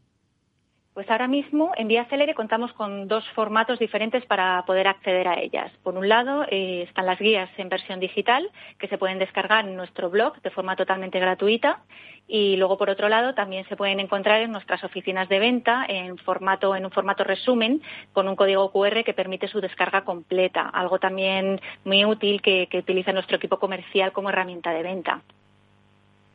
Pues 0.97 1.11
ahora 1.11 1.27
mismo 1.27 1.73
en 1.77 1.87
Vía 1.87 2.05
Celere 2.05 2.33
contamos 2.33 2.73
con 2.73 3.07
dos 3.07 3.23
formatos 3.35 3.77
diferentes 3.77 4.25
para 4.25 4.63
poder 4.65 4.87
acceder 4.87 5.27
a 5.27 5.39
ellas. 5.39 5.71
Por 5.83 5.95
un 5.95 6.09
lado 6.09 6.43
eh, 6.49 6.85
están 6.87 7.05
las 7.05 7.19
guías 7.19 7.51
en 7.57 7.69
versión 7.69 7.99
digital 7.99 8.49
que 8.79 8.87
se 8.87 8.97
pueden 8.97 9.19
descargar 9.19 9.67
en 9.67 9.75
nuestro 9.75 10.09
blog 10.09 10.41
de 10.41 10.49
forma 10.49 10.75
totalmente 10.75 11.19
gratuita 11.19 11.83
y 12.27 12.57
luego 12.57 12.79
por 12.79 12.89
otro 12.89 13.09
lado 13.09 13.35
también 13.35 13.63
se 13.69 13.75
pueden 13.75 13.99
encontrar 13.99 14.41
en 14.41 14.51
nuestras 14.51 14.83
oficinas 14.83 15.29
de 15.29 15.37
venta 15.37 15.85
en 15.87 16.17
formato 16.17 16.75
en 16.75 16.85
un 16.85 16.91
formato 16.91 17.23
resumen 17.23 17.83
con 18.11 18.27
un 18.27 18.35
código 18.35 18.71
QR 18.71 19.03
que 19.03 19.13
permite 19.13 19.47
su 19.47 19.61
descarga 19.61 20.03
completa, 20.03 20.67
algo 20.67 20.97
también 20.97 21.61
muy 21.85 22.05
útil 22.05 22.41
que 22.41 22.67
utiliza 22.73 23.13
nuestro 23.13 23.37
equipo 23.37 23.59
comercial 23.59 24.13
como 24.13 24.29
herramienta 24.29 24.71
de 24.71 24.81
venta. 24.81 25.21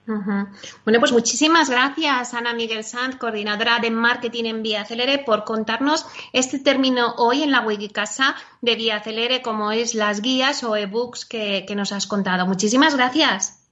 Bueno, 0.05 0.99
pues 0.99 1.13
muchísimas 1.13 1.71
gracias, 1.71 2.35
Ana 2.35 2.55
Miguel 2.55 2.83
Sanz, 2.83 3.17
coordinadora 3.17 3.79
de 3.79 3.91
marketing 3.91 4.45
en 4.47 4.63
Vía 4.63 4.85
Celere, 4.85 5.19
por 5.19 5.45
contarnos 5.45 6.07
este 6.33 6.59
término 6.59 7.15
hoy 7.19 7.45
en 7.45 7.53
la 7.53 7.61
Wikicasa 7.61 8.35
de 8.61 8.75
Vía 8.75 9.01
Celere, 9.01 9.43
como 9.43 9.71
es 9.71 9.95
las 9.95 10.21
guías 10.21 10.65
o 10.65 10.75
ebooks 10.75 11.25
que, 11.25 11.65
que 11.67 11.77
nos 11.77 11.93
has 11.93 12.09
contado. 12.09 12.47
Muchísimas 12.47 12.97
gracias. 12.97 13.63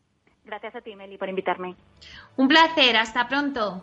Gracias 0.45 0.77
a 0.77 0.81
ti, 0.81 0.95
Meli, 0.95 1.19
por 1.19 1.29
invitarme. 1.29 1.75
Un 2.37 2.49
placer, 2.49 2.97
hasta 2.97 3.29
pronto. 3.29 3.83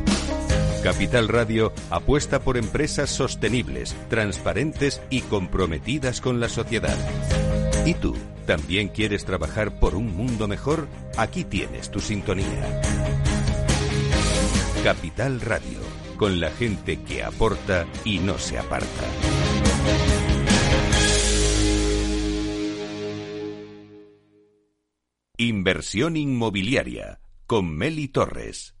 Capital 0.83 1.27
Radio 1.27 1.73
apuesta 1.91 2.39
por 2.39 2.57
empresas 2.57 3.11
sostenibles, 3.11 3.95
transparentes 4.09 4.99
y 5.11 5.21
comprometidas 5.21 6.21
con 6.21 6.39
la 6.39 6.49
sociedad. 6.49 6.97
¿Y 7.85 7.93
tú? 7.93 8.17
¿También 8.47 8.87
quieres 8.87 9.23
trabajar 9.23 9.79
por 9.79 9.93
un 9.93 10.15
mundo 10.15 10.47
mejor? 10.47 10.87
Aquí 11.17 11.43
tienes 11.43 11.91
tu 11.91 11.99
sintonía. 11.99 12.81
Capital 14.83 15.39
Radio, 15.41 15.77
con 16.17 16.39
la 16.39 16.49
gente 16.49 16.99
que 17.03 17.23
aporta 17.23 17.85
y 18.03 18.17
no 18.17 18.39
se 18.39 18.57
aparta. 18.57 19.05
Inversión 25.37 26.17
inmobiliaria 26.17 27.19
con 27.45 27.69
Meli 27.75 28.07
Torres. 28.07 28.80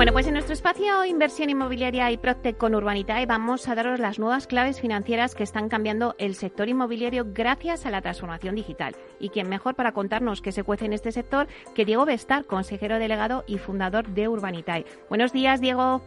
Bueno, 0.00 0.14
pues 0.14 0.26
en 0.26 0.32
nuestro 0.32 0.54
espacio 0.54 1.04
Inversión 1.04 1.50
Inmobiliaria 1.50 2.10
y 2.10 2.16
Proctec 2.16 2.56
con 2.56 2.74
Urbanitae 2.74 3.26
vamos 3.26 3.68
a 3.68 3.74
daros 3.74 4.00
las 4.00 4.18
nuevas 4.18 4.46
claves 4.46 4.80
financieras 4.80 5.34
que 5.34 5.42
están 5.42 5.68
cambiando 5.68 6.14
el 6.16 6.36
sector 6.36 6.70
inmobiliario 6.70 7.26
gracias 7.34 7.84
a 7.84 7.90
la 7.90 8.00
transformación 8.00 8.54
digital. 8.54 8.96
Y 9.18 9.28
quién 9.28 9.50
mejor 9.50 9.74
para 9.74 9.92
contarnos 9.92 10.40
qué 10.40 10.52
se 10.52 10.64
cuece 10.64 10.86
en 10.86 10.94
este 10.94 11.12
sector 11.12 11.48
que 11.74 11.84
Diego 11.84 12.06
Bestar, 12.06 12.46
consejero 12.46 12.98
delegado 12.98 13.44
y 13.46 13.58
fundador 13.58 14.08
de 14.08 14.26
Urbanitae. 14.26 14.86
Buenos 15.10 15.34
días, 15.34 15.60
Diego. 15.60 16.00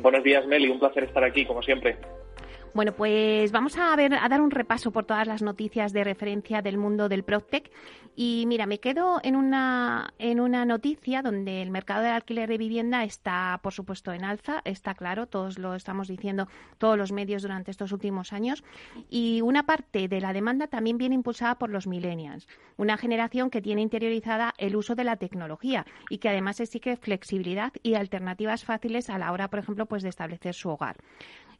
Buenos 0.00 0.24
días, 0.24 0.46
Meli. 0.46 0.70
Un 0.70 0.78
placer 0.78 1.04
estar 1.04 1.24
aquí, 1.24 1.44
como 1.44 1.62
siempre. 1.62 1.98
Bueno, 2.74 2.90
pues 2.90 3.52
vamos 3.52 3.78
a 3.78 3.94
ver 3.94 4.14
a 4.14 4.28
dar 4.28 4.40
un 4.40 4.50
repaso 4.50 4.90
por 4.90 5.04
todas 5.04 5.28
las 5.28 5.42
noticias 5.42 5.92
de 5.92 6.02
referencia 6.02 6.60
del 6.60 6.76
mundo 6.76 7.08
del 7.08 7.22
PropTech 7.22 7.70
y 8.16 8.44
mira, 8.46 8.66
me 8.66 8.78
quedo 8.78 9.20
en 9.22 9.34
una 9.36 10.14
en 10.18 10.40
una 10.40 10.64
noticia 10.64 11.22
donde 11.22 11.62
el 11.62 11.70
mercado 11.70 12.02
del 12.02 12.12
alquiler 12.12 12.48
de 12.48 12.58
vivienda 12.58 13.04
está, 13.04 13.58
por 13.62 13.72
supuesto, 13.72 14.12
en 14.12 14.24
alza, 14.24 14.62
está 14.64 14.94
claro, 14.94 15.26
todos 15.26 15.58
lo 15.58 15.74
estamos 15.74 16.08
diciendo 16.08 16.48
todos 16.78 16.96
los 16.96 17.12
medios 17.12 17.42
durante 17.42 17.70
estos 17.70 17.92
últimos 17.92 18.32
años 18.32 18.62
y 19.10 19.40
una 19.40 19.66
parte 19.66 20.08
de 20.08 20.20
la 20.20 20.32
demanda 20.32 20.66
también 20.68 20.98
viene 20.98 21.14
impulsada 21.14 21.58
por 21.58 21.70
los 21.70 21.86
millennials, 21.86 22.46
una 22.76 22.96
generación 22.96 23.50
que 23.50 23.62
tiene 23.62 23.82
interiorizada 23.82 24.54
el 24.58 24.76
uso 24.76 24.94
de 24.94 25.04
la 25.04 25.16
tecnología 25.16 25.84
y 26.08 26.18
que 26.18 26.28
además 26.28 26.60
exige 26.60 26.96
flexibilidad 26.96 27.72
y 27.82 27.94
alternativas 27.94 28.64
fáciles 28.64 29.10
a 29.10 29.18
la 29.18 29.32
hora, 29.32 29.48
por 29.48 29.58
ejemplo, 29.58 29.86
pues 29.86 30.02
de 30.02 30.08
establecer 30.08 30.54
su 30.54 30.68
hogar. 30.68 30.96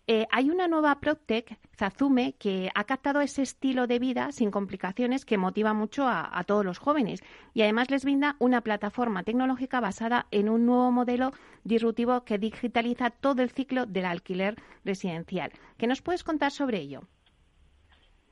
Eh, 0.07 0.27
hay 0.31 0.51
una 0.51 0.69
nueva 0.69 1.01
PropTech, 1.01 1.59
Zazume, 1.79 2.35
que 2.35 2.71
ha 2.75 2.85
captado 2.85 3.23
ese 3.23 3.41
estilo 3.41 3.87
de 3.87 3.99
vida 3.99 4.33
sin 4.33 4.51
complicaciones 4.51 5.25
que 5.25 5.39
motiva 5.39 5.73
mucho 5.73 6.07
a, 6.07 6.29
a, 6.39 6.45
todos 6.45 6.63
los 6.63 6.79
jóvenes 6.79 7.23
y 7.55 7.63
además 7.63 7.91
les 7.91 8.05
brinda 8.05 8.37
una 8.39 8.61
plataforma 8.61 9.23
tecnológica 9.23 9.81
basada 9.81 10.27
en 10.31 10.51
un 10.51 10.67
nuevo 10.67 10.93
modelo 10.93 11.33
disruptivo 11.65 12.23
que 12.25 12.37
digitaliza 12.37 13.09
todo 13.09 13.41
el 13.41 13.51
ciclo 13.51 13.87
del 13.87 14.05
alquiler 14.05 14.57
residencial. 14.85 15.53
¿Qué 15.79 15.87
nos 15.87 16.03
puedes 16.03 16.23
contar 16.23 16.53
sobre 16.53 16.81
ello? 16.81 17.05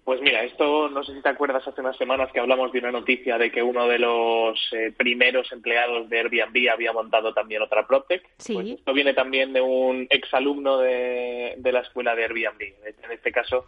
Pues 0.05 0.21
mira, 0.21 0.43
esto 0.43 0.89
no 0.89 1.05
sé 1.05 1.15
si 1.15 1.23
te 1.23 1.29
acuerdas 1.29 1.67
hace 1.67 1.81
unas 1.81 1.97
semanas 1.97 2.33
que 2.33 2.41
hablamos 2.41 2.73
de 2.73 2.81
una 2.81 2.91
noticia 2.91 3.39
de 3.39 3.53
que 3.53 3.63
uno 3.63 3.87
de 3.87 4.01
los 4.01 4.59
eh, 4.73 4.93
primeros 4.97 5.51
empleados 5.53 6.09
de 6.09 6.19
Airbnb 6.19 6.71
había 6.73 6.93
montado 6.93 7.33
también 7.33 7.63
otra 7.63 7.87
PropTech. 7.87 8.23
Sí. 8.39 8.55
Pues 8.55 8.69
esto 8.71 8.93
viene 8.93 9.15
también 9.15 9.53
de 9.53 9.61
un 9.61 10.09
exalumno 10.11 10.79
de, 10.79 11.55
de 11.57 11.73
la 11.73 11.81
escuela 11.81 12.17
de 12.17 12.25
Airbnb. 12.25 12.63
En 13.05 13.13
este 13.13 13.31
caso, 13.31 13.67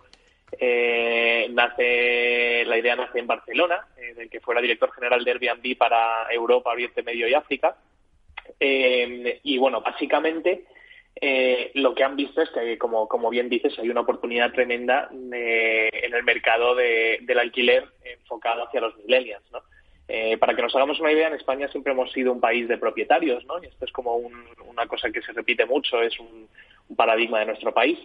eh, 0.58 1.48
nace 1.50 2.64
la 2.66 2.78
idea 2.78 2.96
nace 2.96 3.18
en 3.18 3.26
Barcelona, 3.26 3.86
eh, 3.96 4.14
del 4.14 4.30
que 4.30 4.40
fuera 4.40 4.60
director 4.60 4.92
general 4.92 5.24
de 5.24 5.30
Airbnb 5.30 5.76
para 5.76 6.26
Europa, 6.32 6.70
Oriente 6.70 7.02
Medio 7.02 7.28
y 7.28 7.34
África. 7.34 7.76
Eh, 8.58 9.40
y 9.42 9.58
bueno, 9.58 9.80
básicamente 9.80 10.64
eh, 11.20 11.70
lo 11.74 11.94
que 11.94 12.04
han 12.04 12.16
visto 12.16 12.42
es 12.42 12.50
que, 12.50 12.76
como, 12.78 13.08
como 13.08 13.30
bien 13.30 13.48
dices, 13.48 13.78
hay 13.78 13.88
una 13.88 14.00
oportunidad 14.00 14.52
tremenda 14.52 15.08
de, 15.12 15.88
en 15.88 16.14
el 16.14 16.24
mercado 16.24 16.74
de, 16.74 17.18
del 17.22 17.38
alquiler 17.38 17.84
enfocado 18.04 18.66
hacia 18.66 18.80
los 18.80 18.96
millennials, 18.98 19.44
¿no? 19.52 19.60
Eh, 20.06 20.36
para 20.36 20.54
que 20.54 20.60
nos 20.60 20.74
hagamos 20.76 21.00
una 21.00 21.12
idea, 21.12 21.28
en 21.28 21.34
España 21.34 21.68
siempre 21.68 21.92
hemos 21.92 22.12
sido 22.12 22.30
un 22.30 22.40
país 22.40 22.68
de 22.68 22.76
propietarios, 22.76 23.44
¿no? 23.46 23.62
Y 23.62 23.66
esto 23.66 23.86
es 23.86 23.92
como 23.92 24.16
un, 24.16 24.34
una 24.66 24.86
cosa 24.86 25.10
que 25.10 25.22
se 25.22 25.32
repite 25.32 25.64
mucho, 25.64 26.02
es 26.02 26.18
un, 26.20 26.48
un 26.88 26.96
paradigma 26.96 27.40
de 27.40 27.46
nuestro 27.46 27.72
país. 27.72 27.98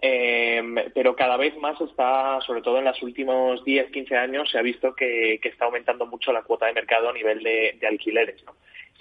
Eh, 0.00 0.62
pero 0.94 1.16
cada 1.16 1.36
vez 1.36 1.56
más 1.58 1.80
está, 1.80 2.40
sobre 2.42 2.62
todo 2.62 2.78
en 2.78 2.84
los 2.84 3.02
últimos 3.02 3.64
10, 3.64 3.90
15 3.90 4.16
años, 4.16 4.50
se 4.50 4.58
ha 4.58 4.62
visto 4.62 4.94
que, 4.94 5.40
está 5.42 5.64
aumentando 5.64 6.06
mucho 6.06 6.32
la 6.32 6.42
cuota 6.42 6.66
de 6.66 6.74
mercado 6.74 7.08
a 7.08 7.12
nivel 7.12 7.42
de, 7.42 7.76
de 7.80 7.86
alquileres, 7.86 8.44
¿no? 8.44 8.54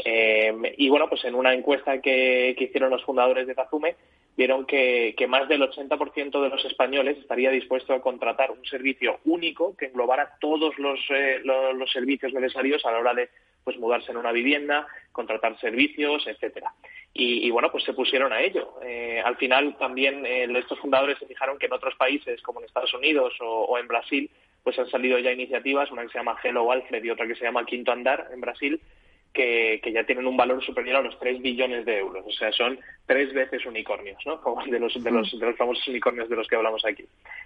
Eh, 0.03 0.53
y 0.77 0.89
bueno, 0.89 1.09
pues 1.09 1.23
en 1.25 1.35
una 1.35 1.53
encuesta 1.53 1.99
que, 2.01 2.55
que, 2.57 2.65
hicieron 2.65 2.91
los 2.91 3.03
fundadores 3.03 3.47
de 3.47 3.55
Tazume, 3.55 3.95
vieron 4.37 4.65
que, 4.65 5.15
más 5.27 5.49
del 5.49 5.63
80% 5.63 6.41
de 6.41 6.49
los 6.49 6.63
españoles 6.63 7.17
estaría 7.17 7.49
dispuesto 7.49 7.93
a 7.93 8.01
contratar 8.01 8.51
un 8.51 8.63
servicio 8.65 9.19
único 9.25 9.75
que 9.75 9.87
englobara 9.87 10.37
todos 10.39 10.77
los, 10.77 10.99
eh, 11.09 11.41
los, 11.43 11.91
servicios 11.91 12.31
necesarios 12.33 12.85
a 12.85 12.91
la 12.91 12.99
hora 12.99 13.13
de 13.15 13.29
pues 13.63 13.77
mudarse 13.79 14.11
en 14.11 14.17
una 14.17 14.31
vivienda, 14.31 14.87
contratar 15.11 15.59
servicios, 15.59 16.25
etcétera. 16.27 16.71
Y, 17.13 17.45
y 17.45 17.51
bueno, 17.51 17.69
pues 17.71 17.83
se 17.83 17.93
pusieron 17.93 18.31
a 18.31 18.41
ello. 18.41 18.75
Eh, 18.85 19.21
al 19.25 19.35
final 19.37 19.75
también 19.77 20.25
eh, 20.25 20.47
estos 20.55 20.79
fundadores 20.79 21.17
se 21.17 21.25
fijaron 21.25 21.57
que 21.57 21.65
en 21.65 21.73
otros 21.73 21.95
países, 21.95 22.41
como 22.43 22.59
en 22.59 22.67
Estados 22.67 22.93
Unidos 22.93 23.33
o, 23.41 23.65
o 23.65 23.77
en 23.77 23.87
Brasil, 23.87 24.29
pues 24.63 24.77
han 24.79 24.89
salido 24.89 25.17
ya 25.17 25.31
iniciativas, 25.31 25.91
una 25.91 26.03
que 26.03 26.09
se 26.09 26.19
llama 26.19 26.37
Hello 26.41 26.71
Alfred 26.71 27.03
y 27.03 27.09
otra 27.09 27.27
que 27.27 27.35
se 27.35 27.43
llama 27.43 27.65
Quinto 27.65 27.91
Andar 27.91 28.27
en 28.31 28.39
Brasil, 28.39 28.79
que, 29.33 29.79
que, 29.83 29.91
ya 29.91 30.03
tienen 30.05 30.27
un 30.27 30.37
valor 30.37 30.63
superior 30.63 30.97
a 30.97 31.01
los 31.01 31.17
3 31.19 31.41
billones 31.41 31.85
de 31.85 31.97
euros. 31.99 32.25
O 32.25 32.31
sea, 32.31 32.51
son 32.51 32.79
tres 33.05 33.33
veces 33.33 33.65
unicornios, 33.65 34.17
¿no? 34.25 34.41
De 34.65 34.79
los, 34.79 35.03
de 35.03 35.11
los, 35.11 35.39
de 35.39 35.45
los 35.45 35.57
famosos 35.57 35.87
unicornios 35.87 36.29
de 36.29 36.35
los 36.35 36.47
que 36.47 36.55
hablamos 36.55 36.83
aquí. 36.85 37.05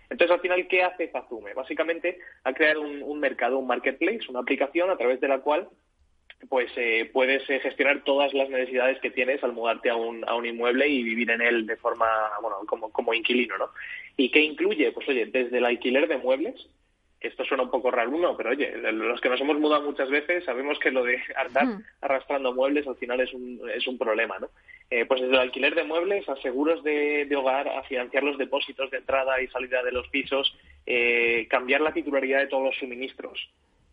Entonces, 0.10 0.34
al 0.34 0.42
final, 0.42 0.68
¿qué 0.68 0.84
hace 0.84 1.10
Zazume? 1.10 1.54
Básicamente, 1.54 2.20
ha 2.44 2.54
creado 2.54 2.82
un, 2.82 3.04
un 3.04 3.20
mercado, 3.20 3.58
un 3.58 3.68
marketplace, 3.68 4.30
una 4.30 4.40
aplicación 4.40 4.90
a 4.90 4.98
través 4.98 5.20
de 5.20 5.28
la 5.28 5.40
cual 5.40 5.68
pues 6.50 6.72
eh, 6.76 7.10
puedes 7.14 7.48
eh, 7.50 7.60
gestionar 7.60 8.04
todas 8.04 8.34
las 8.34 8.50
necesidades 8.50 9.00
que 9.00 9.12
tienes 9.12 9.44
al 9.44 9.54
mudarte 9.54 9.90
a 9.90 9.96
un, 9.96 10.28
a 10.28 10.36
un 10.36 10.46
inmueble 10.46 10.88
y 10.88 11.04
vivir 11.04 11.30
en 11.30 11.42
él 11.42 11.66
de 11.66 11.78
forma, 11.78 12.08
bueno, 12.42 12.58
como, 12.68 12.92
como 12.92 13.14
inquilino, 13.14 13.58
¿no? 13.58 13.70
¿Y 14.18 14.32
qué 14.32 14.42
incluye? 14.42 14.92
Pues 14.92 15.08
oye, 15.08 15.28
desde 15.28 15.58
el 15.58 15.66
alquiler 15.66 16.08
de 16.08 16.18
muebles, 16.18 16.68
esto 17.22 17.46
suena 17.46 17.64
un 17.64 17.70
poco 17.70 17.92
raro 17.92 18.10
uno, 18.10 18.36
pero 18.36 18.50
oye, 18.50 18.76
los 18.92 19.22
que 19.22 19.30
nos 19.30 19.40
hemos 19.40 19.60
mudado 19.60 19.84
muchas 19.84 20.10
veces 20.10 20.44
sabemos 20.44 20.80
que 20.80 20.92
lo 20.92 21.04
de 21.04 21.22
andar 21.36 21.68
mm. 21.68 21.84
arrastrando 22.02 22.54
muebles 22.54 22.88
al 22.88 22.96
final 22.96 23.20
es 23.22 23.32
un, 23.34 23.62
es 23.74 23.86
un 23.88 23.98
problema, 23.98 24.40
¿no? 24.40 24.50
Eh, 24.90 25.06
pues 25.06 25.22
desde 25.22 25.36
el 25.36 25.40
alquiler 25.40 25.76
de 25.76 25.84
muebles 25.84 26.28
a 26.28 26.36
seguros 26.38 26.84
de, 26.84 27.26
de, 27.26 27.36
hogar, 27.36 27.68
a 27.68 27.84
financiar 27.84 28.24
los 28.24 28.38
depósitos 28.38 28.90
de 28.92 28.98
entrada 28.98 29.42
y 29.42 29.48
salida 29.48 29.84
de 29.84 29.92
los 29.92 30.08
pisos, 30.10 30.58
eh, 30.86 31.48
cambiar 31.50 31.82
la 31.82 31.94
titularidad 31.94 32.40
de 32.40 32.48
todos 32.48 32.64
los 32.64 32.76
suministros, 32.78 33.50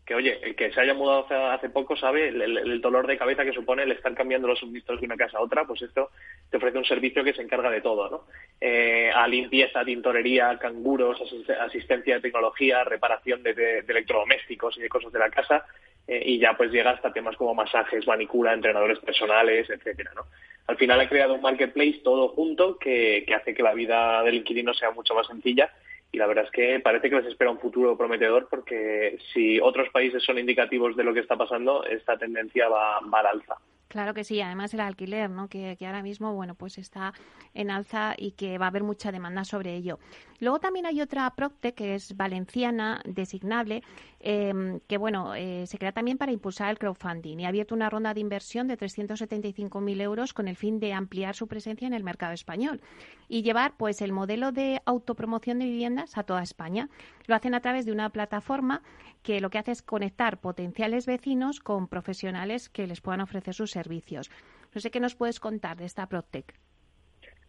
que 0.08 0.14
oye, 0.14 0.40
el 0.42 0.56
que 0.56 0.72
se 0.72 0.80
haya 0.80 0.94
mudado 0.94 1.26
hace, 1.50 1.68
poco 1.68 1.94
sabe 1.94 2.28
el, 2.28 2.80
dolor 2.80 3.06
de 3.06 3.18
cabeza 3.18 3.44
que 3.44 3.52
supone 3.52 3.82
el 3.82 3.92
estar 3.92 4.14
cambiando 4.14 4.48
los 4.48 4.58
suministros 4.58 5.00
de 5.00 5.06
una 5.06 5.18
casa 5.18 5.36
a 5.36 5.42
otra, 5.42 5.66
pues 5.66 5.82
esto 5.82 6.08
te 6.50 6.56
ofrece 6.56 6.78
un 6.78 6.86
servicio 6.86 7.22
que 7.22 7.34
se 7.34 7.42
encarga 7.42 7.68
de 7.68 7.82
todo, 7.82 8.08
¿no? 8.08 8.24
Eh, 8.58 9.10
a 9.14 9.28
limpieza, 9.28 9.84
tintorería, 9.84 10.58
canguros, 10.58 11.20
asistencia 11.60 12.14
de 12.14 12.20
tecnología, 12.22 12.84
reparación 12.84 13.42
de 13.42 13.84
electrodomésticos 13.86 14.78
y 14.78 14.80
de 14.80 14.88
cosas 14.88 15.12
de 15.12 15.18
la 15.18 15.28
casa, 15.28 15.66
eh, 16.06 16.22
y 16.24 16.38
ya 16.38 16.54
pues 16.56 16.72
llega 16.72 16.92
hasta 16.92 17.12
temas 17.12 17.36
como 17.36 17.54
masajes, 17.54 18.06
manicura, 18.06 18.54
entrenadores 18.54 19.00
personales, 19.00 19.68
etcétera, 19.68 20.12
¿no? 20.14 20.22
Al 20.68 20.78
final 20.78 20.98
ha 21.00 21.08
creado 21.10 21.34
un 21.34 21.42
marketplace 21.42 22.00
todo 22.02 22.28
junto 22.28 22.78
que, 22.78 23.24
que 23.26 23.34
hace 23.34 23.52
que 23.52 23.62
la 23.62 23.74
vida 23.74 24.22
del 24.22 24.36
inquilino 24.36 24.72
sea 24.72 24.90
mucho 24.90 25.14
más 25.14 25.26
sencilla 25.26 25.70
y 26.10 26.18
la 26.18 26.26
verdad 26.26 26.44
es 26.44 26.50
que 26.50 26.80
parece 26.80 27.10
que 27.10 27.16
les 27.16 27.26
espera 27.26 27.50
un 27.50 27.58
futuro 27.58 27.96
prometedor 27.96 28.48
porque 28.48 29.18
si 29.32 29.60
otros 29.60 29.88
países 29.90 30.22
son 30.22 30.38
indicativos 30.38 30.96
de 30.96 31.04
lo 31.04 31.12
que 31.12 31.20
está 31.20 31.36
pasando, 31.36 31.84
esta 31.84 32.16
tendencia 32.16 32.68
va, 32.68 33.00
va 33.12 33.20
al 33.20 33.26
alza. 33.26 33.56
Claro 33.88 34.12
que 34.12 34.22
sí, 34.22 34.40
además 34.40 34.74
el 34.74 34.80
alquiler, 34.80 35.30
¿no? 35.30 35.48
Que, 35.48 35.76
que, 35.78 35.86
ahora 35.86 36.02
mismo, 36.02 36.34
bueno, 36.34 36.54
pues 36.54 36.76
está 36.76 37.14
en 37.54 37.70
alza 37.70 38.14
y 38.18 38.32
que 38.32 38.58
va 38.58 38.66
a 38.66 38.68
haber 38.68 38.84
mucha 38.84 39.10
demanda 39.10 39.44
sobre 39.44 39.74
ello. 39.74 39.98
Luego 40.40 40.60
también 40.60 40.84
hay 40.86 41.00
otra 41.00 41.28
Procte 41.34 41.72
que 41.72 41.94
es 41.94 42.16
valenciana, 42.16 43.00
designable, 43.04 43.82
eh, 44.20 44.80
que 44.86 44.98
bueno, 44.98 45.34
eh, 45.34 45.66
se 45.66 45.78
crea 45.78 45.92
también 45.92 46.18
para 46.18 46.32
impulsar 46.32 46.70
el 46.70 46.78
crowdfunding 46.78 47.38
y 47.38 47.44
ha 47.44 47.48
abierto 47.48 47.74
una 47.74 47.88
ronda 47.88 48.14
de 48.14 48.20
inversión 48.20 48.68
de 48.68 48.76
375.000 48.76 50.00
euros 50.00 50.34
con 50.34 50.48
el 50.48 50.56
fin 50.56 50.80
de 50.80 50.92
ampliar 50.92 51.34
su 51.34 51.46
presencia 51.46 51.86
en 51.86 51.94
el 51.94 52.04
mercado 52.04 52.32
español 52.32 52.80
y 53.28 53.42
llevar 53.42 53.76
pues 53.76 54.02
el 54.02 54.12
modelo 54.12 54.52
de 54.52 54.82
autopromoción 54.84 55.58
de 55.58 55.66
viviendas 55.66 56.18
a 56.18 56.24
toda 56.24 56.42
España. 56.42 56.88
Lo 57.26 57.34
hacen 57.34 57.54
a 57.54 57.60
través 57.60 57.86
de 57.86 57.92
una 57.92 58.10
plataforma 58.10 58.82
que 59.28 59.42
lo 59.42 59.50
que 59.50 59.58
hace 59.58 59.72
es 59.72 59.82
conectar 59.82 60.40
potenciales 60.40 61.04
vecinos 61.04 61.60
con 61.60 61.86
profesionales 61.86 62.70
que 62.70 62.86
les 62.86 63.02
puedan 63.02 63.20
ofrecer 63.20 63.52
sus 63.52 63.70
servicios. 63.70 64.30
No 64.74 64.80
sé 64.80 64.90
qué 64.90 65.00
nos 65.00 65.16
puedes 65.16 65.38
contar 65.38 65.76
de 65.76 65.84
esta 65.84 66.08
Protec. 66.08 66.54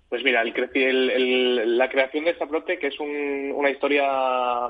Pues 0.10 0.22
mira, 0.22 0.42
el, 0.42 1.78
la 1.78 1.88
creación 1.88 2.26
de 2.26 2.32
esta 2.32 2.48
Protec 2.48 2.84
es 2.84 3.00
un, 3.00 3.54
una 3.56 3.70
historia 3.70 4.04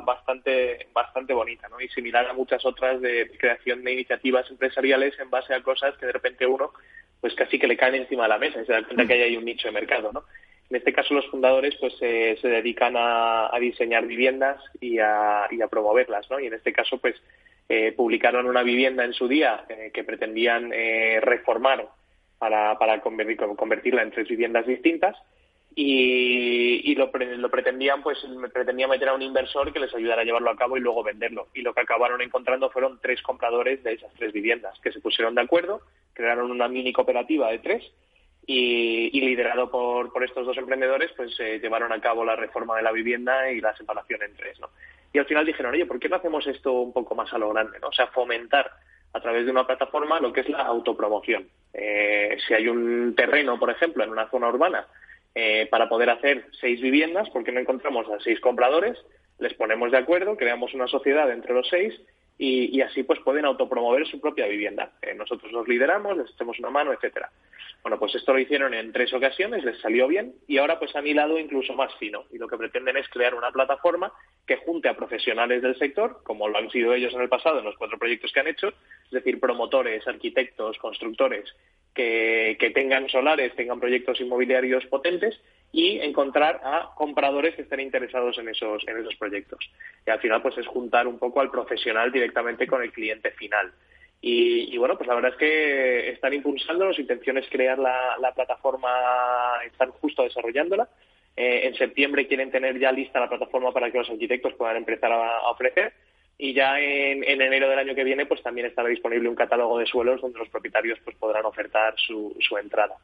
bastante, 0.05 0.85
bastante 0.93 1.33
bonita, 1.33 1.67
¿no? 1.67 1.81
Y 1.81 1.89
similar 1.89 2.27
a 2.27 2.33
muchas 2.33 2.63
otras 2.63 3.01
de 3.01 3.31
creación 3.39 3.83
de 3.83 3.93
iniciativas 3.93 4.47
empresariales 4.51 5.19
en 5.19 5.31
base 5.31 5.55
a 5.55 5.63
cosas 5.63 5.97
que 5.97 6.05
de 6.05 6.11
repente 6.11 6.45
uno, 6.45 6.73
pues 7.21 7.33
casi 7.33 7.57
que 7.57 7.65
le 7.67 7.75
caen 7.75 7.95
encima 7.95 8.23
de 8.23 8.29
la 8.29 8.37
mesa 8.37 8.61
y 8.61 8.67
se 8.67 8.73
da 8.73 8.83
cuenta 8.83 9.07
que 9.07 9.13
hay 9.13 9.35
un 9.35 9.45
nicho 9.45 9.67
de 9.67 9.71
mercado, 9.71 10.11
¿no? 10.13 10.25
En 10.69 10.75
este 10.75 10.93
caso, 10.93 11.13
los 11.13 11.27
fundadores 11.27 11.75
pues 11.79 11.95
eh, 12.01 12.37
se 12.41 12.47
dedican 12.47 12.93
a, 12.95 13.49
diseñar 13.59 14.05
viviendas 14.05 14.61
y 14.79 14.99
a, 14.99 15.47
promoverlas, 15.69 16.29
¿no? 16.29 16.39
Y 16.39 16.47
en 16.47 16.53
este 16.53 16.71
caso, 16.71 16.99
pues 16.99 17.15
eh, 17.67 17.91
publicaron 17.91 18.45
una 18.45 18.63
vivienda 18.63 19.03
en 19.03 19.13
su 19.13 19.27
día 19.27 19.65
eh, 19.69 19.91
que 19.93 20.03
pretendían 20.03 20.71
eh, 20.73 21.19
reformar 21.21 21.87
para, 22.37 22.77
para 22.77 23.01
convertirla 23.01 24.01
en 24.01 24.11
tres 24.11 24.27
viviendas 24.27 24.65
distintas 24.65 25.15
y, 25.75 26.95
lo, 26.95 27.11
lo, 27.13 27.49
pretendían 27.49 28.01
pues 28.01 28.17
pretendía 28.51 28.87
meter 28.87 29.09
a 29.09 29.13
un 29.13 29.21
inversor 29.21 29.71
que 29.71 29.79
les 29.79 29.93
ayudara 29.93 30.23
a 30.23 30.25
llevarlo 30.25 30.49
a 30.49 30.55
cabo 30.55 30.77
y 30.77 30.81
luego 30.81 31.03
venderlo 31.03 31.47
y 31.53 31.61
lo 31.61 31.73
que 31.73 31.81
acabaron 31.81 32.21
encontrando 32.21 32.69
fueron 32.69 32.99
tres 33.01 33.21
compradores 33.21 33.83
de 33.83 33.93
esas 33.93 34.11
tres 34.15 34.33
viviendas 34.33 34.77
que 34.79 34.91
se 34.91 34.99
pusieron 34.99 35.35
de 35.35 35.41
acuerdo 35.41 35.81
crearon 36.13 36.51
una 36.51 36.67
mini 36.67 36.91
cooperativa 36.91 37.51
de 37.51 37.59
tres 37.59 37.83
y, 38.45 39.21
liderado 39.21 39.69
por, 39.69 40.11
por, 40.11 40.23
estos 40.23 40.45
dos 40.45 40.57
emprendedores 40.57 41.11
pues 41.15 41.37
llevaron 41.37 41.91
a 41.91 42.01
cabo 42.01 42.25
la 42.25 42.35
reforma 42.35 42.75
de 42.75 42.83
la 42.83 42.91
vivienda 42.91 43.51
y 43.51 43.61
la 43.61 43.75
separación 43.75 44.23
en 44.23 44.35
tres 44.35 44.57
y 45.13 45.19
al 45.19 45.25
final 45.25 45.45
dijeron 45.45 45.73
oye 45.73 45.85
por 45.85 45.99
qué 45.99 46.09
no 46.09 46.15
hacemos 46.15 46.47
esto 46.47 46.73
un 46.73 46.93
poco 46.93 47.13
más 47.13 47.31
a 47.33 47.37
lo 47.37 47.53
grande 47.53 47.79
no 47.79 47.89
o 47.89 47.93
sea 47.93 48.07
fomentar 48.07 48.71
a 49.13 49.19
través 49.19 49.45
de 49.45 49.51
una 49.51 49.65
plataforma 49.65 50.19
lo 50.19 50.31
que 50.33 50.41
es 50.41 50.49
la 50.49 50.59
autopromoción. 50.59 51.47
Eh, 51.73 52.37
si 52.47 52.53
hay 52.53 52.67
un 52.67 53.15
terreno 53.15 53.59
por 53.59 53.69
ejemplo 53.69 54.03
en 54.03 54.11
una 54.11 54.29
zona 54.29 54.49
urbana 54.49 54.87
eh, 55.35 55.67
para 55.69 55.89
poder 55.89 56.09
hacer 56.09 56.45
seis 56.59 56.81
viviendas, 56.81 57.29
porque 57.29 57.51
no 57.51 57.59
encontramos 57.59 58.07
a 58.09 58.19
seis 58.19 58.39
compradores, 58.39 58.97
les 59.39 59.53
ponemos 59.53 59.91
de 59.91 59.97
acuerdo, 59.97 60.35
creamos 60.35 60.73
una 60.73 60.87
sociedad 60.87 61.31
entre 61.31 61.53
los 61.53 61.67
seis 61.69 61.93
y, 62.41 62.79
así 62.79 63.03
pues 63.03 63.19
pueden 63.19 63.43
autopromover 63.43 64.07
su 64.07 64.21
propia 64.21 64.47
vivienda. 64.47 64.93
Eh, 65.01 65.13
nosotros 65.13 65.51
los 65.51 65.67
lideramos, 65.67 66.17
les 66.17 66.31
echamos 66.31 66.57
una 66.59 66.69
mano, 66.69 66.93
etcétera. 66.93 67.29
Bueno, 67.81 67.99
pues 67.99 68.15
esto 68.15 68.33
lo 68.33 68.39
hicieron 68.39 68.73
en 68.73 68.93
tres 68.93 69.13
ocasiones, 69.13 69.63
les 69.65 69.79
salió 69.81 70.07
bien 70.07 70.33
y 70.47 70.57
ahora 70.57 70.79
pues 70.79 70.95
han 70.95 71.05
hilado 71.05 71.37
incluso 71.37 71.73
más 71.73 71.93
fino 71.95 72.23
y 72.31 72.37
lo 72.37 72.47
que 72.47 72.57
pretenden 72.57 72.95
es 72.95 73.09
crear 73.09 73.35
una 73.35 73.51
plataforma 73.51 74.13
que 74.47 74.55
junte 74.55 74.87
a 74.87 74.95
profesionales 74.95 75.61
del 75.61 75.77
sector, 75.77 76.21
como 76.23 76.47
lo 76.47 76.57
han 76.57 76.71
sido 76.71 76.93
ellos 76.93 77.13
en 77.13 77.21
el 77.21 77.29
pasado 77.29 77.59
en 77.59 77.65
los 77.65 77.75
cuatro 77.77 77.97
proyectos 77.97 78.31
que 78.31 78.39
han 78.39 78.47
hecho, 78.47 78.69
es 78.69 79.11
decir, 79.11 79.39
promotores, 79.39 80.07
arquitectos, 80.07 80.77
constructores 80.77 81.53
que, 81.93 82.71
tengan 82.73 83.09
solares, 83.09 83.55
tengan 83.55 83.79
proyectos 83.79 84.21
inmobiliarios 84.21 84.85
potentes 84.85 85.39
y 85.71 85.99
encontrar 85.99 86.61
a 86.63 86.91
compradores 86.95 87.55
que 87.55 87.61
estén 87.61 87.79
interesados 87.79 88.37
en 88.39 88.49
esos, 88.49 88.87
en 88.87 88.97
esos 88.97 89.15
proyectos. 89.15 89.59
Y 90.05 90.09
al 90.09 90.19
final, 90.19 90.41
pues 90.41 90.57
es 90.57 90.67
juntar 90.67 91.07
un 91.07 91.19
poco 91.19 91.41
al 91.41 91.51
profesional 91.51 92.11
directamente 92.11 92.67
con 92.67 92.81
el 92.81 92.91
cliente 92.91 93.31
final. 93.31 93.71
Y, 94.21 94.77
bueno, 94.77 94.97
pues 94.97 95.07
la 95.07 95.15
verdad 95.15 95.31
es 95.31 95.37
que 95.37 96.09
están 96.09 96.33
impulsando, 96.33 96.91
su 96.91 97.01
intención 97.01 97.37
es 97.37 97.47
crear 97.49 97.79
la, 97.79 98.33
plataforma, 98.35 98.89
están 99.65 99.91
justo 99.91 100.23
desarrollándola. 100.23 100.89
Eh, 101.37 101.67
en 101.67 101.75
septiembre 101.75 102.27
quieren 102.27 102.51
tener 102.51 102.77
ya 102.79 102.91
lista 102.91 103.19
la 103.19 103.29
plataforma 103.29 103.71
para 103.71 103.89
que 103.91 103.99
los 103.99 104.09
arquitectos 104.09 104.55
puedan 104.55 104.75
empezar 104.75 105.11
a 105.11 105.49
ofrecer 105.49 105.93
y 106.41 106.53
ya 106.53 106.79
en, 106.79 107.23
enero 107.23 107.69
del 107.69 107.79
año 107.79 107.93
que 107.93 108.05
viene 108.05 108.25
pues 108.25 108.41
también 108.41 108.65
estará 108.65 108.87
disponible 108.87 109.27
un 109.27 109.35
catálogo 109.35 109.77
de 109.77 109.85
suelos 109.85 110.21
donde 110.21 110.39
los 110.39 110.47
propietarios 110.47 110.97
pues 111.03 111.15
podrán 111.17 111.45
ofertar 111.45 111.93
su, 111.97 112.35
su 112.39 112.57
entrada. 112.57 112.95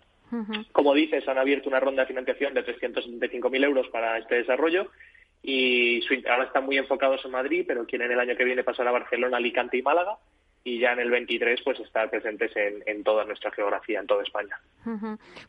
Como 0.71 0.93
dices, 0.93 1.27
han 1.27 1.37
abierto 1.37 1.69
una 1.69 1.79
ronda 1.79 2.03
de 2.03 2.07
financiación 2.07 2.53
de 2.53 2.65
375.000 2.65 3.63
euros 3.63 3.87
para 3.89 4.17
este 4.17 4.35
desarrollo 4.35 4.91
y 5.41 6.01
ahora 6.27 6.45
están 6.45 6.65
muy 6.65 6.77
enfocados 6.77 7.23
en 7.23 7.31
Madrid, 7.31 7.65
pero 7.67 7.85
quieren 7.85 8.11
el 8.11 8.19
año 8.19 8.35
que 8.35 8.43
viene 8.43 8.63
pasar 8.63 8.87
a 8.87 8.91
Barcelona, 8.91 9.37
Alicante 9.37 9.77
y 9.77 9.81
Málaga 9.81 10.17
y 10.65 10.79
ya 10.79 10.93
en 10.93 10.99
el 10.99 11.11
23 11.11 11.61
pues 11.63 11.79
estar 11.79 12.09
presentes 12.09 12.51
en, 12.55 13.03
toda 13.03 13.23
nuestra 13.23 13.51
geografía, 13.51 13.99
en 13.99 14.07
toda 14.07 14.23
España. 14.23 14.59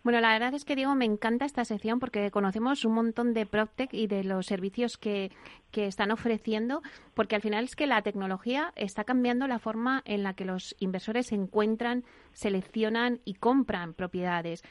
Bueno, 0.05 0.21
la 0.21 0.33
verdad 0.35 0.53
es 0.53 0.67
que 0.67 0.77
Diego, 0.77 0.95
me 0.95 1.07
encanta 1.07 1.47
esta 1.47 1.65
sección 1.65 1.99
porque 2.01 2.31
conocemos 2.31 2.85
un 2.85 2.93
montón 2.93 3.33
de 3.33 3.47
PropTech 3.47 3.95
y 3.95 4.09
de 4.09 4.25
los 4.25 4.45
servicios 4.45 4.99
que, 4.99 5.31
que 5.73 5.87
están 5.87 6.11
ofreciendo, 6.11 6.83
porque 7.15 7.35
al 7.35 7.41
final 7.41 7.65
es 7.65 7.77
que 7.77 7.87
la 7.87 8.03
tecnología 8.03 8.75
está 8.77 9.05
cambiando 9.05 9.49
la 9.49 9.59
forma 9.59 10.03
en 10.05 10.23
la 10.23 10.35
que 10.35 10.45
los 10.45 10.77
inversores 10.81 11.33
encuentran, 11.33 12.05
seleccionan 12.33 13.21
y 13.25 13.35
compran 13.35 13.95
propiedades. 13.95 14.63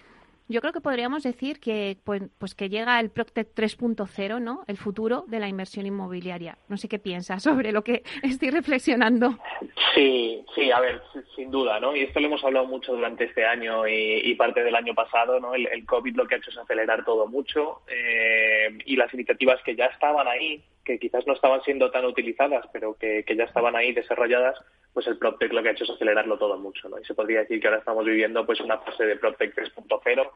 Yo 0.47 0.61
creo 0.61 0.73
que 0.73 0.81
podríamos 0.81 1.23
decir 1.23 1.59
que 1.59 1.97
pues, 2.03 2.21
pues 2.37 2.53
que 2.53 2.69
llega 2.69 2.99
el 2.99 3.09
Proctec 3.09 3.55
3.0, 3.55 4.39
¿no? 4.39 4.63
El 4.67 4.77
futuro 4.77 5.25
de 5.27 5.39
la 5.39 5.47
inversión 5.47 5.87
inmobiliaria. 5.87 6.59
No 6.69 6.77
sé 6.77 6.87
qué 6.87 6.99
piensas 6.99 7.41
sobre 7.41 7.71
lo 7.71 7.83
que 7.83 8.03
estoy 8.23 8.51
reflexionando. 8.51 9.39
Sí, 9.95 10.45
sí, 10.53 10.71
a 10.71 10.79
ver, 10.79 11.01
sin 11.35 11.49
duda, 11.49 11.79
¿no? 11.79 11.95
Y 11.95 12.01
esto 12.01 12.19
lo 12.19 12.27
hemos 12.27 12.43
hablado 12.43 12.67
mucho 12.67 12.93
durante 12.93 13.23
este 13.23 13.45
año 13.45 13.87
y, 13.87 14.35
parte 14.35 14.63
del 14.63 14.75
año 14.75 14.93
pasado, 14.93 15.39
¿no? 15.39 15.55
El, 15.55 15.85
COVID 15.85 16.15
lo 16.15 16.27
que 16.27 16.35
ha 16.35 16.37
hecho 16.37 16.51
es 16.51 16.57
acelerar 16.57 17.05
todo 17.05 17.25
mucho 17.25 17.81
eh, 17.87 18.77
y 18.85 18.97
las 18.97 19.13
iniciativas 19.13 19.61
que 19.63 19.75
ya 19.75 19.85
estaban 19.85 20.27
ahí, 20.27 20.61
que 20.85 20.99
quizás 20.99 21.25
no 21.27 21.33
estaban 21.33 21.61
siendo 21.63 21.91
tan 21.91 22.05
utilizadas, 22.05 22.65
pero 22.71 22.95
que, 22.95 23.25
ya 23.35 23.43
estaban 23.43 23.75
ahí 23.75 23.91
desarrolladas, 23.91 24.57
pues 24.93 25.07
el 25.07 25.17
PropTech 25.17 25.51
lo 25.51 25.61
que 25.61 25.69
ha 25.69 25.71
hecho 25.71 25.83
es 25.83 25.89
acelerarlo 25.89 26.37
todo 26.37 26.57
mucho, 26.57 26.87
¿no? 26.87 26.99
Y 26.99 27.03
se 27.03 27.15
podría 27.15 27.39
decir 27.39 27.59
que 27.59 27.67
ahora 27.67 27.79
estamos 27.79 28.05
viviendo 28.05 28.45
pues 28.45 28.61
una 28.61 28.77
fase 28.77 29.05
de 29.05 29.17
PropTech 29.17 29.53
3.0, 29.53 30.29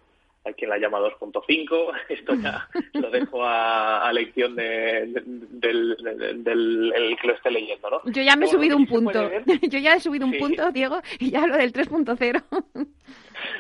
hay 0.46 0.54
quien 0.54 0.70
la 0.70 0.78
llama 0.78 1.00
2.5, 1.00 1.92
esto 2.10 2.36
ya 2.36 2.68
lo 2.94 3.10
dejo 3.10 3.44
a, 3.44 4.08
a 4.08 4.14
lección 4.14 4.56
de, 4.56 5.22
del, 5.26 5.98
del, 6.44 7.18
que 7.22 7.28
lo 7.28 7.34
esté 7.34 7.52
leyendo, 7.52 7.90
¿no? 7.90 8.02
Yo 8.06 8.22
ya 8.22 8.36
me 8.36 8.46
he 8.46 8.50
subido 8.50 8.78
un 8.78 8.86
punto, 8.86 9.30
yo 9.62 9.80
ya 9.80 9.96
he 9.96 10.00
subido 10.00 10.26
un 10.26 10.38
punto, 10.38 10.72
Diego, 10.72 11.02
y 11.20 11.32
ya 11.32 11.46
lo 11.46 11.58
del 11.58 11.74
3.0 11.74 12.44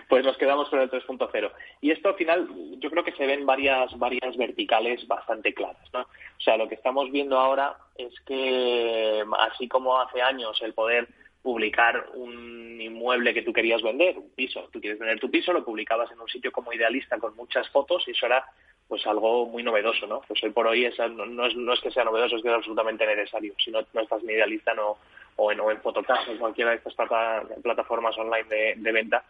pues 0.08 0.26
nos 0.26 0.38
quedamos 0.38 0.70
con 0.70 0.80
el 0.80 0.90
3.0. 0.90 1.52
Y 1.82 1.92
esto 1.92 2.10
al 2.10 2.16
final 2.16 2.50
yo 2.80 2.90
creo 2.90 3.04
que 3.04 3.14
se 3.14 3.26
ven 3.26 3.46
varias, 3.46 3.98
varias 3.98 4.36
verticales 4.38 5.08
bastante 5.08 5.54
claras. 5.54 5.88
¿no? 5.94 6.02
O 6.02 6.42
sea, 6.42 6.58
lo 6.58 6.68
que 6.68 6.76
estamos 6.76 7.12
viendo 7.12 7.38
ahora 7.38 7.78
es 7.96 8.14
que, 8.22 9.24
así 9.40 9.68
como 9.68 10.00
hace 10.00 10.22
años 10.22 10.60
el 10.62 10.74
poder 10.74 11.08
publicar 11.42 12.10
un 12.16 12.80
inmueble 12.82 13.34
que 13.34 13.42
tú 13.42 13.54
querías 13.54 13.82
vender, 13.82 14.18
un 14.18 14.30
piso, 14.32 14.70
tú 14.72 14.80
quieres 14.80 15.00
vender 15.00 15.20
tu 15.20 15.32
piso, 15.32 15.54
lo 15.54 15.64
publicabas 15.64 16.12
en 16.12 16.20
un 16.20 16.28
sitio 16.28 16.52
como 16.52 16.74
idealista 16.74 17.18
con 17.18 17.36
muchas 17.36 17.70
fotos 17.70 18.08
y 18.08 18.12
eso 18.12 18.26
era 18.26 18.46
pues 18.88 19.06
algo 19.06 19.46
muy 19.46 19.62
novedoso, 19.62 20.08
¿no? 20.08 20.22
Pues 20.28 20.44
hoy 20.44 20.50
por 20.50 20.66
hoy 20.68 20.86
esa, 20.86 21.08
no, 21.08 21.46
es, 21.46 21.56
no 21.56 21.74
es 21.74 21.80
que 21.80 21.92
sea 21.92 22.04
novedoso, 22.04 22.38
es 22.38 22.42
que 22.42 22.50
es 22.50 22.56
absolutamente 22.56 23.06
necesario. 23.06 23.54
Si 23.64 23.70
no, 23.70 23.82
no 23.94 24.02
estás 24.02 24.24
ni 24.24 24.34
idealista 24.34 24.74
no, 24.74 24.98
o 25.36 25.52
en, 25.52 25.60
o 25.60 25.70
en 25.70 25.80
Fotocasa, 25.80 26.32
o 26.32 26.40
cualquiera 26.40 26.72
de 26.72 26.78
estas 26.78 26.96
plataformas 27.62 28.18
online 28.18 28.76
de 28.76 28.92
venta, 28.92 29.24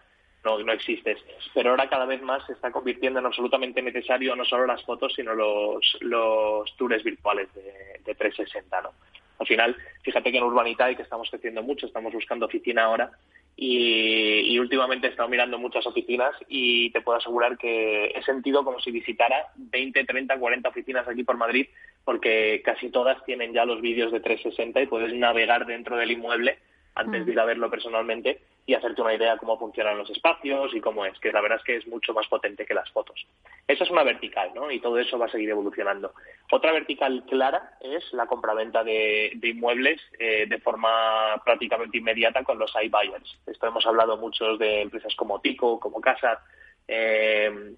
no, 0.44 0.60
no 0.60 0.72
existes. 0.72 1.20
Pero 1.54 1.72
ahora 1.72 1.90
cada 1.90 2.06
vez 2.06 2.22
más 2.22 2.46
se 2.46 2.54
está 2.54 2.72
convirtiendo 2.72 3.20
en 3.20 3.26
absolutamente 3.26 3.82
necesario 3.82 4.36
no 4.36 4.46
solo 4.46 4.66
las 4.66 4.84
fotos, 4.84 5.14
sino 5.16 5.34
los, 5.34 5.98
los 6.02 6.76
tours 6.78 7.04
virtuales 7.04 7.54
de, 7.54 8.00
de 8.06 8.16
360, 8.16 8.82
¿no? 8.82 8.92
Al 9.40 9.48
final, 9.48 9.76
fíjate 10.04 10.32
que 10.32 10.38
en 10.38 10.44
Urbanita 10.44 10.92
y 10.92 10.96
que 10.96 11.04
estamos 11.04 11.30
creciendo 11.30 11.64
mucho, 11.64 11.88
estamos 11.88 12.14
buscando 12.14 12.46
oficina 12.46 12.84
ahora 12.84 13.12
y, 13.56 14.54
y, 14.54 14.60
últimamente 14.60 15.08
he 15.08 15.10
estado 15.10 15.28
mirando 15.28 15.58
muchas 15.58 15.86
oficinas 15.86 16.34
y 16.48 16.92
te 16.92 17.02
puedo 17.02 17.18
asegurar 17.18 17.58
que 17.58 18.06
he 18.08 18.24
sentido 18.24 18.64
como 18.64 18.80
si 18.80 18.92
visitara 18.92 19.48
20, 19.58 20.06
30, 20.06 20.40
40 20.40 20.70
oficinas 20.70 21.08
aquí 21.08 21.24
por 21.24 21.38
Madrid 21.38 21.68
porque 22.06 22.62
casi 22.64 22.90
todas 22.90 23.24
tienen 23.26 23.54
ya 23.54 23.66
los 23.66 23.82
vídeos 23.82 24.12
de 24.12 24.20
360 24.20 24.82
y 24.82 24.88
puedes 24.88 25.14
navegar 25.14 25.66
dentro 25.66 25.98
del 25.98 26.12
inmueble 26.12 26.58
antes 26.96 27.26
de 27.26 27.32
ir 27.32 27.40
a 27.40 27.46
verlo 27.46 27.70
personalmente 27.70 28.40
y 28.70 28.76
hacerte 28.76 29.02
una 29.02 29.16
idea 29.16 29.34
de 29.34 29.40
cómo 29.40 29.58
funcionan 29.58 29.98
los 29.98 30.12
espacios 30.12 30.76
y 30.76 30.80
cómo 30.80 31.04
es, 31.04 31.18
que 31.18 31.32
la 31.32 31.42
verdad 31.42 31.58
es 31.58 31.64
que 31.64 31.78
es 31.78 31.88
mucho 31.88 32.14
más 32.14 32.28
potente 32.28 32.68
que 32.68 32.76
las 32.76 32.88
fotos. 32.92 33.26
Esa 33.68 33.84
es 33.84 33.90
una 33.90 34.04
vertical, 34.04 34.52
¿no? 34.54 34.70
Y 34.70 34.80
todo 34.80 35.00
eso 35.00 35.18
va 35.18 35.26
a 35.26 35.32
seguir 35.32 35.50
evolucionando. 35.50 36.14
Otra 36.52 36.72
vertical 36.72 37.24
clara 37.28 37.78
es 37.82 38.14
la 38.14 38.28
compraventa 38.28 38.84
de, 38.84 39.32
de 39.38 39.48
inmuebles 39.48 40.00
eh, 40.20 40.46
de 40.48 40.60
forma 40.60 41.42
prácticamente 41.44 41.98
inmediata 41.98 42.44
con 42.44 42.60
los 42.60 42.72
iBuyers. 42.80 43.40
Esto 43.48 43.66
hemos 43.66 43.88
hablado 43.88 44.18
muchos 44.18 44.60
de 44.60 44.82
empresas 44.82 45.16
como 45.16 45.42
Tico, 45.42 45.80
como 45.80 46.00
Casa, 46.00 46.40
eh, 46.88 47.74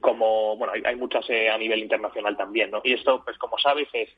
como, 0.00 0.56
bueno, 0.56 0.72
hay, 0.84 0.96
muchas 0.96 1.24
eh, 1.30 1.48
a 1.50 1.56
nivel 1.56 1.78
internacional 1.78 2.36
también, 2.36 2.72
¿no? 2.72 2.80
Y 2.82 2.94
esto, 2.94 3.22
pues 3.24 3.38
como 3.38 3.60
sabes, 3.60 3.86
es 3.92 4.08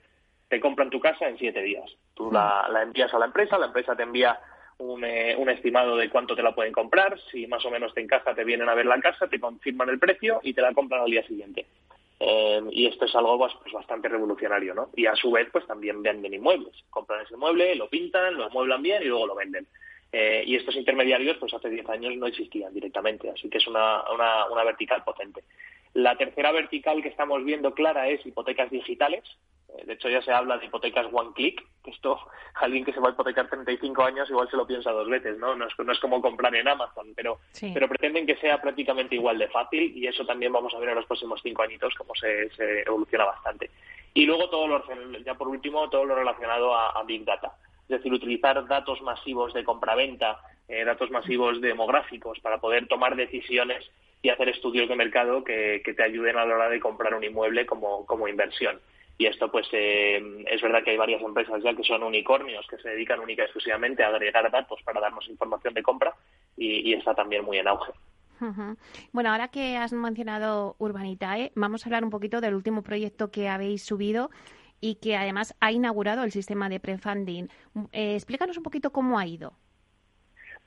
te 0.49 0.59
compran 0.59 0.89
tu 0.89 1.01
casa 1.01 1.29
en 1.29 1.37
siete 1.37 1.61
días. 1.61 1.91
Tú 2.15 2.33
la, 2.33 2.67
envías 2.83 3.13
a 3.13 3.19
la 3.19 3.27
empresa, 3.27 3.59
la 3.59 3.67
empresa 3.67 3.95
te 3.95 4.05
envía 4.05 4.41
un, 4.79 5.05
eh, 5.05 5.35
un, 5.37 5.49
estimado 5.51 5.97
de 5.97 6.09
cuánto 6.09 6.35
te 6.35 6.43
la 6.43 6.55
pueden 6.55 6.73
comprar, 6.73 7.19
si 7.31 7.47
más 7.47 7.65
o 7.65 7.71
menos 7.71 7.93
te 7.95 8.01
encaja 8.01 8.35
te 8.35 8.45
vienen 8.45 8.69
a 8.69 8.75
ver 8.75 8.87
la 8.87 9.01
casa, 9.01 9.29
te 9.29 9.41
confirman 9.41 9.89
el 9.89 9.99
precio 9.99 10.41
y 10.43 10.55
te 10.55 10.63
la 10.63 10.73
compran 10.73 11.03
al 11.03 11.11
día 11.11 11.27
siguiente. 11.27 11.67
Eh, 12.21 12.61
y 12.73 12.87
esto 12.87 13.05
es 13.05 13.15
algo 13.15 13.39
pues, 13.39 13.53
pues, 13.63 13.73
bastante 13.73 14.09
revolucionario, 14.09 14.75
¿no? 14.75 14.91
Y 14.97 15.07
a 15.07 15.15
su 15.15 15.31
vez, 15.31 15.49
pues 15.53 15.67
también 15.67 16.03
venden 16.03 16.35
inmuebles. 16.35 16.75
Compran 16.91 17.25
ese 17.25 17.35
inmueble, 17.35 17.75
lo 17.77 17.89
pintan, 17.89 18.35
lo 18.37 18.47
amueblan 18.47 18.83
bien 18.83 19.03
y 19.03 19.07
luego 19.07 19.27
lo 19.29 19.35
venden. 19.37 19.67
Eh, 20.11 20.43
y 20.47 20.57
estos 20.57 20.75
intermediarios, 20.75 21.37
pues 21.37 21.53
hace 21.53 21.69
10 21.69 21.89
años 21.91 22.17
no 22.17 22.27
existían 22.27 22.73
directamente, 22.73 23.29
así 23.31 23.51
que 23.51 23.59
es 23.59 23.67
una, 23.67 24.03
una, 24.11 24.47
una 24.51 24.65
vertical 24.65 25.05
potente. 25.05 25.45
La 25.95 26.17
tercera 26.17 26.53
vertical 26.53 27.03
que 27.03 27.09
estamos 27.09 27.45
viendo 27.45 27.75
clara 27.75 28.09
es 28.09 28.25
hipotecas 28.25 28.71
digitales, 28.71 29.25
eh, 29.77 29.85
de 29.85 29.95
hecho, 29.95 30.09
ya 30.09 30.23
se 30.23 30.33
habla 30.33 30.57
de 30.57 30.67
hipotecas 30.67 31.07
one 31.13 31.31
click, 31.35 31.63
esto, 31.85 32.19
alguien 32.55 32.85
que 32.85 32.93
se 32.93 33.01
va 33.01 33.09
a 33.09 33.13
hipotecar 33.13 33.49
35 33.49 34.03
años 34.03 34.31
igual 34.31 34.49
se 34.51 34.57
lo 34.57 34.67
piensa 34.67 34.91
dos 34.91 35.09
veces, 35.09 35.39
¿no? 35.39 35.55
No 35.55 35.67
es, 35.67 35.75
no 35.79 35.93
es 35.93 35.99
como 36.01 36.21
comprar 36.23 36.55
en 36.55 36.69
Amazon, 36.69 37.13
pero, 37.15 37.39
pero 37.61 37.89
pretenden 37.89 38.27
que 38.27 38.37
sea 38.37 38.61
prácticamente 38.61 39.15
igual 39.15 39.39
de 39.39 39.49
fácil 39.49 39.97
y 39.97 40.07
eso 40.07 40.25
también 40.25 40.53
vamos 40.53 40.75
a 40.75 40.79
ver 40.79 40.91
en 40.91 40.97
los 40.97 41.07
próximos 41.07 41.41
cinco 41.43 41.63
añitos 41.63 41.95
cómo 41.95 42.15
se, 42.15 42.51
se 42.51 42.83
evoluciona 42.83 43.27
bastante. 43.27 43.71
Y 44.15 44.25
luego 44.25 44.49
todo 44.49 44.67
lo, 44.67 44.85
ya 45.25 45.35
por 45.35 45.49
último, 45.49 45.89
todo 45.91 46.05
lo 46.05 46.15
relacionado 46.15 46.75
a, 46.75 47.03
Big 47.05 47.25
Data. 47.25 47.53
es 47.83 47.89
decir, 47.89 48.13
utilizar 48.13 48.67
datos 48.67 49.01
masivos 49.03 49.53
de 49.55 49.65
compraventa, 49.65 50.41
eh, 50.67 50.85
datos 50.85 51.11
masivos 51.11 51.61
demográficos 51.61 52.39
para 52.41 52.59
poder 52.59 52.89
tomar 52.89 53.17
decisiones 53.17 53.89
y 54.23 54.31
hacer 54.31 54.49
estudios 54.49 54.89
de 54.89 54.97
mercado 54.97 55.45
que, 55.45 55.83
te 55.85 56.03
ayuden 56.03 56.37
a 56.37 56.45
la 56.45 56.55
hora 56.55 56.69
de 56.69 56.81
comprar 56.81 57.15
un 57.15 57.25
inmueble 57.25 57.67
como, 57.67 58.05
como 58.07 58.29
inversión. 58.29 58.81
Y 59.17 59.27
esto, 59.27 59.51
pues, 59.51 59.67
eh, 59.73 60.45
es 60.47 60.63
verdad 60.63 60.85
que 60.85 60.93
hay 60.93 60.97
varias 60.97 61.21
empresas 61.23 61.61
ya 61.63 61.75
que 61.75 61.83
son 61.83 62.05
unicornios, 62.05 62.67
que 62.69 62.79
se 62.79 62.91
dedican 62.91 63.19
única 63.19 63.43
y 63.43 63.47
exclusivamente 63.47 64.05
a 64.05 64.09
agregar 64.09 64.49
datos 64.51 64.81
para 64.85 65.01
darnos 65.01 65.29
información 65.29 65.75
de 65.75 65.83
compra 65.83 66.15
y, 66.57 66.93
está 66.95 67.15
también 67.15 67.45
muy 67.45 67.59
en 67.59 67.67
auge. 67.67 67.93
Bueno, 69.13 69.33
ahora 69.33 69.49
que 69.49 69.77
has 69.77 69.93
mencionado 69.93 70.77
Urbanitae, 70.79 71.51
vamos 71.57 71.85
a 71.85 71.89
hablar 71.89 72.05
un 72.05 72.11
poquito 72.11 72.41
del 72.41 72.55
último 72.55 72.83
proyecto 72.83 73.33
que 73.33 73.49
habéis 73.49 73.83
subido 73.83 74.31
y 74.81 74.97
que 74.97 75.17
además 75.17 75.57
ha 75.59 75.73
inaugurado 75.73 76.23
el 76.23 76.31
sistema 76.31 76.69
de 76.69 76.79
prefunding. 76.79 77.49
Eh, 77.91 78.15
explícanos 78.15 78.57
un 78.57 78.63
poquito 78.63 78.93
cómo 78.93 79.19
ha 79.19 79.27
ido. 79.27 79.55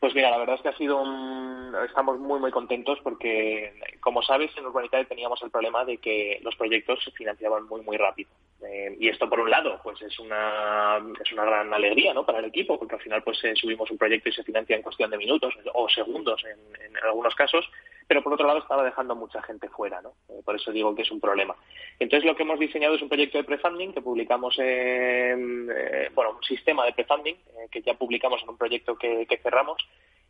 Pues 0.02 0.16
mira, 0.16 0.32
la 0.32 0.40
verdad 0.40 0.56
es 0.56 0.64
que 0.64 0.70
ha 0.70 0.78
sido 0.78 1.00
un... 1.00 1.76
estamos 1.86 2.18
muy 2.18 2.40
muy 2.40 2.50
contentos 2.50 2.98
porque, 3.04 3.72
como 4.00 4.24
sabes, 4.24 4.50
en 4.58 4.66
Urbanitae 4.66 5.06
teníamos 5.06 5.40
el 5.44 5.52
problema 5.52 5.86
de 5.86 6.00
que 6.00 6.40
los 6.42 6.56
proyectos 6.56 7.04
se 7.04 7.12
financiaban 7.12 7.68
muy 7.68 7.82
muy 7.82 7.98
rápido. 7.98 8.32
Eh, 8.64 8.98
y 9.00 9.10
esto 9.10 9.30
por 9.30 9.40
un 9.40 9.52
lado, 9.52 9.80
pues 9.84 10.02
es 10.02 10.18
una 10.18 11.00
es 11.24 11.32
una 11.34 11.46
gran 11.46 11.72
alegría, 11.72 12.16
¿no? 12.16 12.26
Para 12.26 12.40
el 12.40 12.46
equipo, 12.46 12.80
porque 12.80 12.96
al 12.96 13.02
final 13.02 13.22
pues 13.22 13.44
eh, 13.44 13.54
subimos 13.56 13.92
un 13.92 14.00
proyecto 14.00 14.30
y 14.30 14.34
se 14.34 14.44
financia 14.44 14.76
en 14.76 14.82
cuestión 14.82 15.12
de 15.12 15.20
minutos 15.20 15.54
o 15.72 15.88
segundos 15.88 16.44
en, 16.46 16.98
algunos 17.04 17.36
casos. 17.36 17.70
Pero 18.12 18.24
por 18.24 18.34
otro 18.34 18.46
lado 18.46 18.60
estaba 18.60 18.84
dejando 18.84 19.16
mucha 19.16 19.42
gente 19.44 19.70
fuera, 19.70 20.02
¿no? 20.02 20.10
Eh, 20.28 20.42
por 20.44 20.58
eso 20.58 20.74
digo 20.74 20.94
que 20.94 21.04
es 21.04 21.12
un 21.12 21.22
problema. 21.22 21.56
Entonces 21.98 22.28
lo 22.28 22.36
que 22.36 22.44
hemos 22.44 22.60
diseñado 22.60 22.96
es 22.96 23.02
un 23.02 23.08
proyecto 23.08 23.38
de 23.38 23.46
prefunding 23.46 23.94
que 23.94 24.02
publicamos 24.02 24.60
en, 24.60 25.68
bueno, 26.14 26.32
un 26.32 26.44
sistema 26.44 26.86
de 26.86 26.92
prefunding 26.92 27.38
que 27.72 27.82
ya 27.82 27.94
publicamos 27.94 28.44
en 28.44 28.50
un 28.50 28.58
proyecto 28.58 28.98
que 28.98 29.40
cerramos 29.42 29.78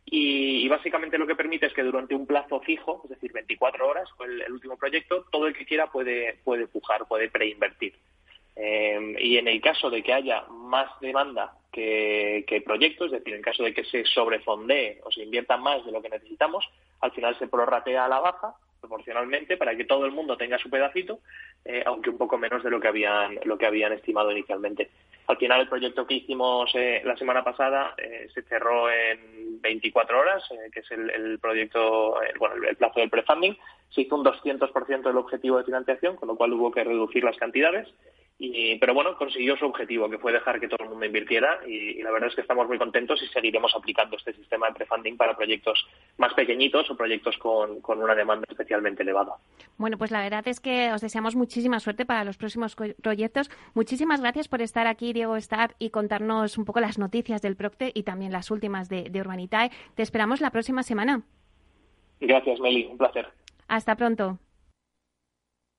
y, 0.04 0.68
básicamente 0.68 1.18
lo 1.18 1.26
que 1.26 1.36
permite 1.36 1.66
es 1.66 1.72
que 1.72 1.82
durante 1.82 2.14
un 2.14 2.26
plazo 2.26 2.60
fijo, 2.60 3.00
es 3.04 3.10
decir, 3.10 3.32
24 3.32 3.88
horas, 3.88 4.08
el, 4.24 4.42
el 4.42 4.52
último 4.52 4.76
proyecto, 4.76 5.24
todo 5.30 5.46
el 5.46 5.54
que 5.54 5.64
quiera 5.64 5.90
puede, 5.90 6.38
puede 6.44 6.66
pujar, 6.66 7.06
puede 7.06 7.30
preinvertir. 7.30 7.94
Eh, 8.56 9.16
y 9.20 9.38
en 9.38 9.48
el 9.48 9.60
caso 9.60 9.88
de 9.88 10.02
que 10.02 10.12
haya 10.12 10.42
más 10.48 10.88
demanda 11.00 11.56
que, 11.70 12.44
que 12.46 12.60
proyectos, 12.60 13.06
es 13.06 13.20
decir, 13.20 13.34
en 13.34 13.42
caso 13.42 13.62
de 13.62 13.72
que 13.72 13.84
se 13.84 14.04
sobrefondee 14.04 15.00
o 15.04 15.10
se 15.10 15.22
invierta 15.22 15.56
más 15.56 15.84
de 15.86 15.92
lo 15.92 16.02
que 16.02 16.10
necesitamos, 16.10 16.68
al 17.02 17.12
final 17.12 17.38
se 17.38 17.48
prorratea 17.48 18.06
a 18.06 18.08
la 18.08 18.20
baja 18.20 18.54
proporcionalmente 18.80 19.56
para 19.56 19.76
que 19.76 19.84
todo 19.84 20.06
el 20.06 20.12
mundo 20.12 20.36
tenga 20.36 20.58
su 20.58 20.68
pedacito, 20.68 21.20
eh, 21.64 21.84
aunque 21.86 22.10
un 22.10 22.18
poco 22.18 22.36
menos 22.36 22.64
de 22.64 22.70
lo 22.70 22.80
que 22.80 22.88
habían 22.88 23.38
lo 23.44 23.56
que 23.56 23.66
habían 23.66 23.92
estimado 23.92 24.32
inicialmente. 24.32 24.90
Al 25.28 25.36
final 25.36 25.60
el 25.60 25.68
proyecto 25.68 26.04
que 26.04 26.14
hicimos 26.14 26.70
eh, 26.74 27.00
la 27.04 27.16
semana 27.16 27.44
pasada 27.44 27.94
eh, 27.96 28.28
se 28.34 28.42
cerró 28.42 28.90
en 28.90 29.60
24 29.60 30.18
horas, 30.18 30.42
que 30.72 30.80
es 30.80 30.90
el, 30.90 31.38
proyecto, 31.38 32.16
bueno, 32.40 32.56
el, 32.68 32.76
plazo 32.76 32.98
del 32.98 33.10
prefunding. 33.10 33.56
Se 33.90 34.00
hizo 34.00 34.16
un 34.16 34.24
200% 34.24 35.02
del 35.02 35.16
objetivo 35.16 35.58
de 35.58 35.64
financiación, 35.64 36.16
con 36.16 36.26
lo 36.26 36.34
cual 36.34 36.52
hubo 36.52 36.72
que 36.72 36.82
reducir 36.82 37.22
las 37.22 37.36
cantidades 37.36 37.88
pero 38.80 38.94
bueno, 38.94 39.16
consiguió 39.16 39.56
su 39.56 39.66
objetivo, 39.66 40.10
que 40.10 40.18
fue 40.18 40.32
dejar 40.32 40.58
que 40.58 40.68
todo 40.68 40.84
el 40.84 40.90
mundo 40.90 41.06
invirtiera 41.06 41.60
y, 41.66 42.02
la 42.02 42.10
verdad 42.10 42.28
es 42.28 42.34
que 42.34 42.40
estamos 42.40 42.66
muy 42.66 42.78
contentos 42.78 43.22
y 43.22 43.28
seguiremos 43.28 43.72
aplicando 43.76 44.16
este 44.16 44.32
sistema 44.32 44.68
de 44.68 44.74
prefunding 44.74 45.16
para 45.16 45.36
proyectos 45.36 45.86
más 46.18 46.34
pequeñitos 46.34 46.90
o 46.90 46.96
proyectos 46.96 47.36
con, 47.38 47.80
una 47.86 48.14
demanda 48.14 48.44
especialmente 48.48 49.02
elevada. 49.02 49.36
Bueno, 49.78 49.98
pues 49.98 50.10
la 50.10 50.22
verdad 50.22 50.46
es 50.48 50.60
que 50.60 50.92
os 50.92 51.00
deseamos 51.00 51.36
muchísima 51.36 51.78
suerte 51.78 52.04
para 52.04 52.24
los 52.24 52.36
próximos 52.36 52.74
proyectos. 52.74 53.50
Muchísimas 53.74 54.20
gracias 54.20 54.48
por 54.48 54.60
estar 54.60 54.86
aquí, 54.86 55.12
Diego 55.12 55.36
Star, 55.36 55.76
y 55.78 55.90
contarnos 55.90 56.58
un 56.58 56.64
poco 56.64 56.80
las 56.80 56.98
noticias 56.98 57.42
del 57.42 57.56
Procte 57.56 57.92
y 57.94 58.02
también 58.02 58.32
las 58.32 58.50
últimas 58.50 58.88
de, 58.88 59.08
de 59.08 59.20
Urbanitae. 59.20 59.70
Te 59.94 60.02
esperamos 60.02 60.40
la 60.40 60.50
próxima 60.50 60.82
semana. 60.82 61.22
Gracias, 62.20 62.60
Meli. 62.60 62.86
Un 62.86 62.98
placer. 62.98 63.28
Hasta 63.68 63.96
pronto. 63.96 64.38